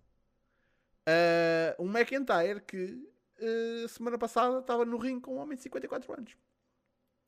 [1.04, 3.08] Ah, um McIntyre que
[3.40, 6.36] ah, semana passada estava no ringue com um homem de 54 anos.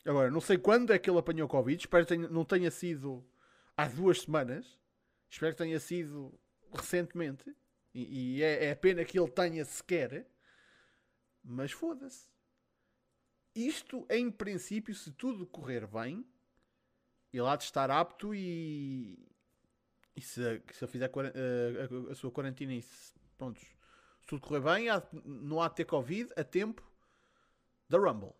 [0.05, 1.82] Agora, não sei quando é que ele apanhou Covid.
[1.82, 3.26] Espero que tenha- não tenha sido
[3.76, 4.78] há duas semanas.
[5.28, 6.38] Espero que tenha sido
[6.72, 7.55] recentemente.
[7.92, 10.26] E, e é, é pena que ele tenha sequer.
[11.42, 12.28] Mas foda-se.
[13.55, 16.24] Isto, em princípio, se tudo correr bem,
[17.32, 19.28] ele há de estar apto e,
[20.19, 23.62] e se, se ele fizer a, a- a sua quarentena e se, prontos,
[24.21, 26.83] se tudo correr bem, há não há de ter Covid a tempo
[27.89, 28.35] da Rumble.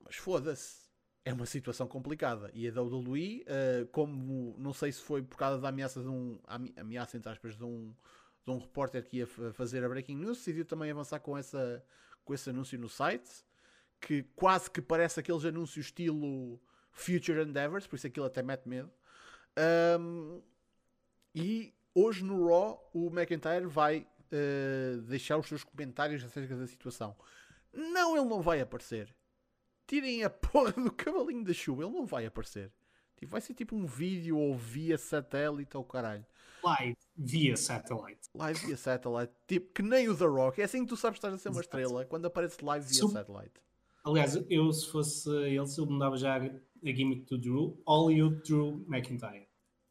[0.00, 0.88] Mas foda-se.
[1.24, 2.50] É uma situação complicada.
[2.54, 6.40] E a WWE, eh, como não sei se foi por causa da ameaça de um.
[6.46, 7.94] ame- ameaça, entre aspas, de um,
[8.46, 11.84] de um repórter que ia fa- fazer a Breaking News, decidiu também avançar com, essa,
[12.24, 13.44] com esse anúncio no site.
[14.00, 16.58] Que quase que parece aqueles anúncios estilo
[16.92, 18.90] Future Endeavors, por isso aquilo até mete medo.
[19.58, 20.40] Ahm,
[21.34, 27.16] e hoje no Raw o McIntyre vai eh, deixar os seus comentários acerca da situação.
[27.72, 29.14] Não, ele não vai aparecer.
[29.86, 32.72] Tirem a porra do cavalinho da chuva, ele não vai aparecer.
[33.16, 36.24] Tipo, vai ser tipo um vídeo ou via satélite ou caralho.
[36.62, 38.28] Live via satellite.
[38.34, 40.60] Live via satellite, tipo que nem o The Rock.
[40.60, 41.78] É assim que tu sabes que estás a ser uma Exato.
[41.78, 43.60] estrela quando aparece live via satellite.
[44.04, 46.40] Aliás, eu se fosse ele, se eu mudava já a
[46.84, 49.47] gimmick do Drew, Hollywood Drew McIntyre.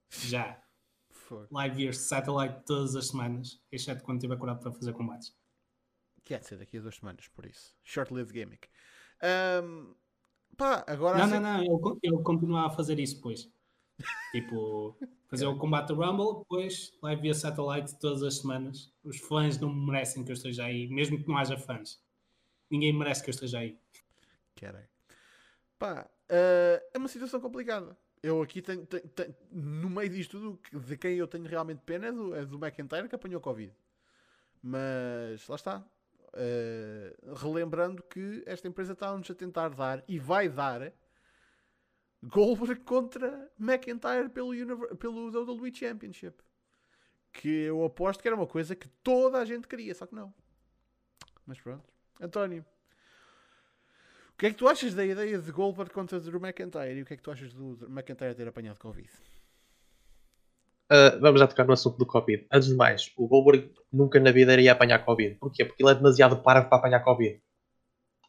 [0.10, 0.62] Já.
[1.30, 5.36] live, live via satellite todas as semanas, exceto quando tiver curado para fazer combates.
[6.24, 7.74] Que de ser daqui a duas semanas, por isso.
[7.84, 8.68] Short-lived gimmick.
[9.64, 9.96] Um,
[10.58, 11.18] pá, agora.
[11.18, 13.50] Não, assim- não, não, ele, con- ele continua a fazer isso depois.
[14.32, 14.98] tipo,
[15.28, 18.94] fazer o combate Rumble, depois live via satellite todas as semanas.
[19.04, 22.02] Os fãs não merecem que eu esteja aí, mesmo que não haja fãs.
[22.70, 23.80] Ninguém merece que eu esteja aí.
[24.56, 24.88] Caralho.
[25.80, 27.98] Pá, eh, é uma situação complicada.
[28.24, 32.08] Eu aqui tenho, tenho- tenho- no meio disto tudo, de quem eu tenho realmente pena
[32.08, 33.74] é do, é do McIntyre que apanhou Covid.
[34.62, 35.86] Mas lá está.
[36.34, 40.92] Eh, relembrando que esta empresa está-nos a tentar dar e vai dar
[42.24, 46.36] Goldberg contra McIntyre pelo, pelo WWE Championship.
[47.32, 50.34] Que eu aposto que era uma coisa que toda a gente queria, só que não.
[51.46, 51.88] Mas pronto.
[52.20, 52.66] António,
[54.38, 57.06] o que é que tu achas da ideia de Goldberg contra Drew McIntyre e o
[57.08, 59.10] que é que tu achas do McIntyre ter apanhado Covid?
[60.92, 62.46] Uh, vamos já tocar no assunto do Covid.
[62.54, 65.36] Antes de mais, o Goldberg nunca na vida iria apanhar Covid.
[65.40, 65.66] Porquê?
[65.66, 67.42] Porque ele é demasiado parvo para apanhar Covid.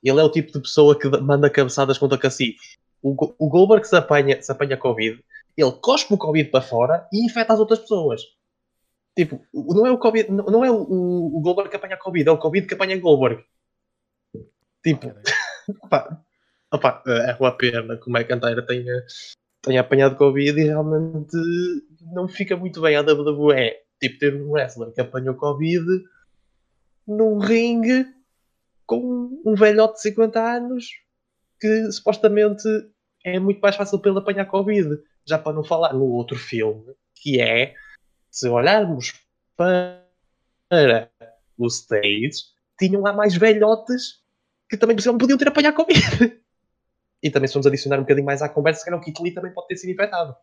[0.02, 2.78] Ele é o tipo de pessoa que manda cabeçadas contra cacifos.
[3.02, 5.22] O, o Goldberg se apanha, se apanha Covid,
[5.56, 8.22] ele cospe o Covid para fora e infecta as outras pessoas.
[9.14, 12.26] Tipo, o- não é o Covid, não não é o, o Goldberg que apanha Covid,
[12.28, 13.44] é o Covid que apanha Goldberg.
[14.82, 15.12] Tipo.
[15.82, 16.24] Opa,
[16.72, 19.06] opa, é uma pena que o McIntyre tenha,
[19.62, 21.36] tenha apanhado Covid e realmente
[22.12, 23.76] não fica muito bem à WWE.
[24.00, 25.84] Tipo, ter um wrestler que apanhou Covid
[27.06, 28.06] num ringue
[28.86, 30.86] com um velhote de 50 anos
[31.60, 32.68] que supostamente
[33.24, 34.98] é muito mais fácil para ele apanhar Covid.
[35.26, 37.74] Já para não falar no outro filme, que é,
[38.30, 39.12] se olharmos
[39.56, 40.02] para
[41.58, 42.44] o stage,
[42.78, 44.22] tinham lá mais velhotes
[44.68, 46.00] que também podiam ter apanhado Covid.
[47.20, 49.34] E também se vamos adicionar um bocadinho mais à conversa, se calhar o Kit Lee
[49.34, 50.36] também pode ter sido infectado.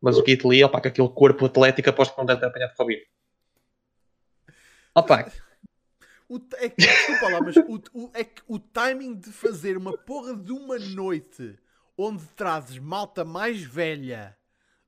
[0.00, 2.74] Mas o Kit Lee, opa, com aquele corpo atlético, aposto que não deve ter apanhado
[2.74, 3.02] Covid.
[4.94, 5.30] Opa,
[6.30, 9.96] O, é, que- desculpa lá, mas o, o- é que o timing de fazer uma
[9.98, 11.58] porra de uma noite
[11.96, 14.34] onde trazes malta mais velha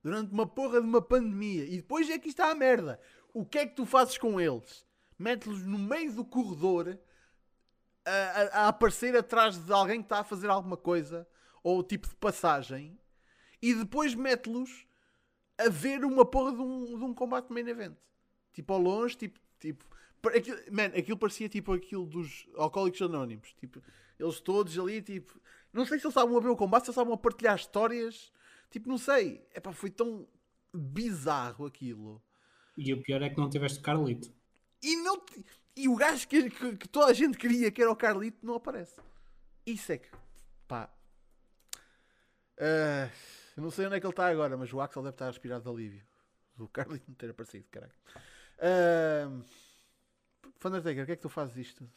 [0.03, 2.99] durante uma porra de uma pandemia e depois é que está a merda.
[3.35, 4.87] O que é que tu fazes com eles?
[5.19, 6.99] Metes-los no meio do corredor
[8.05, 11.27] a, a- aparecer atrás de alguém que está a fazer alguma coisa
[11.63, 12.99] ou tipo de passagem
[13.63, 14.87] e depois mete-los
[15.59, 17.97] a ver uma porra de um, de um combate main event.
[18.53, 19.85] Tipo ao longe, tipo, tipo
[20.27, 23.53] Aquilo, man, aquilo parecia tipo aquilo dos Alcoólicos Anónimos.
[23.61, 23.83] Tipo,
[24.19, 25.39] eles todos ali, tipo.
[25.71, 28.33] Não sei se eles estavam a ver o combate, se eles estavam a partilhar histórias.
[28.71, 29.47] Tipo, não sei.
[29.55, 30.27] Epá, foi tão
[30.73, 32.23] bizarro aquilo.
[32.77, 34.33] E o pior é que não tiveste Carlito.
[34.83, 35.23] E, não,
[35.77, 38.55] e o gajo que, que, que toda a gente queria, que era o Carlito, não
[38.55, 39.01] aparece.
[39.67, 40.09] Isso é que.
[40.69, 40.91] Pá.
[43.57, 45.31] Eu não sei onde é que ele está agora, mas o Axel deve estar a
[45.31, 46.05] respirar de alívio.
[46.59, 47.93] O Carlito não ter aparecido, caralho.
[48.59, 49.45] Uh,
[50.65, 51.89] o que é que tu fazes isto?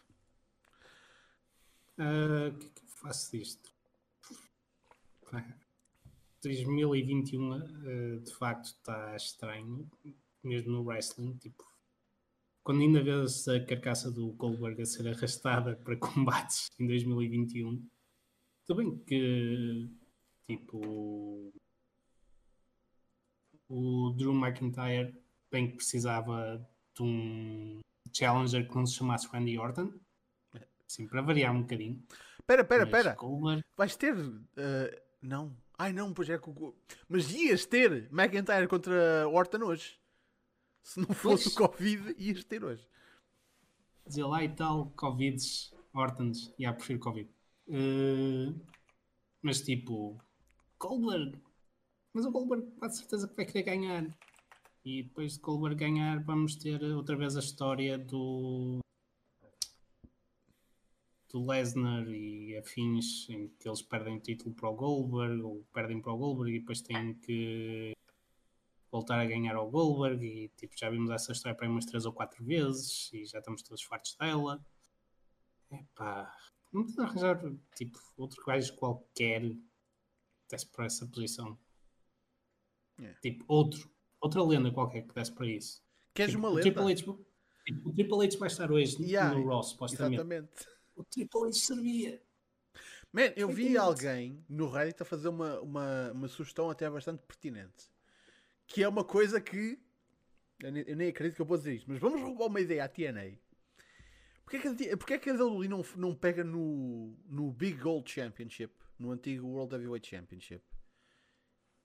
[1.98, 3.72] Ah, O que é que eu faço disto?
[5.32, 5.44] Pá,
[6.44, 7.60] 2021 ah,
[8.24, 9.90] de facto está estranho,
[10.44, 11.38] mesmo no wrestling.
[11.38, 11.66] Tipo,
[12.68, 17.82] quando ainda vês a carcaça do Goldberg a ser arrastada para combates em 2021,
[18.66, 19.90] tudo bem que
[20.46, 21.54] tipo
[23.70, 25.16] o Drew McIntyre
[25.50, 27.80] bem que precisava de um
[28.14, 29.94] challenger que não se chamasse Randy Orton.
[30.86, 32.04] Sim, para variar um bocadinho.
[32.46, 33.16] Pera, pera, Mas pera.
[33.16, 34.14] Goldberg, Vais ter.
[34.14, 35.56] uh, não.
[35.78, 36.76] Ai não, pois é que o.
[37.08, 39.98] Mas ias ter McIntyre contra Orton hoje.
[40.92, 41.48] Se não fosse Pois.
[41.48, 42.88] o Covid, ias ter hoje.
[44.06, 47.30] dizer lá e tal, Covids, Ortons, e yeah, prefiro Covid.
[47.68, 48.54] Eh,
[49.42, 50.18] mas tipo,
[50.80, 51.38] Goldberg,
[52.14, 54.18] mas o Goldberg quase certeza que vai querer ganhar.
[54.86, 58.80] E depois de Goldberg ganhar, vamos ter outra vez a história do
[61.30, 66.02] do Lesnar e afins em que eles perdem o título para o Goldberg ou perdem
[66.02, 67.92] para o Goldberg e depois têm que
[68.92, 72.06] voltar a ganhar ao Goldberg e tipo, já vimos essa história para aí umas 3
[72.06, 74.66] ou 4 vezes e já estamos todos fartos dela.
[75.72, 76.34] Epá,
[76.72, 77.42] não precisa arranjar
[77.76, 79.62] tipo, outro gajo qualquer que
[80.50, 81.58] desse para essa posição.
[83.00, 83.14] É.
[83.22, 85.84] Tipo, outro, outra lenda qualquer que desse para isso.
[86.14, 86.64] Queres Tipo, uma o lenda?
[86.64, 87.28] Triple H, tipo,
[87.86, 90.16] o Triple H vai estar hoje Yeah, no Raw, supostamente.
[90.16, 90.68] Exatamente.
[90.96, 92.22] O Triple H servia.
[93.12, 97.90] Man, eu vi alguém no Reddit a fazer uma, uma, uma sugestão até bastante pertinente.
[98.68, 99.80] Que é uma coisa que.
[100.60, 103.38] Eu nem, acredito que eu vou dizer isto, mas vamos roubar uma ideia à TNA.
[104.44, 108.10] Porquê que a, T- porquê que a WWE não, não pega no, no Big Gold
[108.10, 110.64] Championship, no antigo World Heavyweight Championship,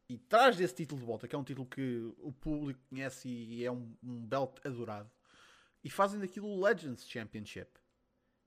[0.09, 3.65] e traz esse título de volta, que é um título que o público conhece e
[3.65, 5.11] é um, um belt adorado,
[5.83, 7.71] e fazem daquilo o Legends Championship.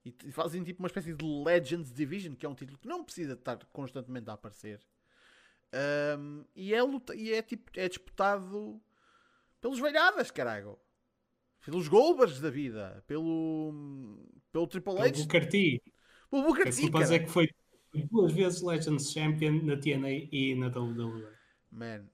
[0.06, 3.34] E fazem tipo uma espécie de Legends Division, que é um título que não precisa
[3.34, 4.80] estar constantemente a aparecer.
[5.76, 8.82] Um, e, é luta, e é tipo é disputado
[9.62, 10.80] pelos velhadas, caralho.
[11.66, 13.74] Pelos Goldbergs da vida, pelo,
[14.52, 15.82] pelo Triple Pelo H, Booker T.
[16.30, 16.82] pelo Booker É T,
[17.14, 17.50] é que foi
[18.12, 21.36] duas vezes Legends Champion na TNA e na WWE.
[21.72, 22.10] Man,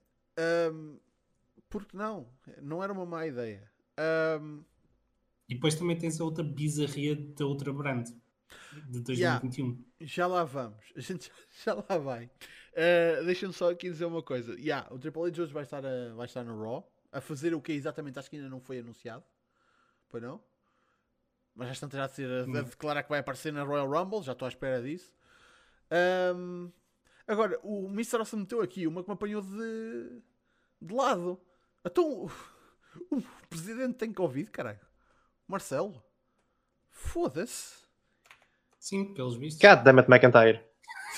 [0.72, 0.98] um,
[1.68, 2.28] porque não?
[2.60, 3.70] Não era uma má ideia.
[4.40, 4.64] Um,
[5.48, 8.08] E depois também tens a outra bizarria da outra brand
[8.88, 9.84] de 2021.
[10.00, 10.84] já lá vamos.
[10.96, 11.30] A gente
[11.64, 12.26] já, já lá vai.
[12.26, 14.54] Uh, Deixa-me só aqui dizer uma coisa.
[14.54, 17.60] Yeah, o Triple H hoje vai estar, a, vai estar no Raw a fazer o
[17.60, 19.24] que exatamente acho que ainda não foi anunciado.
[20.08, 20.42] Pois não?
[21.54, 24.22] Mas já estão a ser a, declarar que vai aparecer na Royal Rumble.
[24.22, 25.14] Já estou à espera disso.
[26.34, 26.72] Um,
[27.26, 28.16] agora, o Mr.
[28.16, 30.22] Awesome meteu aqui uma que me apanhou de,
[30.80, 31.38] de lado.
[31.84, 32.30] Então, o,
[33.16, 34.80] o presidente tem Covid, caralho.
[35.46, 36.02] Marcelo.
[36.90, 37.81] Foda-se.
[38.82, 39.62] Sim, pelos vistos.
[39.62, 40.60] God damn it, McIntyre.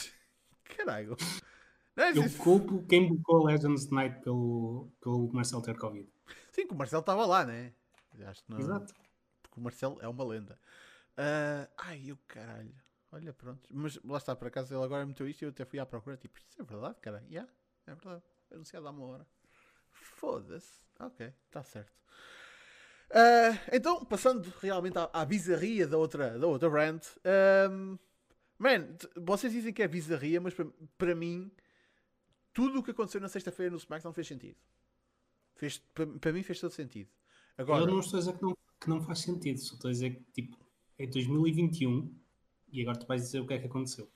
[0.76, 1.16] Caralho.
[1.96, 6.06] Não, Eu isso- culpo quem bocou a Legends Night pelo, pelo Marcel ter Covid.
[6.52, 7.72] Sim, que o Marcelo estava lá, né?
[8.26, 8.92] Acho que não, Exato.
[9.42, 10.58] Porque o Marcelo é uma lenda.
[11.16, 12.74] Ah, ai, eu caralho.
[13.10, 13.66] Olha, pronto.
[13.70, 16.18] Mas lá está, por acaso ele agora meteu isto e eu até fui à procura.
[16.18, 17.24] Tipo, isso é verdade, cara?
[17.30, 17.50] Yeah,
[17.86, 18.22] é verdade.
[18.52, 19.26] Anunciado há uma hora.
[19.90, 20.82] Foda-se.
[21.00, 21.92] Ok, está certo.
[23.14, 27.00] Ah, então, passando realmente à, à bizarria da outra, da outra brand.
[27.24, 27.96] ahm,
[28.58, 30.66] man, vocês dizem que é bizarria, mas para,
[30.98, 31.50] para mim,
[32.52, 34.56] tudo o que aconteceu na sexta-feira no SmackDown fez sentido.
[35.54, 37.08] Fez, para, para mim fez todo sentido.
[37.56, 39.92] Agora, Eu não estou a dizer que não, que não faz sentido, só estou a
[39.92, 40.58] dizer que tipo,
[40.98, 42.12] é 2021
[42.72, 44.10] e agora tu vais dizer o que é que aconteceu.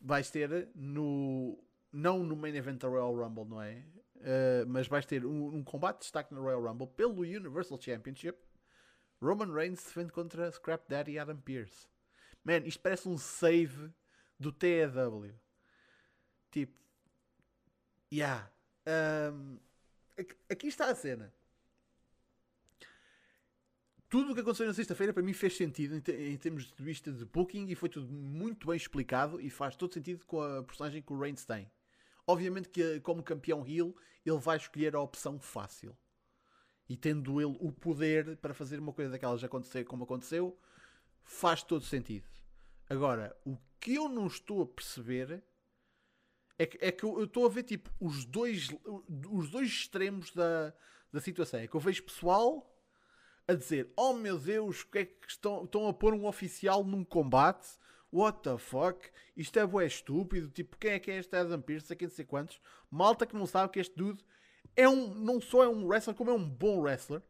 [0.00, 1.62] vais ter no.
[1.92, 3.84] Não no main event da Royal Rumble, não é?
[4.20, 8.38] Uh, mas vais ter um, um combate de destaque na Royal Rumble pelo Universal Championship.
[9.20, 11.86] Roman Reigns defende contra Scrap Daddy e Adam Pearce.
[12.44, 13.90] Man, isto parece um save
[14.38, 15.34] do TEW.
[16.50, 16.78] Tipo.
[18.12, 18.50] Yeah.
[18.86, 19.58] Um,
[20.48, 21.32] aqui- está a cena.
[24.08, 27.12] Tudo o que aconteceu na sexta-feira para mim fez sentido em, em termos de vista
[27.12, 31.00] de booking e foi tudo muito bem explicado e faz todo sentido com a personagem
[31.00, 31.70] que o Reigns tem.
[32.26, 33.94] Obviamente que como campeão heel
[34.24, 35.96] ele vai escolher a opção fácil.
[36.88, 40.58] E tendo ele o poder para fazer uma coisa daquelas acontecer como aconteceu,
[41.22, 42.28] faz todo sentido.
[42.88, 45.42] Agora, o que eu não estou a perceber
[46.58, 48.68] é que, é que eu estou a ver tipo os dois,
[49.30, 50.74] os dois extremos da,
[51.12, 51.60] da situação.
[51.60, 52.70] É que eu vejo pessoal
[53.46, 57.04] a dizer: Oh meu Deus, que é que estão, estão a pôr um oficial num
[57.04, 57.68] combate?
[58.12, 59.08] What the fuck?
[59.36, 60.48] Isto é bué estúpido.
[60.50, 61.94] Tipo, quem é que é este Adam Pearce?
[61.94, 62.60] Quem não sei quantos.
[62.90, 64.24] Malta que não sabe que este dude
[64.76, 67.22] é um, não só é um wrestler, como é um bom wrestler.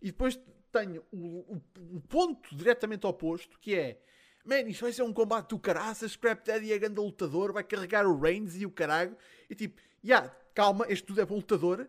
[0.00, 0.38] E depois
[0.70, 1.62] tenho o, o-
[1.96, 4.00] o ponto diretamente oposto, que é
[4.46, 8.06] Man, isto vai ser um combate do caraças, Scrap Daddy é grande lutador, vai carregar
[8.06, 9.16] o Reigns e o caralho.
[9.48, 11.88] E tipo, já, yeah, calma, este tudo é bom lutador,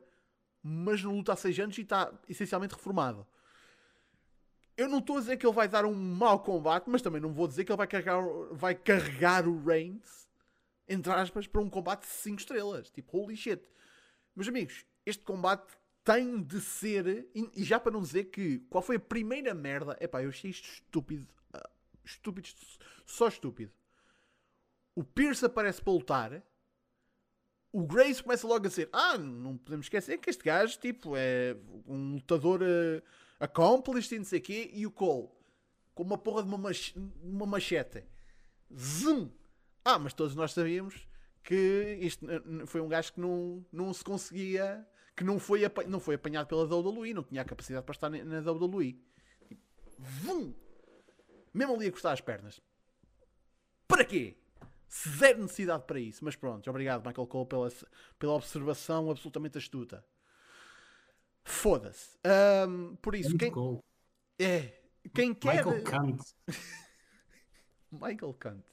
[0.63, 3.27] mas não luta há 6 anos e está essencialmente reformado.
[4.78, 7.32] Eu não estou a dizer que ele vai dar um mau combate, mas também não
[7.34, 8.21] vou dizer que ele vai carregar,
[8.51, 10.28] vai carregar o Reigns,
[10.88, 12.89] entre aspas, para um combate de 5 estrelas.
[12.89, 13.61] Tipo, holy shit.
[14.36, 15.65] Meus amigos, este combate
[16.03, 17.28] tem de ser.
[17.34, 19.97] E já para não dizer que qual foi a primeira merda.
[19.99, 21.28] Epá, eu achei isto estúpido.
[21.53, 21.69] ah,
[22.03, 22.47] Estúpido,
[23.05, 23.71] só estúpido.
[24.93, 26.43] O Pierce aparece para lutar.
[27.71, 31.57] O Grace começa logo a dizer: Ah, não podemos esquecer que este gajo tipo, é
[31.88, 33.01] um lutador uh,
[33.46, 34.70] accomplished e não sei o quê.
[34.74, 35.30] E o Cole,
[35.93, 36.93] com uma porra de uma, mach
[37.24, 38.04] uma machete.
[38.76, 39.30] Zum!
[39.84, 41.08] Ah, mas todos nós sabíamos
[41.43, 42.26] que isto
[42.66, 44.86] foi um gajo que não, não se conseguia,
[45.16, 48.24] que não foi, não foi apanhado pela WWE, não tinha a capacidade para estar na
[48.24, 49.00] na WWE.
[49.98, 50.54] Vum!
[51.54, 52.60] Mesmo ali a cortar as pernas.
[53.88, 54.36] Para quê?
[55.18, 56.26] Zero necessidade para isso.
[56.26, 57.72] Mas pronto, obrigado Michael Cole pela,
[58.18, 60.04] pela observação absolutamente astuta.
[61.46, 62.18] Foda-se.
[62.26, 63.52] Ahm, por isso, quem,
[64.39, 64.74] é,
[65.14, 65.64] quem quer...
[65.64, 66.36] Michael Kant.
[67.91, 68.64] Michael Kant.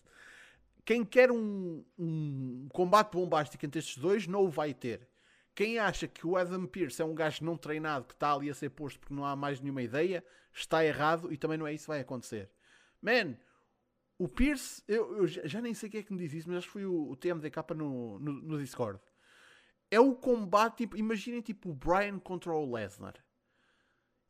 [0.85, 5.07] Quem quer um, um combate bombástico entre estes dois não o vai ter.
[5.55, 8.55] Quem acha que o Adam Pearce é um gajo não treinado que está ali a
[8.55, 11.85] ser posto porque não há mais nenhuma ideia, está errado e também não é isso
[11.85, 12.51] que vai acontecer.
[13.03, 13.37] Man,
[14.19, 16.59] o Pierce, eu, eu já já nem sei quem é que me diz isso, mas
[16.59, 18.99] acho que foi o, o TMDK no, no, no Discord.
[19.93, 23.23] É o combate, tipo, imaginem tipo o Brian contra o Lesnar.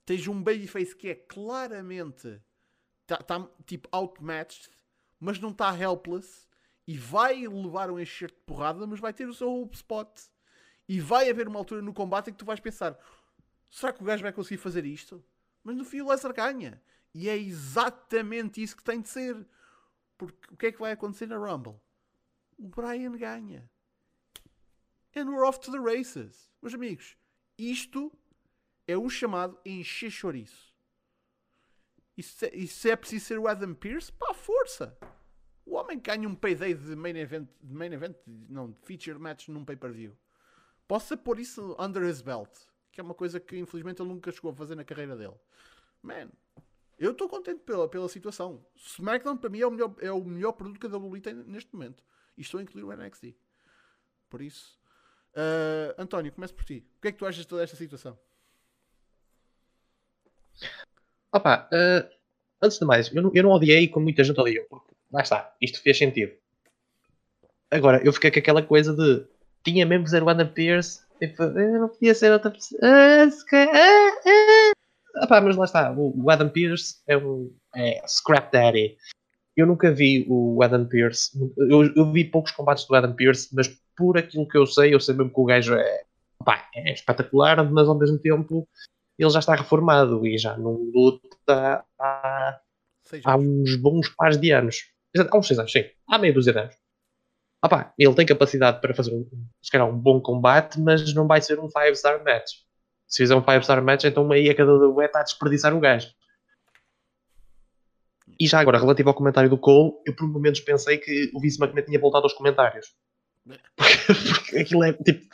[0.05, 2.43] Tens um babyface que é claramente
[3.07, 4.69] tá, tá, tipo outmatched,
[5.21, 6.49] mas não está helpless
[6.85, 10.23] E vai levar um enxerto de porrada, mas vai ter o seu hope spot.
[10.89, 12.99] E vai haver uma altura no combate em que tu vais pensar:
[13.71, 15.25] será que o gajo vai conseguir fazer isto?
[15.63, 16.83] Mas no fim o Lesnar ganha.
[17.15, 19.47] E é exatamente isso que tem de ser.
[20.19, 21.81] Porque o que é que vai acontecer na Rumble?
[22.59, 23.71] O Brian ganha.
[25.15, 26.51] And we're off to the races.
[26.63, 27.17] Meus amigos,
[27.59, 28.13] isto
[28.87, 30.73] é o chamado encher chouriço.
[32.17, 34.97] E se, e se é preciso ser o Adam Pearce, pá, força!
[35.65, 39.49] O homem ganha um payday de main event, de main event não, de feature match
[39.49, 40.17] num pay-per-view.
[40.89, 42.51] Possa pôr isso under his belt,
[42.91, 45.37] que é uma coisa que infelizmente ele nunca chegou a fazer na carreira dele.
[46.03, 46.31] Man,
[46.99, 48.65] eu estou contente pela, pela situação.
[48.77, 51.73] SmackDown para mim é o melhor, é o melhor produto que a WWE tem neste
[51.73, 52.05] momento.
[52.37, 53.35] E estou a incluir o NXT.
[54.29, 54.79] Por isso,
[55.37, 56.85] uh, António, começo por ti.
[56.99, 58.19] O que é que tu achas de toda esta situação?
[61.33, 62.09] Opa, uh,
[62.63, 64.65] antes de mais, eu não, eu não odiei como muita gente odiou.
[64.69, 66.33] Porque, lá está, isto fez sentido.
[67.71, 69.27] Agora, eu fiquei com aquela coisa de
[69.65, 71.01] tinha mesmo que ser o Adam Pierce.
[71.19, 72.81] Tipo, não podia ser outra pessoa.
[72.83, 75.25] Ah, ah, ah.
[75.25, 78.97] Opa, mas lá está, o Adam Pierce é um é Scrap Daddy.
[79.57, 81.31] Eu nunca vi o Adam Pierce.
[81.57, 85.01] Eu, eu, vi poucos combates do Adam Pierce, mas por aquilo que eu sei, eu
[85.01, 86.03] sei mesmo que o gajo é,
[86.41, 88.67] opa, é espetacular, mas ao mesmo tempo
[89.19, 92.61] ele já está reformado e já não luta há,
[93.25, 94.91] há uns bons pares de anos.
[95.17, 95.85] Há uns seis anos, sim.
[96.09, 96.77] Há meia dúzia de anos.
[97.65, 99.25] Opa, ele tem capacidade para fazer um,
[99.63, 102.55] se calhar, um bom combate, mas não vai ser um 5-star match.
[103.07, 106.09] Se fizer um 5-star match, então aí a cada duet está a desperdiçar o gajo.
[108.43, 111.63] E já agora, relativo ao comentário do Cole, eu por momentos pensei que o Vince
[111.63, 112.89] McMahon tinha voltado aos comentários.
[113.77, 115.27] Porque, porque aquilo é tipo.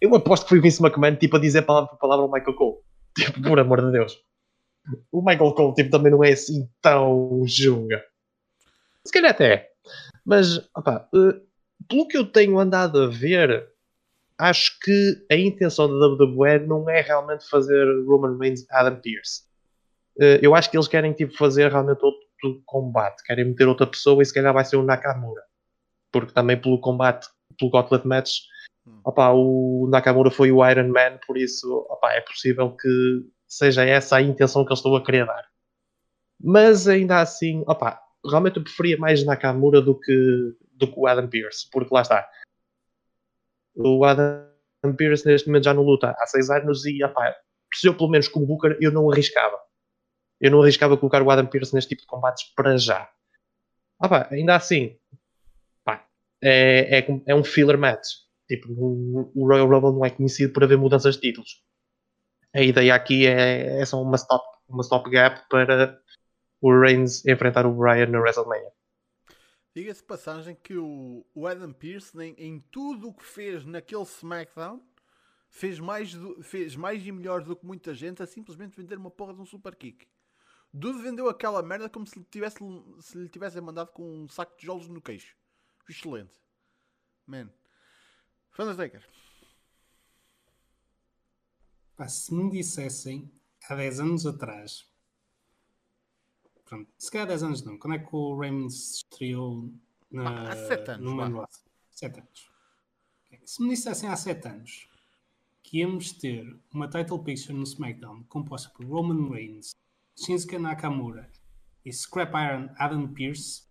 [0.00, 2.56] Eu aposto que foi o Vince McMahon tipo, a dizer palavra por palavra ao Michael
[2.56, 2.76] Cole.
[3.14, 4.18] Tipo, por amor de Deus.
[5.12, 8.02] O Michael Cole tipo, também não é assim tão junga.
[9.04, 9.68] Se calhar até é.
[10.24, 11.38] Mas, opa, uh,
[11.86, 13.68] pelo que eu tenho andado a ver,
[14.38, 19.42] acho que a intenção da WWE não é realmente fazer Roman Reigns Adam Pearce.
[20.18, 22.25] Uh, eu acho que eles querem tipo, fazer realmente outro
[22.64, 23.22] combate.
[23.24, 25.42] Querem meter outra pessoa e se calhar vai ser o Nakamura.
[26.12, 27.28] Porque também pelo combate,
[27.58, 28.40] pelo Gauntlet Match,
[28.86, 29.00] Hum.
[29.04, 34.16] Opa, o Nakamura foi o Iron Man, por isso opa, é possível que seja essa
[34.16, 35.44] a intenção que eles estão a querer dar.
[36.40, 41.28] Mas ainda assim, opa, realmente eu preferia mais Nakamura do que, do que o Adam
[41.28, 42.28] Pearce, porque lá está.
[43.74, 44.46] O Adam
[44.96, 47.34] Pearce neste momento já não luta há 6 anos e opa,
[47.74, 49.58] se eu pelo menos como Booker eu não arriscava.
[50.40, 53.10] Eu não arriscava colocar o Adam Pearce neste tipo de combates para já.
[53.98, 54.98] Opa, ainda assim,
[56.42, 58.06] é, é, é um filler match
[58.48, 61.64] Tipo, o, o Royal Rumble não é conhecido por haver mudanças de títulos.
[62.54, 66.00] A ideia aqui é, é só uma stop, uma stop gap para
[66.60, 68.70] o Reigns enfrentar o Bryan na WrestleMania.
[69.74, 74.80] Diga-se passagem que o, o Adam Pearce, em, em tudo o que fez naquele SmackDown,
[75.50, 79.10] fez mais, do, fez mais e melhor do que muita gente a simplesmente vender uma
[79.10, 80.06] porra de um super kick.
[80.72, 82.58] Dude vendeu aquela merda como se lhe, tivesse,
[83.00, 85.34] se lhe tivessem mandado com um saco de tijolos no queixo.
[85.88, 86.38] Excelente.
[87.26, 87.50] Man.
[88.58, 89.06] Undertaker.
[91.96, 93.30] Pá, se me dissessem
[93.68, 94.86] há 10 anos atrás,
[96.64, 99.72] pronto, se calhar 10 anos não, quando é que o Raymond se estreou
[100.10, 101.44] na, há 7 anos, no Main
[101.90, 102.50] 7 anos.
[103.44, 104.88] Se me dissessem há 7 anos
[105.62, 109.76] que íamos ter uma title picture no SmackDown composta por Roman Reigns,
[110.16, 111.30] Shinsuke Nakamura
[111.84, 113.66] e Scrap Iron Adam Pearce,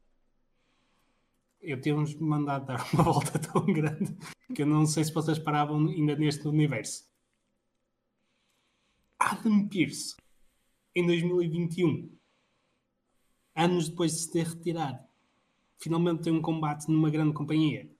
[1.59, 4.15] eu tínhamos mandado dar uma volta tão grande
[4.53, 7.09] que eu não sei se vocês paravam ainda neste universo.
[9.17, 10.15] Adam Pearce,
[10.93, 12.15] em 2021,
[13.55, 15.03] anos depois de se ter retirado,
[15.79, 17.91] finalmente tem um combate numa grande companhia.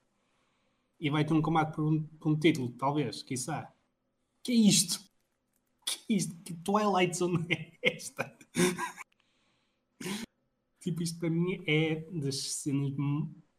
[0.99, 3.73] E vai ter um combate por um, por um título, talvez, quiçá.
[4.43, 5.03] Que é isto?
[6.07, 6.35] Isto?
[6.43, 8.37] Que Twilight Zone é esta?
[10.79, 12.93] tipo, isto para mim é das cenas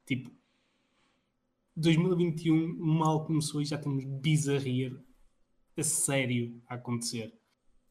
[0.05, 0.31] Tipo,
[1.77, 4.97] 2021 mal começou e já temos bizarria
[5.77, 7.36] a sério a acontecer.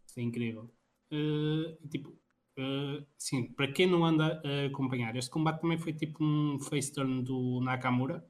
[0.08, 0.74] Isso é incrível.
[1.12, 2.10] Uh, tipo,
[2.58, 6.92] uh, sim, para quem não anda a acompanhar, este combate também foi tipo um face
[6.94, 8.26] turn do Nakamura.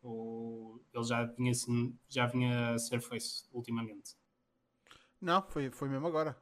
[0.00, 1.52] Ou ele já vinha,
[2.08, 4.16] já vinha a ser face ultimamente?
[5.20, 6.36] Não, foi, foi mesmo agora.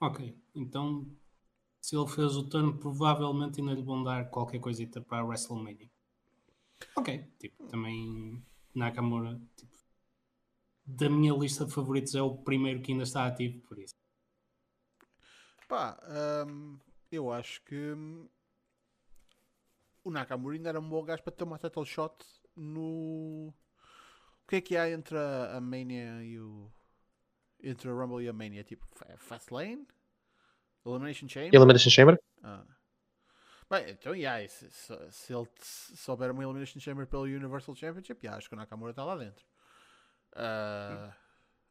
[0.00, 1.06] Ok, então
[1.80, 5.90] se ele fez o turno, provavelmente ainda lhe vão dar qualquer coisita para a WrestleMania.
[6.96, 8.42] Ok, tipo, também
[8.74, 9.76] Nakamura, tipo,
[10.84, 13.94] da minha lista de favoritos é o primeiro que ainda está ativo, por isso.
[15.68, 15.98] Pá,
[16.46, 16.78] hum,
[17.10, 18.28] eu acho que hum,
[20.04, 22.14] o Nakamura ainda era um bom gajo para ter uma title shot
[22.56, 23.48] no.
[24.44, 26.70] O que é que há entre a, a Mania e o.
[27.62, 28.64] Entre a Rumble e a Mania?
[28.64, 29.86] Tipo, Fa- Fastlane?
[30.84, 31.54] Elimination Chamber?
[31.54, 32.18] Elimination Chamber?
[32.42, 32.64] Ah.
[33.70, 35.48] Bem, então, yeah, se, se, se ele
[35.94, 39.44] souber uma Elimination Chamber pelo Universal Championship, yeah, acho que o Nakamura está lá dentro.
[40.34, 41.14] Ah,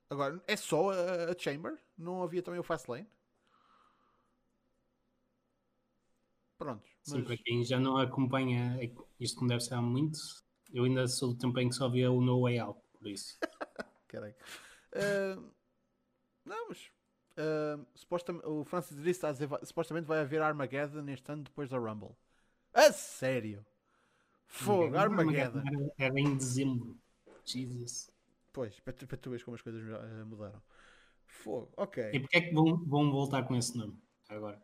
[0.10, 1.78] agora, é só a, a Chamber?
[1.98, 3.08] Não havia também o Fastlane?
[6.58, 6.88] Pronto.
[7.04, 10.18] Sim, mas- para quem já não acompanha, é que isto não deve ser há muito.
[10.74, 13.38] Eu ainda sou do tempo em que só via o No Way Out, por isso.
[14.08, 14.36] Caralho.
[14.96, 15.38] Ah,
[16.46, 16.92] não, mas.
[17.38, 21.70] ah, supostamente, o Francis Driss está a dizer supostamente vai haver Armageddon neste ano depois
[21.70, 22.16] da Rumble.
[22.74, 23.66] A sério?
[24.48, 25.64] Fogo, Armageddon.
[25.98, 26.98] Era, em dezembro.
[27.46, 28.10] Jesus.
[28.54, 30.62] Pois, para tu, para tu veres como as coisas ah, mudaram.
[31.26, 32.12] Fogo, ok.
[32.14, 33.98] E porquê é que vão, vão voltar com esse nome
[34.28, 34.62] agora?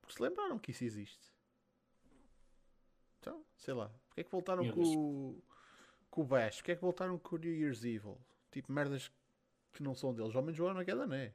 [0.00, 1.34] Porque se lembraram que isso existe.
[3.20, 3.88] Então, sei lá.
[4.06, 5.42] Porquê é que voltaram com, o-
[6.10, 6.56] com o Bash?
[6.56, 8.18] Porquê é que voltaram com o New Year's Evil?
[8.50, 9.10] Tipo, merdas
[9.76, 10.34] que não são deles.
[10.34, 11.32] Ao menos o Armageddon é.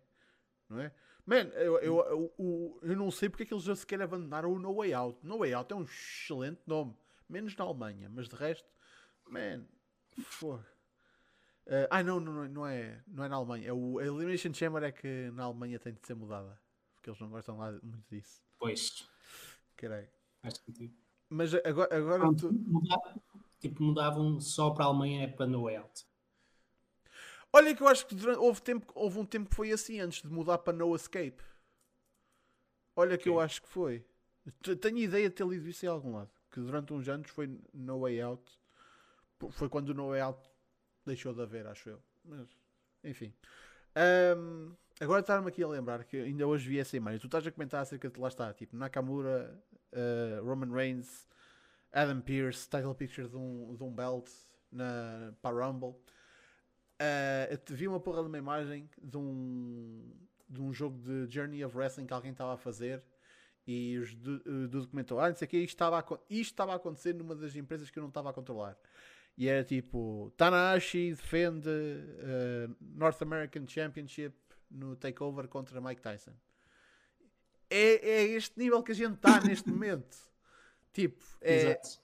[0.69, 0.91] Não é?
[1.25, 4.51] Man, eu, eu, eu, eu, eu não sei porque é que eles já sequer abandonaram
[4.51, 5.19] o No Way Out.
[5.23, 6.95] No Way Out é um excelente nome.
[7.29, 8.09] Menos na Alemanha.
[8.09, 8.67] Mas de resto,
[9.29, 9.63] man,
[10.23, 10.63] fogo.
[11.67, 13.69] Ah, ai não, não, não é, não é na Alemanha.
[13.69, 16.59] É o, a Elimination Chamber é que na Alemanha tem de ser mudada.
[16.95, 18.43] Porque eles não gostam lá muito disso.
[18.59, 19.07] Pois,
[19.77, 20.09] Caralho.
[20.41, 20.93] faz sentido.
[21.29, 22.89] Mas agora, agora Pronto, tu...
[23.59, 26.05] tipo, mudavam só para a Alemanha é para No Way Out.
[27.53, 30.21] Olha que eu acho que durante- houve, tempo, houve um tempo que foi assim antes
[30.21, 31.41] de mudar para No Escape.
[32.95, 34.05] Olha que eu acho que foi.
[34.81, 36.31] Tenho ideia de ter lido isso em algum lado.
[36.49, 38.59] Que durante uns anos foi No Way Out.
[39.51, 40.49] Foi quando o No Way Out
[41.05, 42.03] deixou de haver, acho eu.
[42.23, 42.47] Mas,
[43.03, 43.33] enfim.
[43.95, 47.19] Ahm, agora está-me aqui a lembrar que ainda hoje vi essa imagem.
[47.19, 49.57] Tu estás a comentar acerca de lá está, tipo Nakamura,
[49.91, 51.27] eh, Roman Reigns,
[51.91, 54.29] Adam Pearce, title picture de um, de um belt
[54.71, 55.95] na, para Rumble.
[57.49, 60.11] Eu te vi uma porra de uma imagem de um,
[60.47, 63.03] de um jogo de Journey of Wrestling que alguém estava a fazer
[63.65, 66.51] e os do, eh, do documentou, ah, não sei o que, isto estava, a, isto
[66.51, 68.77] estava a acontecer numa das empresas que eu não estava a controlar.
[69.37, 74.35] E era tipo, Tanahashi defende eh, North American Championship
[74.69, 76.33] no Takeover contra Mike Tyson.
[77.69, 80.17] É, é este nível que a gente está neste momento.
[80.91, 82.01] Tipo, é, Exato.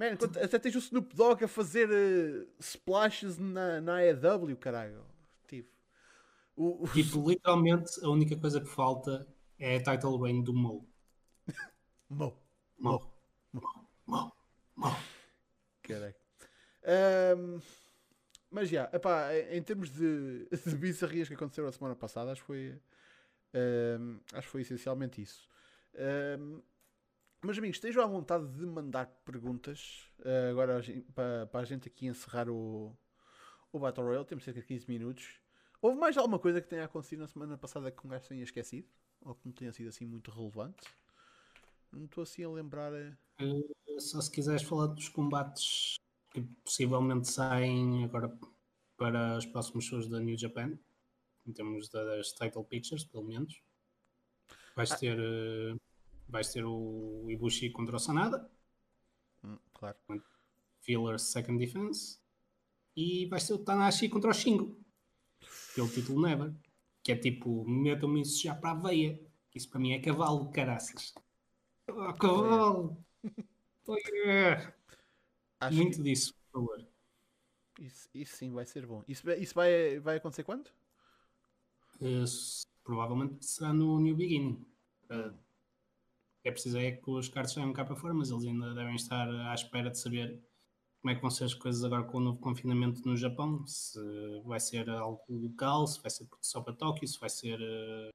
[0.00, 5.04] Man, até tens o Snoop Dogg a fazer eh, splashes na, na AEW, caralho.
[5.46, 5.68] Tipo,
[6.56, 9.26] o, o- Tipo, literalmente, a única coisa que falta
[9.58, 10.88] é a title reign do Mo.
[12.08, 12.32] Mo,
[12.78, 13.00] Mo.
[14.06, 14.32] Mo.
[14.76, 14.96] Mo.
[15.82, 16.14] caralho.
[16.84, 17.60] Ahm,
[18.50, 22.46] mas já, epá, em termos de, de bizarrias que aconteceram a semana passada, acho que
[22.46, 22.80] foi,
[23.54, 25.48] ahm, acho que foi essencialmente isso.
[25.96, 26.60] Ahm,
[27.42, 30.82] meus amigos, estejam à vontade de mandar perguntas ah, agora
[31.14, 32.96] para, para a gente aqui encerrar o,
[33.72, 34.26] o Battle Royale.
[34.26, 35.40] Temos cerca de 15 minutos.
[35.80, 38.86] Houve mais alguma coisa que tenha acontecido na semana passada que um gajo tenha esquecido?
[39.22, 40.82] Ou que não tenha sido assim muito relevante?
[41.92, 42.92] Não estou assim a lembrar.
[42.92, 43.14] Eh,
[43.98, 45.96] Só se quiseres falar dos combates
[46.30, 48.32] que possivelmente saem agora
[48.96, 50.78] para os próximos shows da New Japan,
[51.46, 53.62] em termos das title pictures, pelo menos.
[54.76, 54.96] Vais Ah.
[54.96, 55.74] ter, eh,
[56.30, 58.50] vais ter o Ibushi contra o Sanada,
[59.42, 59.96] Hum, claro.
[60.82, 62.18] Filler Second Defense,
[62.96, 64.78] e vais ter o Tanahashi contra o Shingo,
[65.74, 66.52] pelo título Never,
[67.02, 69.20] que é tipo, metam-me isso já para a veia.
[69.54, 71.12] Isso para mim é cavalo, caraças.
[71.88, 73.04] Oh, cavalo!
[73.86, 74.72] Oh, yeah.
[75.58, 76.86] Acho Muito disso, por favor.
[77.74, 79.02] que isso, isso sim vai ser bom.
[79.08, 80.70] Isso, vai- isso vai, vai acontecer quando?
[82.00, 82.24] Eh,
[82.84, 84.64] provavelmente será no New Beginning.
[85.08, 85.32] Eh,
[86.44, 89.28] é preciso é que os cards saiam cá para fora, mas eles ainda devem estar
[89.50, 90.42] à espera de saber
[91.00, 93.66] como é que vão ser as coisas agora com o novo confinamento no Japão.
[93.66, 93.98] Se
[94.44, 98.10] vai ser algo local, se vai ser só para Tóquio, se vai ser eh,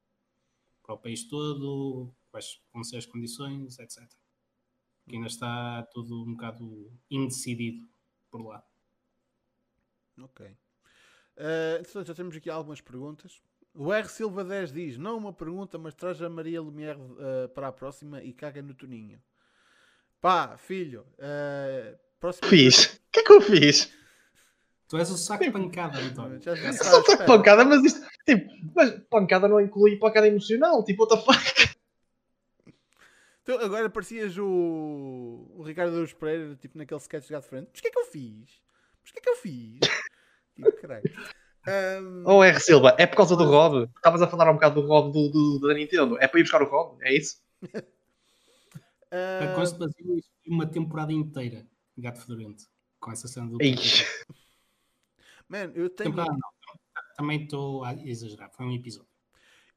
[0.83, 4.07] para o país todo, quais vão ser as condições, etc.
[5.07, 7.87] Que ainda está tudo um bocado indecidido
[8.29, 8.63] por lá.
[10.19, 10.45] Ok.
[11.37, 13.41] Uh, já temos aqui algumas perguntas.
[13.75, 17.67] O R Silva 10 diz: Não uma pergunta, mas traz a Maria Lumière uh, para
[17.67, 19.21] a próxima e caga no Toninho.
[20.21, 22.47] Pá, filho, uh, próxima.
[22.47, 22.85] Fiz.
[22.85, 23.93] O que é que eu fiz?
[24.87, 26.41] Tu és o saco de pancada, António.
[26.41, 27.25] Já devia Só à foi espera.
[27.25, 28.05] pancada, mas isto.
[28.25, 30.83] Tipo, mas pancada não inclui pancada emocional.
[30.83, 31.75] Tipo, what the fuck?
[33.43, 37.69] Tu agora parecias o, o Ricardo Douros Pereira, tipo naquele sketch de gato de frente.
[37.71, 38.61] Mas o que é que eu fiz?
[39.01, 39.79] Mas o que é que eu fiz?
[40.55, 41.03] tipo, caralho.
[41.67, 42.59] Um, Oh, R.
[42.59, 43.89] Silva, é por causa do Rob.
[43.95, 46.17] Estavas a falar um bocado do Rob do, do- da Nintendo.
[46.19, 46.97] É para ir buscar o Rob?
[47.01, 47.41] É isso?
[49.11, 51.65] A Costa Brasil uma temporada inteira.
[51.97, 52.65] Gato Fedorento.
[52.99, 53.61] Com essa cena do.
[53.61, 53.75] Ei,
[55.47, 56.49] man, eu tenho, Temporada não.
[57.17, 58.51] Também estou a exagerar.
[58.51, 59.07] Foi um episódio.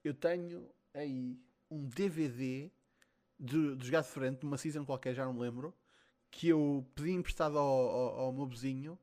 [0.02, 1.38] eu tenho aí
[1.70, 2.70] um DVD
[3.38, 5.72] de, dos Gato Frente, de uma season qualquer, já não me lembro,
[6.30, 8.98] que eu pedi emprestado ao, ao, ao meu vizinho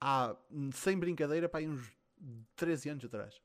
[0.00, 0.34] há,
[0.72, 1.92] sem brincadeira, para aí uns
[2.56, 3.40] 13 anos atrás.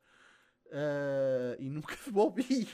[0.72, 2.70] Ah, e nunca devolvi.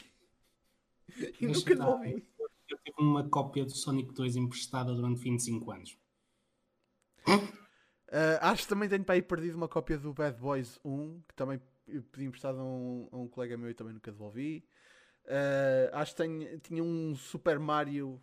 [1.09, 2.27] e Deixa nunca devolvi.
[2.69, 5.97] Eu tive uma cópia do Sonic 2 emprestada durante 25 anos.
[8.11, 11.35] Ah, acho que também tenho para aí perdido uma cópia do Bad Boys 1, que
[11.35, 11.61] também
[12.11, 14.65] pedi emprestado a um, a um colega meu e também nunca devolvi.
[15.27, 18.21] Ah, acho que tenho, tinha um Super Mario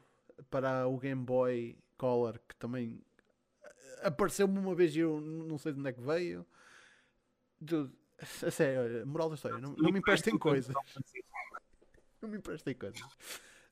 [0.51, 3.03] para o Game Boy Color que também
[4.03, 6.47] apareceu-me uma vez e eu não sei de onde é que veio.
[7.61, 10.75] Dude, a sério, olha, moral da história, não, não me emprestem coisas.
[12.23, 13.03] Não me emprestem coisas.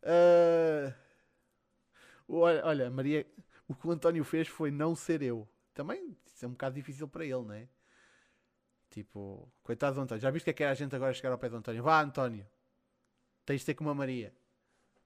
[0.02, 0.94] Ah,
[2.28, 3.26] olha, olha, Maria,
[3.66, 5.48] o que o António fez foi não ser eu.
[5.72, 7.66] Também isso é um bocado difícil para ele, não é?
[8.90, 10.20] Tipo, coitado do António.
[10.20, 11.82] Já viste que é que era a gente agora chegar ao pé do António?
[11.82, 12.46] Vá, António,
[13.46, 14.34] tens de ter como a Maria.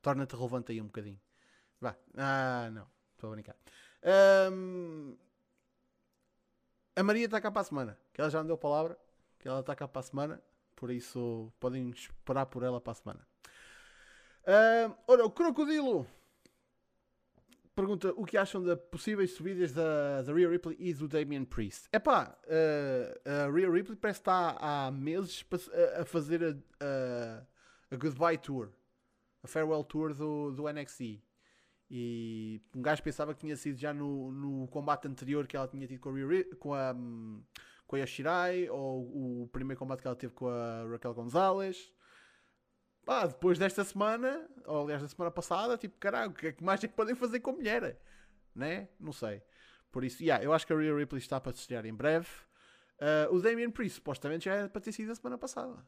[0.02, 1.20] Torna-te relevante aí um bocadinho.
[1.80, 1.96] Vá.
[2.16, 2.88] Ah, não.
[3.12, 3.56] Estou a brincar.
[4.02, 5.16] Ahm,
[6.96, 7.98] a Maria está cá para a semana.
[8.12, 8.98] Que ela já me deu palavra.
[9.38, 10.42] Que ela está cá para a semana.
[10.74, 13.26] Por isso podem esperar por ela para a semana.
[14.46, 16.06] Ahm, ora, o Crocodilo
[17.76, 21.88] pergunta o que acham de possíveis subidas da, da Rhea Ripley e do Damian Priest.
[21.92, 25.44] Epá, uh, a Rhea Ripley parece que está há meses
[26.00, 28.70] a fazer a, a, a Goodbye Tour,
[29.42, 31.20] a Farewell Tour do, do NXT.
[31.90, 35.86] E um gajo pensava que tinha sido já no, no combate anterior que ela tinha
[35.86, 37.42] tido com a, com a, hum,
[37.86, 41.92] com a Yashirai, ou o primeiro combate que ela teve com a Raquel Gonzalez.
[43.04, 46.64] Pá, depois desta semana, ou aliás da semana passada, tipo, caralho, o que é que
[46.64, 48.00] mais é que podem fazer com a mulher?
[48.52, 48.88] Né?
[48.98, 49.42] Não sei.
[49.92, 52.28] Por isso, yeah, eu acho que a Rhea Ripley está para se estrear em breve.
[53.00, 55.86] Ah, o Damian Priest, supostamente, já era para ter sido a semana passada.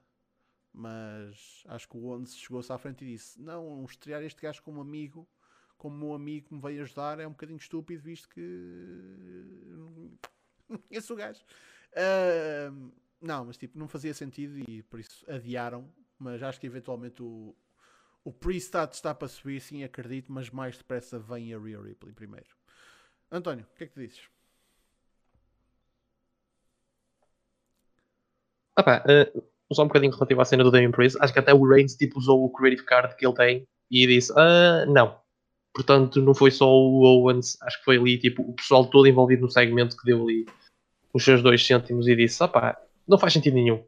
[0.72, 4.80] Mas acho que o Onze chegou-se à frente e disse: Não, estrear este gajo como
[4.80, 5.28] amigo,
[5.78, 8.40] como meu amigo me veio ajudar, é um bocadinho estúpido, visto que
[10.88, 11.40] conheço o gajo.
[11.96, 12.70] Ah,
[13.20, 15.88] não, mas tipo, não fazia sentido e por isso adiaram.
[16.18, 17.54] Mas acho que eventualmente o,
[18.24, 22.48] o Priest está, para subir, sim, acredito, mas mais depressa vem a Rhea Ripley primeiro.
[23.30, 24.22] António, o que é que tu dizes?
[28.74, 29.32] Ah pá, eh,
[29.72, 31.18] só um bocadinho relativo à cena do Damien Priest.
[31.20, 34.32] Acho que até o Reigns tipo, usou o Creative Card que ele tem e disse:
[34.36, 35.20] ah, não.
[35.74, 39.42] Portanto, não foi só o Owens, acho que foi ali tipo, o pessoal todo envolvido
[39.42, 40.46] no segmento que deu ali
[41.12, 43.84] os seus dois cêntimos e disse: ah pá, não faz sentido nenhum.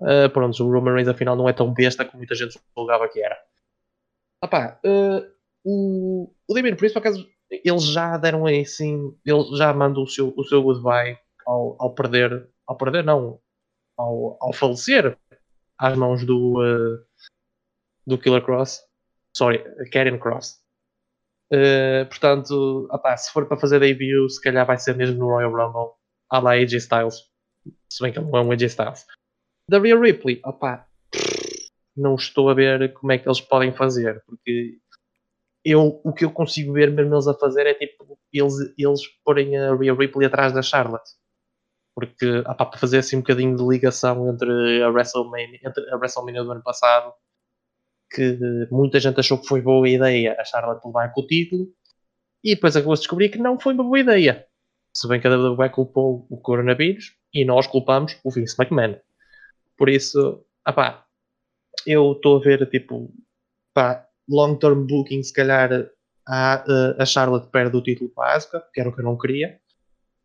[0.00, 3.20] Ah, pronto, o Roman Reigns afinal não é tão besta como muita gente julgava que
[3.20, 3.38] era.
[4.40, 5.30] Ah pá, eh,
[5.64, 10.32] o, o Damien Priest, por acaso, eles já deram assim, ele já mandou o seu,
[10.36, 13.38] o seu goodbye ao, ao perder, ao perder não,
[13.96, 15.16] ao, ao falecer
[15.78, 17.04] às mãos do, eh,
[18.06, 18.80] do Killer Cross,
[19.36, 20.60] sorry, Karen Cross.
[21.52, 22.88] Eh, portanto,
[23.18, 25.94] se for para fazer debut, se calhar vai ser mesmo no Royal Rumble,
[26.30, 27.30] à la AJ Styles,
[27.90, 29.06] se bem que ele não é um AJ Styles.
[29.68, 30.86] Da Rhea Ripley, opá,
[31.96, 34.78] não estou a ver como é que eles podem fazer, porque
[35.64, 39.56] eu, o que eu consigo ver mesmo eles a fazer é tipo eles, eles porem
[39.58, 41.10] a Rhea Ripley atrás da Charlotte
[41.94, 46.52] porque para fazer assim um bocadinho de ligação entre a WrestleMania, entre a WrestleMania do
[46.52, 47.12] ano passado
[48.14, 48.38] que
[48.70, 51.68] muita gente achou que foi boa ideia a Charlotte levar com o título
[52.44, 54.46] e depois acabou de descobrir que não foi uma boa ideia
[54.94, 58.96] se bem que a WWE culpou o coronavírus e nós culpamos o Vince McMahon
[59.76, 61.04] por isso, opá,
[61.86, 63.12] eu estou a ver tipo
[63.74, 65.90] pá, long term booking se calhar
[66.28, 66.64] a,
[66.98, 69.58] a Charlotte perde o título para a Asuka, que era o que eu não queria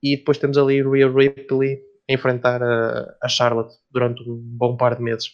[0.01, 4.95] e depois temos ali Rhea Ripley a enfrentar a, a Charlotte durante um bom par
[4.95, 5.31] de meses.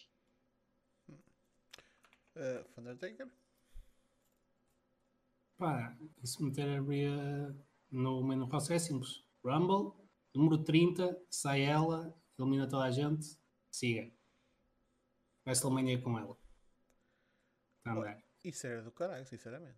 [2.84, 3.27] Undertaker?
[5.57, 7.55] Pá, e se meter a Rhea
[7.91, 9.23] no menu roster é simples.
[9.43, 9.93] Rumble,
[10.34, 13.38] número 30, sai ela, elimina toda a gente,
[13.72, 14.11] siga.
[15.45, 16.38] WrestleMania com ela.
[17.84, 18.23] Tá a andar.
[18.43, 19.77] Isso era do caralho, sinceramente.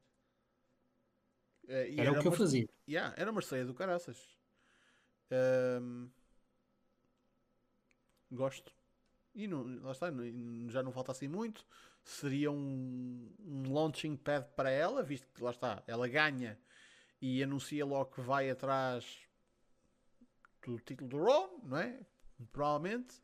[1.68, 2.68] Eh, e Era o que eu uma- fazia.
[2.88, 4.38] Yeah, era uma estreia do caraças.
[5.32, 6.10] Ahm,
[8.32, 8.72] gosto.
[9.34, 10.08] E não, lá está,
[10.70, 11.66] já não falta assim muito.
[12.08, 16.58] Seria um, um launching pad para ela, visto que lá está, ela ganha
[17.20, 19.18] e anuncia logo que vai atrás
[20.64, 22.00] do título do Raw, não é?
[22.52, 23.22] Provavelmente.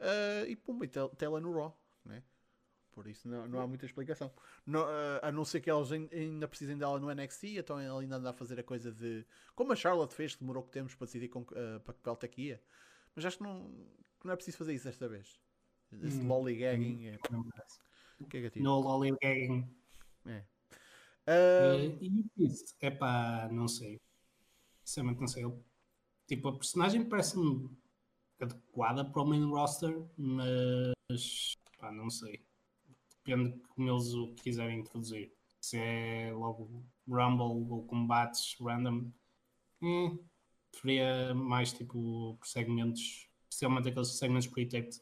[0.00, 2.22] Ah, e pumba, e tel- tela no Raw, não é?
[2.90, 4.32] Por isso não, não há muita explicação.
[4.66, 8.00] Não, ah, a não ser que eles ain- ainda precisem dela no NXT, então ela
[8.00, 9.24] ainda anda a fazer a coisa de.
[9.54, 12.24] Como a Charlotte fez, que demorou que temos para decidir com, ah, para que belt
[12.24, 12.62] é que ia.
[13.14, 13.70] Mas acho que não,
[14.20, 15.40] que não é preciso fazer isso desta vez.
[16.02, 17.18] Esse Hum, lollygagging é
[18.28, 18.64] Cagativo.
[18.64, 19.68] No lollygagging.
[20.26, 20.44] É.
[21.26, 24.00] Ah, Eh, E isso, é pá, não sei.
[24.84, 25.44] Sinceramente, não sei.
[25.44, 25.64] Eu-
[26.26, 27.70] Tipo, a personagem parece-me
[28.40, 32.44] adequada para o main roster, mas pá, não sei.
[33.24, 35.32] Depende de como eles o quiserem introduzir.
[35.60, 39.10] Se é logo Rumble ou combates random,
[39.82, 40.18] hum,
[40.70, 45.00] preferia mais tipo por segmentos, especialmente aqueles segmentos pre-taped,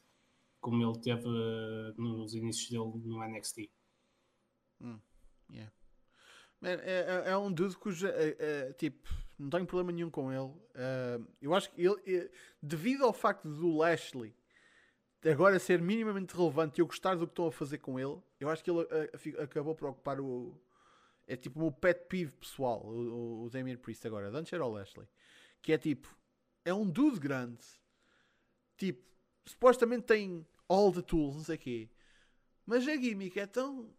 [0.60, 3.70] como ele teve eh, nos inícios dele no NXT.
[5.50, 5.72] Yeah.
[6.60, 8.08] Man, é, é- é um dude cuja.
[8.08, 9.08] é- é, tipo,
[9.38, 10.52] não tenho problema nenhum com ele.
[10.74, 12.30] Ah, eu acho que ele, é-
[12.62, 14.34] devido ao facto do Lashley
[15.24, 18.48] agora ser minimamente relevante e eu gostar do que estão a fazer com ele, eu
[18.48, 20.60] acho que ele ah, fi- acabou por ocupar o.
[21.26, 24.28] É tipo o meu pet peeve pessoal, o, o, Damien Priest agora.
[24.30, 25.08] Antes era o Lashley.
[25.62, 26.16] Que é tipo.
[26.64, 27.64] É um dude grande.
[28.76, 29.04] Tipo,
[29.46, 31.90] supostamente tem all the tools, não sei o quê.
[32.64, 33.94] Mas a gimmick é tão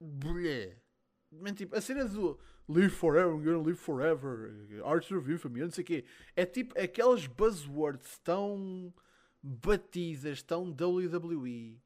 [0.00, 0.76] Blé.
[1.56, 2.38] Tipo, a cena do
[2.68, 6.04] Live Forever, I'm gonna live forever, Archer of Infamy, não sei o quê.
[6.36, 8.92] É tipo aquelas buzzwords tão
[9.42, 11.80] batidas, tão WWE,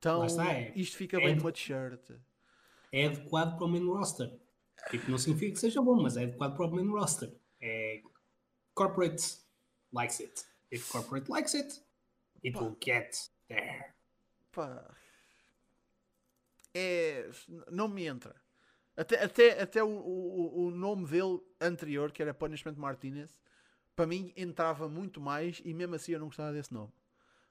[0.00, 0.24] tão.
[0.24, 2.10] É- Isto fica é bem numa t-shirt.
[2.92, 4.32] é adequado para o main roster.
[4.90, 7.32] Tipo, não significa que seja bom, mas é adequado para o main roster.
[7.60, 8.00] É
[8.74, 9.38] corporate
[9.92, 10.44] likes it.
[10.70, 11.80] If corporate likes it,
[12.44, 13.14] it will get
[13.48, 13.94] there.
[14.52, 14.94] Pá.
[16.74, 17.30] É.
[17.70, 18.34] Não me entra.
[18.96, 23.38] Até, até, até o, o, o nome dele anterior, que era Punishment Martinez,
[23.94, 26.92] para mim entrava muito mais e mesmo assim eu não gostava desse nome.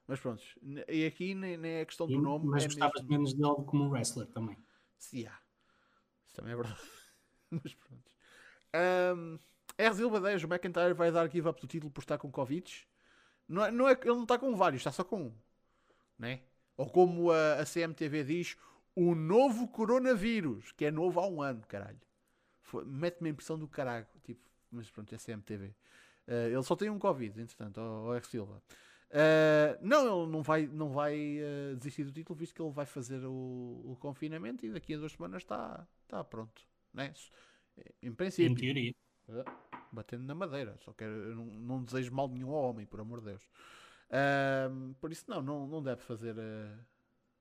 [0.06, 0.42] Mas pronto,
[0.88, 3.10] e aqui nem, nem é questão do nome, mas é gostavas mesmo.
[3.10, 4.56] menos dele como wrestler também.
[4.96, 5.36] Se há.
[6.24, 6.80] Isso também é verdade.
[7.50, 8.12] Mas pronto.
[9.16, 9.38] Um,
[9.94, 12.88] Silva 10, o McIntyre vai dar give up do título por estar com Covid.
[13.48, 15.32] Não é, não é, ele não está com vários, está só com um.
[16.18, 16.40] Né?
[16.76, 18.56] Ou como a, a CMTV diz,
[18.94, 22.00] o novo coronavírus, que é novo há um ano, caralho.
[22.84, 24.06] Mete-me a impressão do caralho.
[24.24, 24.40] Tipo,
[24.70, 25.66] mas pronto, é CMTV.
[26.26, 28.26] Uh, ele só tem um Covid, entretanto, o R.
[28.26, 28.60] Silva.
[29.10, 32.84] Uh, não, ele não vai, não vai uh, desistir do título, visto que ele vai
[32.84, 36.62] fazer o, o confinamento e daqui a duas semanas está está pronto.
[36.92, 37.12] Né?
[38.02, 38.54] Em Em princípio.
[38.54, 38.94] teoria.
[39.92, 40.76] Batendo na madeira.
[40.84, 43.48] Só quero, não, não desejo mal nenhum ao homem, por amor de Deus.
[45.00, 46.36] Por isso, não, não, não deve fazer.
[46.38, 46.78] ah,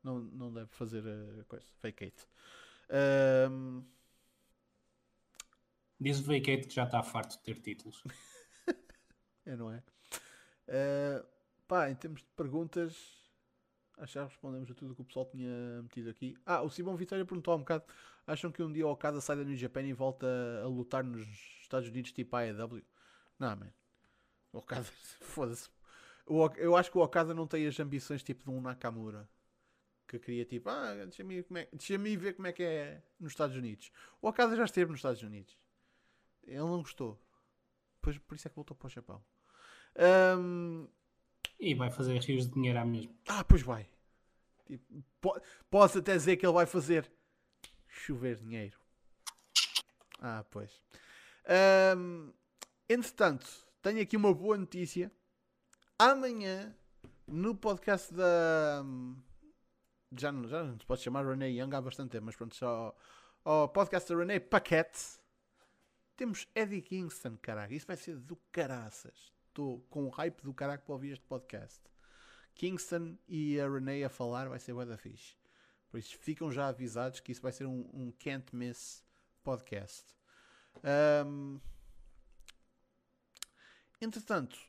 [0.04, 1.04] não, não deve fazer
[1.42, 1.66] a coisa.
[1.82, 2.28] Vacate.
[2.90, 3.82] Ahm,
[6.00, 8.04] Diz o Vacate que já está farto de ter títulos.
[9.46, 9.82] é, não é?
[10.68, 11.26] Ah,
[11.68, 13.25] pá, em termos de perguntas.
[13.98, 16.36] Acho que já respondemos a tudo o que o pessoal tinha metido aqui.
[16.46, 17.86] Ah, o Simão Vitória perguntou há um bocado:
[18.28, 20.28] acham que um dia o Okada sai da New Japan e volta
[20.64, 21.26] a lutar nos
[21.62, 22.84] Estados Unidos tipo AEW?
[23.40, 23.74] Não, man.
[24.52, 24.86] O Okada,
[25.22, 25.70] foda-se.
[26.58, 29.30] Eu acho que o Okada não tem as ambições tipo de um Nakamura
[30.08, 33.56] que queria tipo, ah, deixa-me é- deixa-me ir ver como é que é nos Estados
[33.56, 33.92] Unidos.
[34.22, 35.58] O Okada já esteve nos Estados Unidos.
[36.44, 37.20] Ele não gostou.
[38.02, 39.24] Pois, por isso é que voltou para o Japão.
[39.98, 40.88] Ahm,
[41.60, 43.14] E vai fazer rios de dinheiro à mesma.
[43.28, 43.88] ah, pois vai.
[44.66, 47.10] Tipo, po- posso até dizer que ele vai fazer
[47.88, 48.78] chover dinheiro.
[50.20, 50.82] Ah, pois.
[51.48, 52.32] Ahm,
[52.90, 53.46] entretanto,
[53.82, 55.12] tenho aqui uma boa notícia.
[56.00, 56.76] Amanhã,
[57.28, 58.84] no podcast da.
[60.18, 62.96] Já não, já não se pode chamar Renee Young há bastante tempo, mas pronto, só.
[63.44, 65.20] Ao podcast da Renee Paquette.
[66.18, 67.74] Temos Eddie Kingston, caraca.
[67.74, 69.34] Isso vai ser do caraças.
[69.56, 71.80] Estou com o hype do caraca para ouvir este podcast.
[72.56, 75.38] Kingston e a Renee a falar vai ser bué da fixe.
[75.88, 79.02] Por isso ficam já avisados que isso vai ser um, um can't miss
[79.46, 80.04] podcast.
[80.84, 81.62] Ahm,
[84.02, 84.60] entretanto,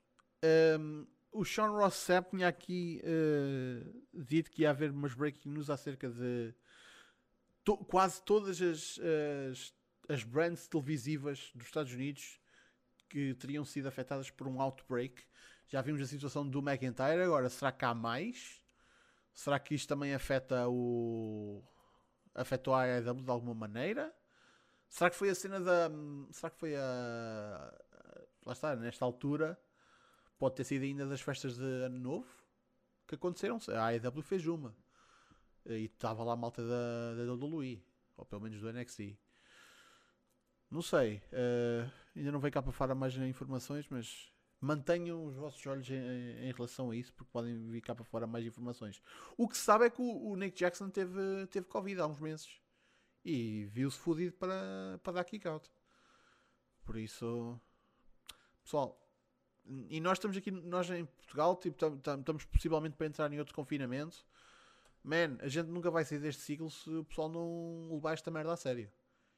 [0.40, 3.84] ahm, o Sean Ross Sapp tinha aqui eh,
[4.14, 6.54] dito que ia haver umas breaking news acerca de
[7.64, 9.00] to- quase todas as,
[9.50, 9.74] as,
[10.08, 12.38] as brands televisivas dos Estados Unidos
[13.08, 15.24] que teriam sido afetadas por um outbreak.
[15.68, 18.62] Já vimos a situação do McIntyre, agora será que há mais?
[19.34, 21.62] Será que isto também afeta o.
[22.34, 24.14] afetou a AEW de alguma maneira?
[24.88, 25.90] Será que foi a cena da.
[26.30, 27.74] Será que foi a.
[28.44, 29.58] Lá está, nesta altura,
[30.38, 32.28] pode ter sido ainda das festas de Ano Novo
[33.06, 33.58] que aconteceram.
[33.68, 34.74] A AEW fez uma
[35.68, 37.82] e estava lá a malta da, da WWE,
[38.16, 39.18] ou pelo menos do NXT.
[40.70, 45.64] Não sei, eh, ainda não veio cá para fora mais informações, mas mantenham os vossos
[45.66, 49.02] olhos em, em relação a isso, porque podem vir cá para fora mais informações.
[49.36, 52.18] O que se sabe é que o, o Nick Jackson teve, teve Covid há uns
[52.18, 52.60] meses
[53.24, 55.70] e viu-se fodido para, para dar kick out.
[56.84, 57.60] Por isso,
[58.62, 59.00] pessoal,
[59.66, 63.38] e nós estamos aqui, nós em Portugal, tipo, tam- tam- estamos possivelmente para entrar em
[63.38, 64.24] outro confinamento.
[65.02, 68.52] Man, a gente nunca vai sair deste ciclo se o pessoal não levar esta merda
[68.52, 68.90] a sério.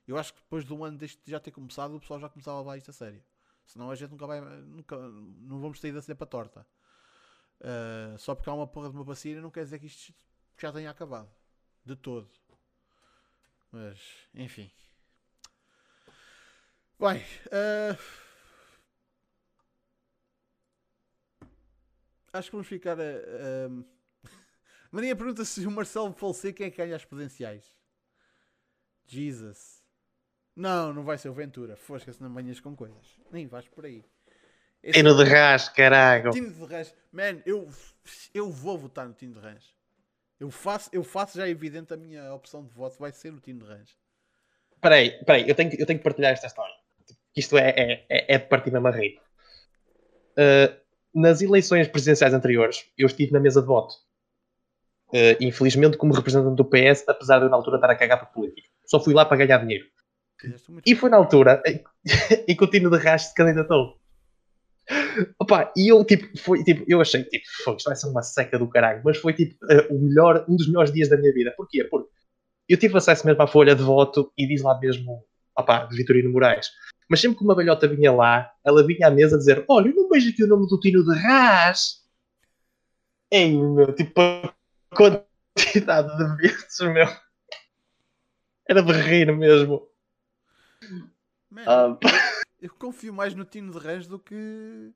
[0.08, 2.56] Eu acho que depois de um ano deste já ter começado, o pessoal já começava
[2.56, 3.22] a levar isto a sério.
[3.66, 6.66] Senão a gente nunca vai, nunca, não vamos sair da cepa torta.
[7.60, 10.14] Ah, só porque há uma porra de uma vacina não quer dizer que isto
[10.56, 11.30] já tenha acabado.
[11.84, 12.30] De todo.
[13.70, 14.00] Mas,
[14.34, 14.70] enfim.
[16.98, 17.22] Bem,
[17.52, 17.98] ah,
[22.32, 22.96] acho que vamos ficar
[24.90, 26.14] Maria pergunta se o Marcelo
[26.54, 27.76] quem é que ganha as presidenciais.
[29.06, 29.77] Jesus.
[30.58, 31.76] Não, não vai ser o Ventura.
[31.76, 33.06] Fosca-se não venhas com coisas.
[33.30, 34.04] Nem vais por aí.
[34.82, 36.30] Esse- Tino de Rás, caralho.
[36.32, 36.92] Tino de Rãs.
[37.12, 37.68] Man, eu,
[38.34, 39.72] eu vou votar no Tino de Rãs.
[40.40, 43.60] Eu faço, eu faço já evidente a minha opção de voto vai ser o Tino
[43.60, 43.96] de Rãs.
[44.80, 46.74] Peraí, peraí, eu tenho, que- eu tenho que partilhar esta história.
[47.36, 49.20] Isto é, é, é, é de partir mesmo a rir.
[50.36, 50.74] Uh,
[51.14, 53.94] nas eleições presidenciais anteriores, eu estive na mesa de voto.
[55.08, 58.26] Uh, infelizmente, como representante do PS, apesar de eu na altura estar a cagar para
[58.26, 58.68] política.
[58.86, 59.86] Só fui lá para ganhar dinheiro.
[60.86, 61.82] E foi na altura em-
[62.54, 63.98] que o Tino de Rás se candidatou.
[65.38, 68.58] Opa, e eu, tipo, foi, tipo, eu achei, tipo, "Fogo, isto vai ser uma seca
[68.58, 71.52] do caralho, mas foi, tipo, eh, o melhor, um dos melhores dias da minha vida.
[71.56, 71.84] Porquê?
[71.84, 72.08] Porque
[72.68, 75.24] eu tive acesso mesmo à folha de voto e diz lá mesmo,
[75.56, 76.70] opá, de Vitorino Moraes.
[77.10, 80.08] Mas sempre que uma velhota vinha lá, ela vinha à mesa a dizer, olha, não
[80.08, 82.02] vejo aqui o nome do Tino de Rás.
[83.30, 84.54] Ei, meu, tipo, a
[84.94, 87.08] quantidade de vezes, meu.
[88.68, 89.88] Era de rir mesmo.
[91.50, 91.98] Man, Ah,
[92.60, 94.92] eu confio mais no Tino de Rãs do que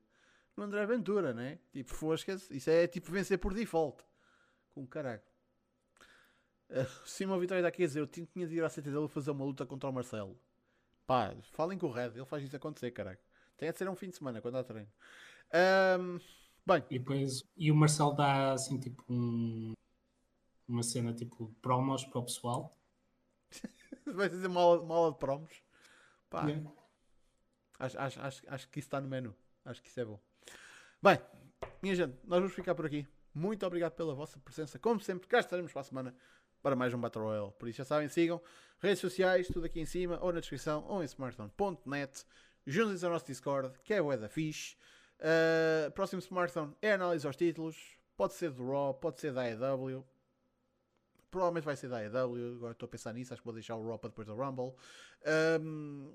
[0.55, 1.59] no André Ventura, né?
[1.71, 2.55] Tipo, fosca-se.
[2.55, 4.03] Isso é tipo vencer por default.
[4.73, 5.21] Com caralho.
[6.69, 9.31] Uh, Simão Vitória está aqui a dizer: o Tino tinha de ir à CTW fazer
[9.31, 10.39] uma luta contra o Marcelo.
[11.05, 13.19] Pá, falem com o Red, ele faz isso acontecer, caralho.
[13.57, 14.89] Tem de ser um fim de semana quando há treino.
[15.51, 16.17] Ahm,
[16.65, 19.73] bem, E depois, e o Marcelo dá assim tipo um-
[20.67, 22.75] uma cena tipo de promos para o pessoal.
[24.05, 25.61] vai fazer uma aula, uma aula de promos.
[26.33, 26.71] Pá, Yeah.
[27.79, 29.35] Acho, acho, acho, acho que isso está no menu.
[29.65, 30.19] Acho que isso é bom.
[31.01, 31.19] Bem,
[31.81, 33.07] minha gente, nós vamos ficar por aqui.
[33.33, 34.79] Muito obrigado pela vossa presença.
[34.79, 36.15] Como sempre, cá estaremos para a semana
[36.61, 37.51] para mais um Battle Royale.
[37.59, 38.41] Por isso já sabem, sigam
[38.79, 42.25] redes sociais, tudo aqui em cima, ou na descrição, ou em smartphone.net.
[42.65, 44.77] Juntem-se ao nosso Discord, que é o da Fish.
[45.19, 47.97] Uh, próximo smartphone é análise aos títulos.
[48.15, 50.05] Pode ser do Raw, pode ser da AEW.
[51.29, 52.55] Provavelmente vai ser da AEW.
[52.55, 53.33] Agora estou a pensar nisso.
[53.33, 54.73] Acho que vou deixar o Raw para depois do Rumble.
[55.59, 56.13] Um,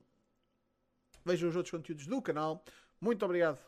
[1.29, 2.65] vejam os outros conteúdos do canal.
[3.01, 3.59] Muito obrigado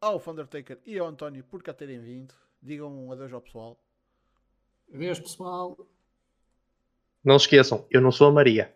[0.00, 2.34] ao Undertaker e ao António por cá terem vindo.
[2.62, 3.78] Digam um adeus ao pessoal.
[4.92, 5.86] Adeus, pessoal.
[7.22, 8.74] não se esqueçam, eu não sou a Maria.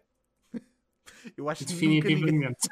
[1.37, 2.69] Eu acho que nunca ninguém, Definitivamente.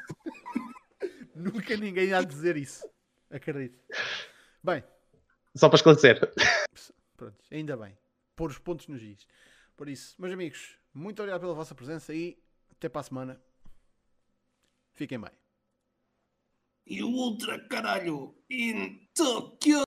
[1.35, 2.87] nunca ninguém há de dizer isso.
[3.29, 3.77] Acredito.
[4.63, 4.83] Bem,
[5.55, 6.19] Só para esclarecer.
[7.17, 7.97] pronto, ainda bem.
[8.35, 9.27] Pôr os pontos nos is.
[9.75, 12.37] Por isso, meus amigos, muito obrigado pela vossa presença e
[12.71, 13.41] até para a semana.
[14.93, 15.42] Fiquem bem.
[16.85, 19.79] E o Ultra, caralho, em Tóquio.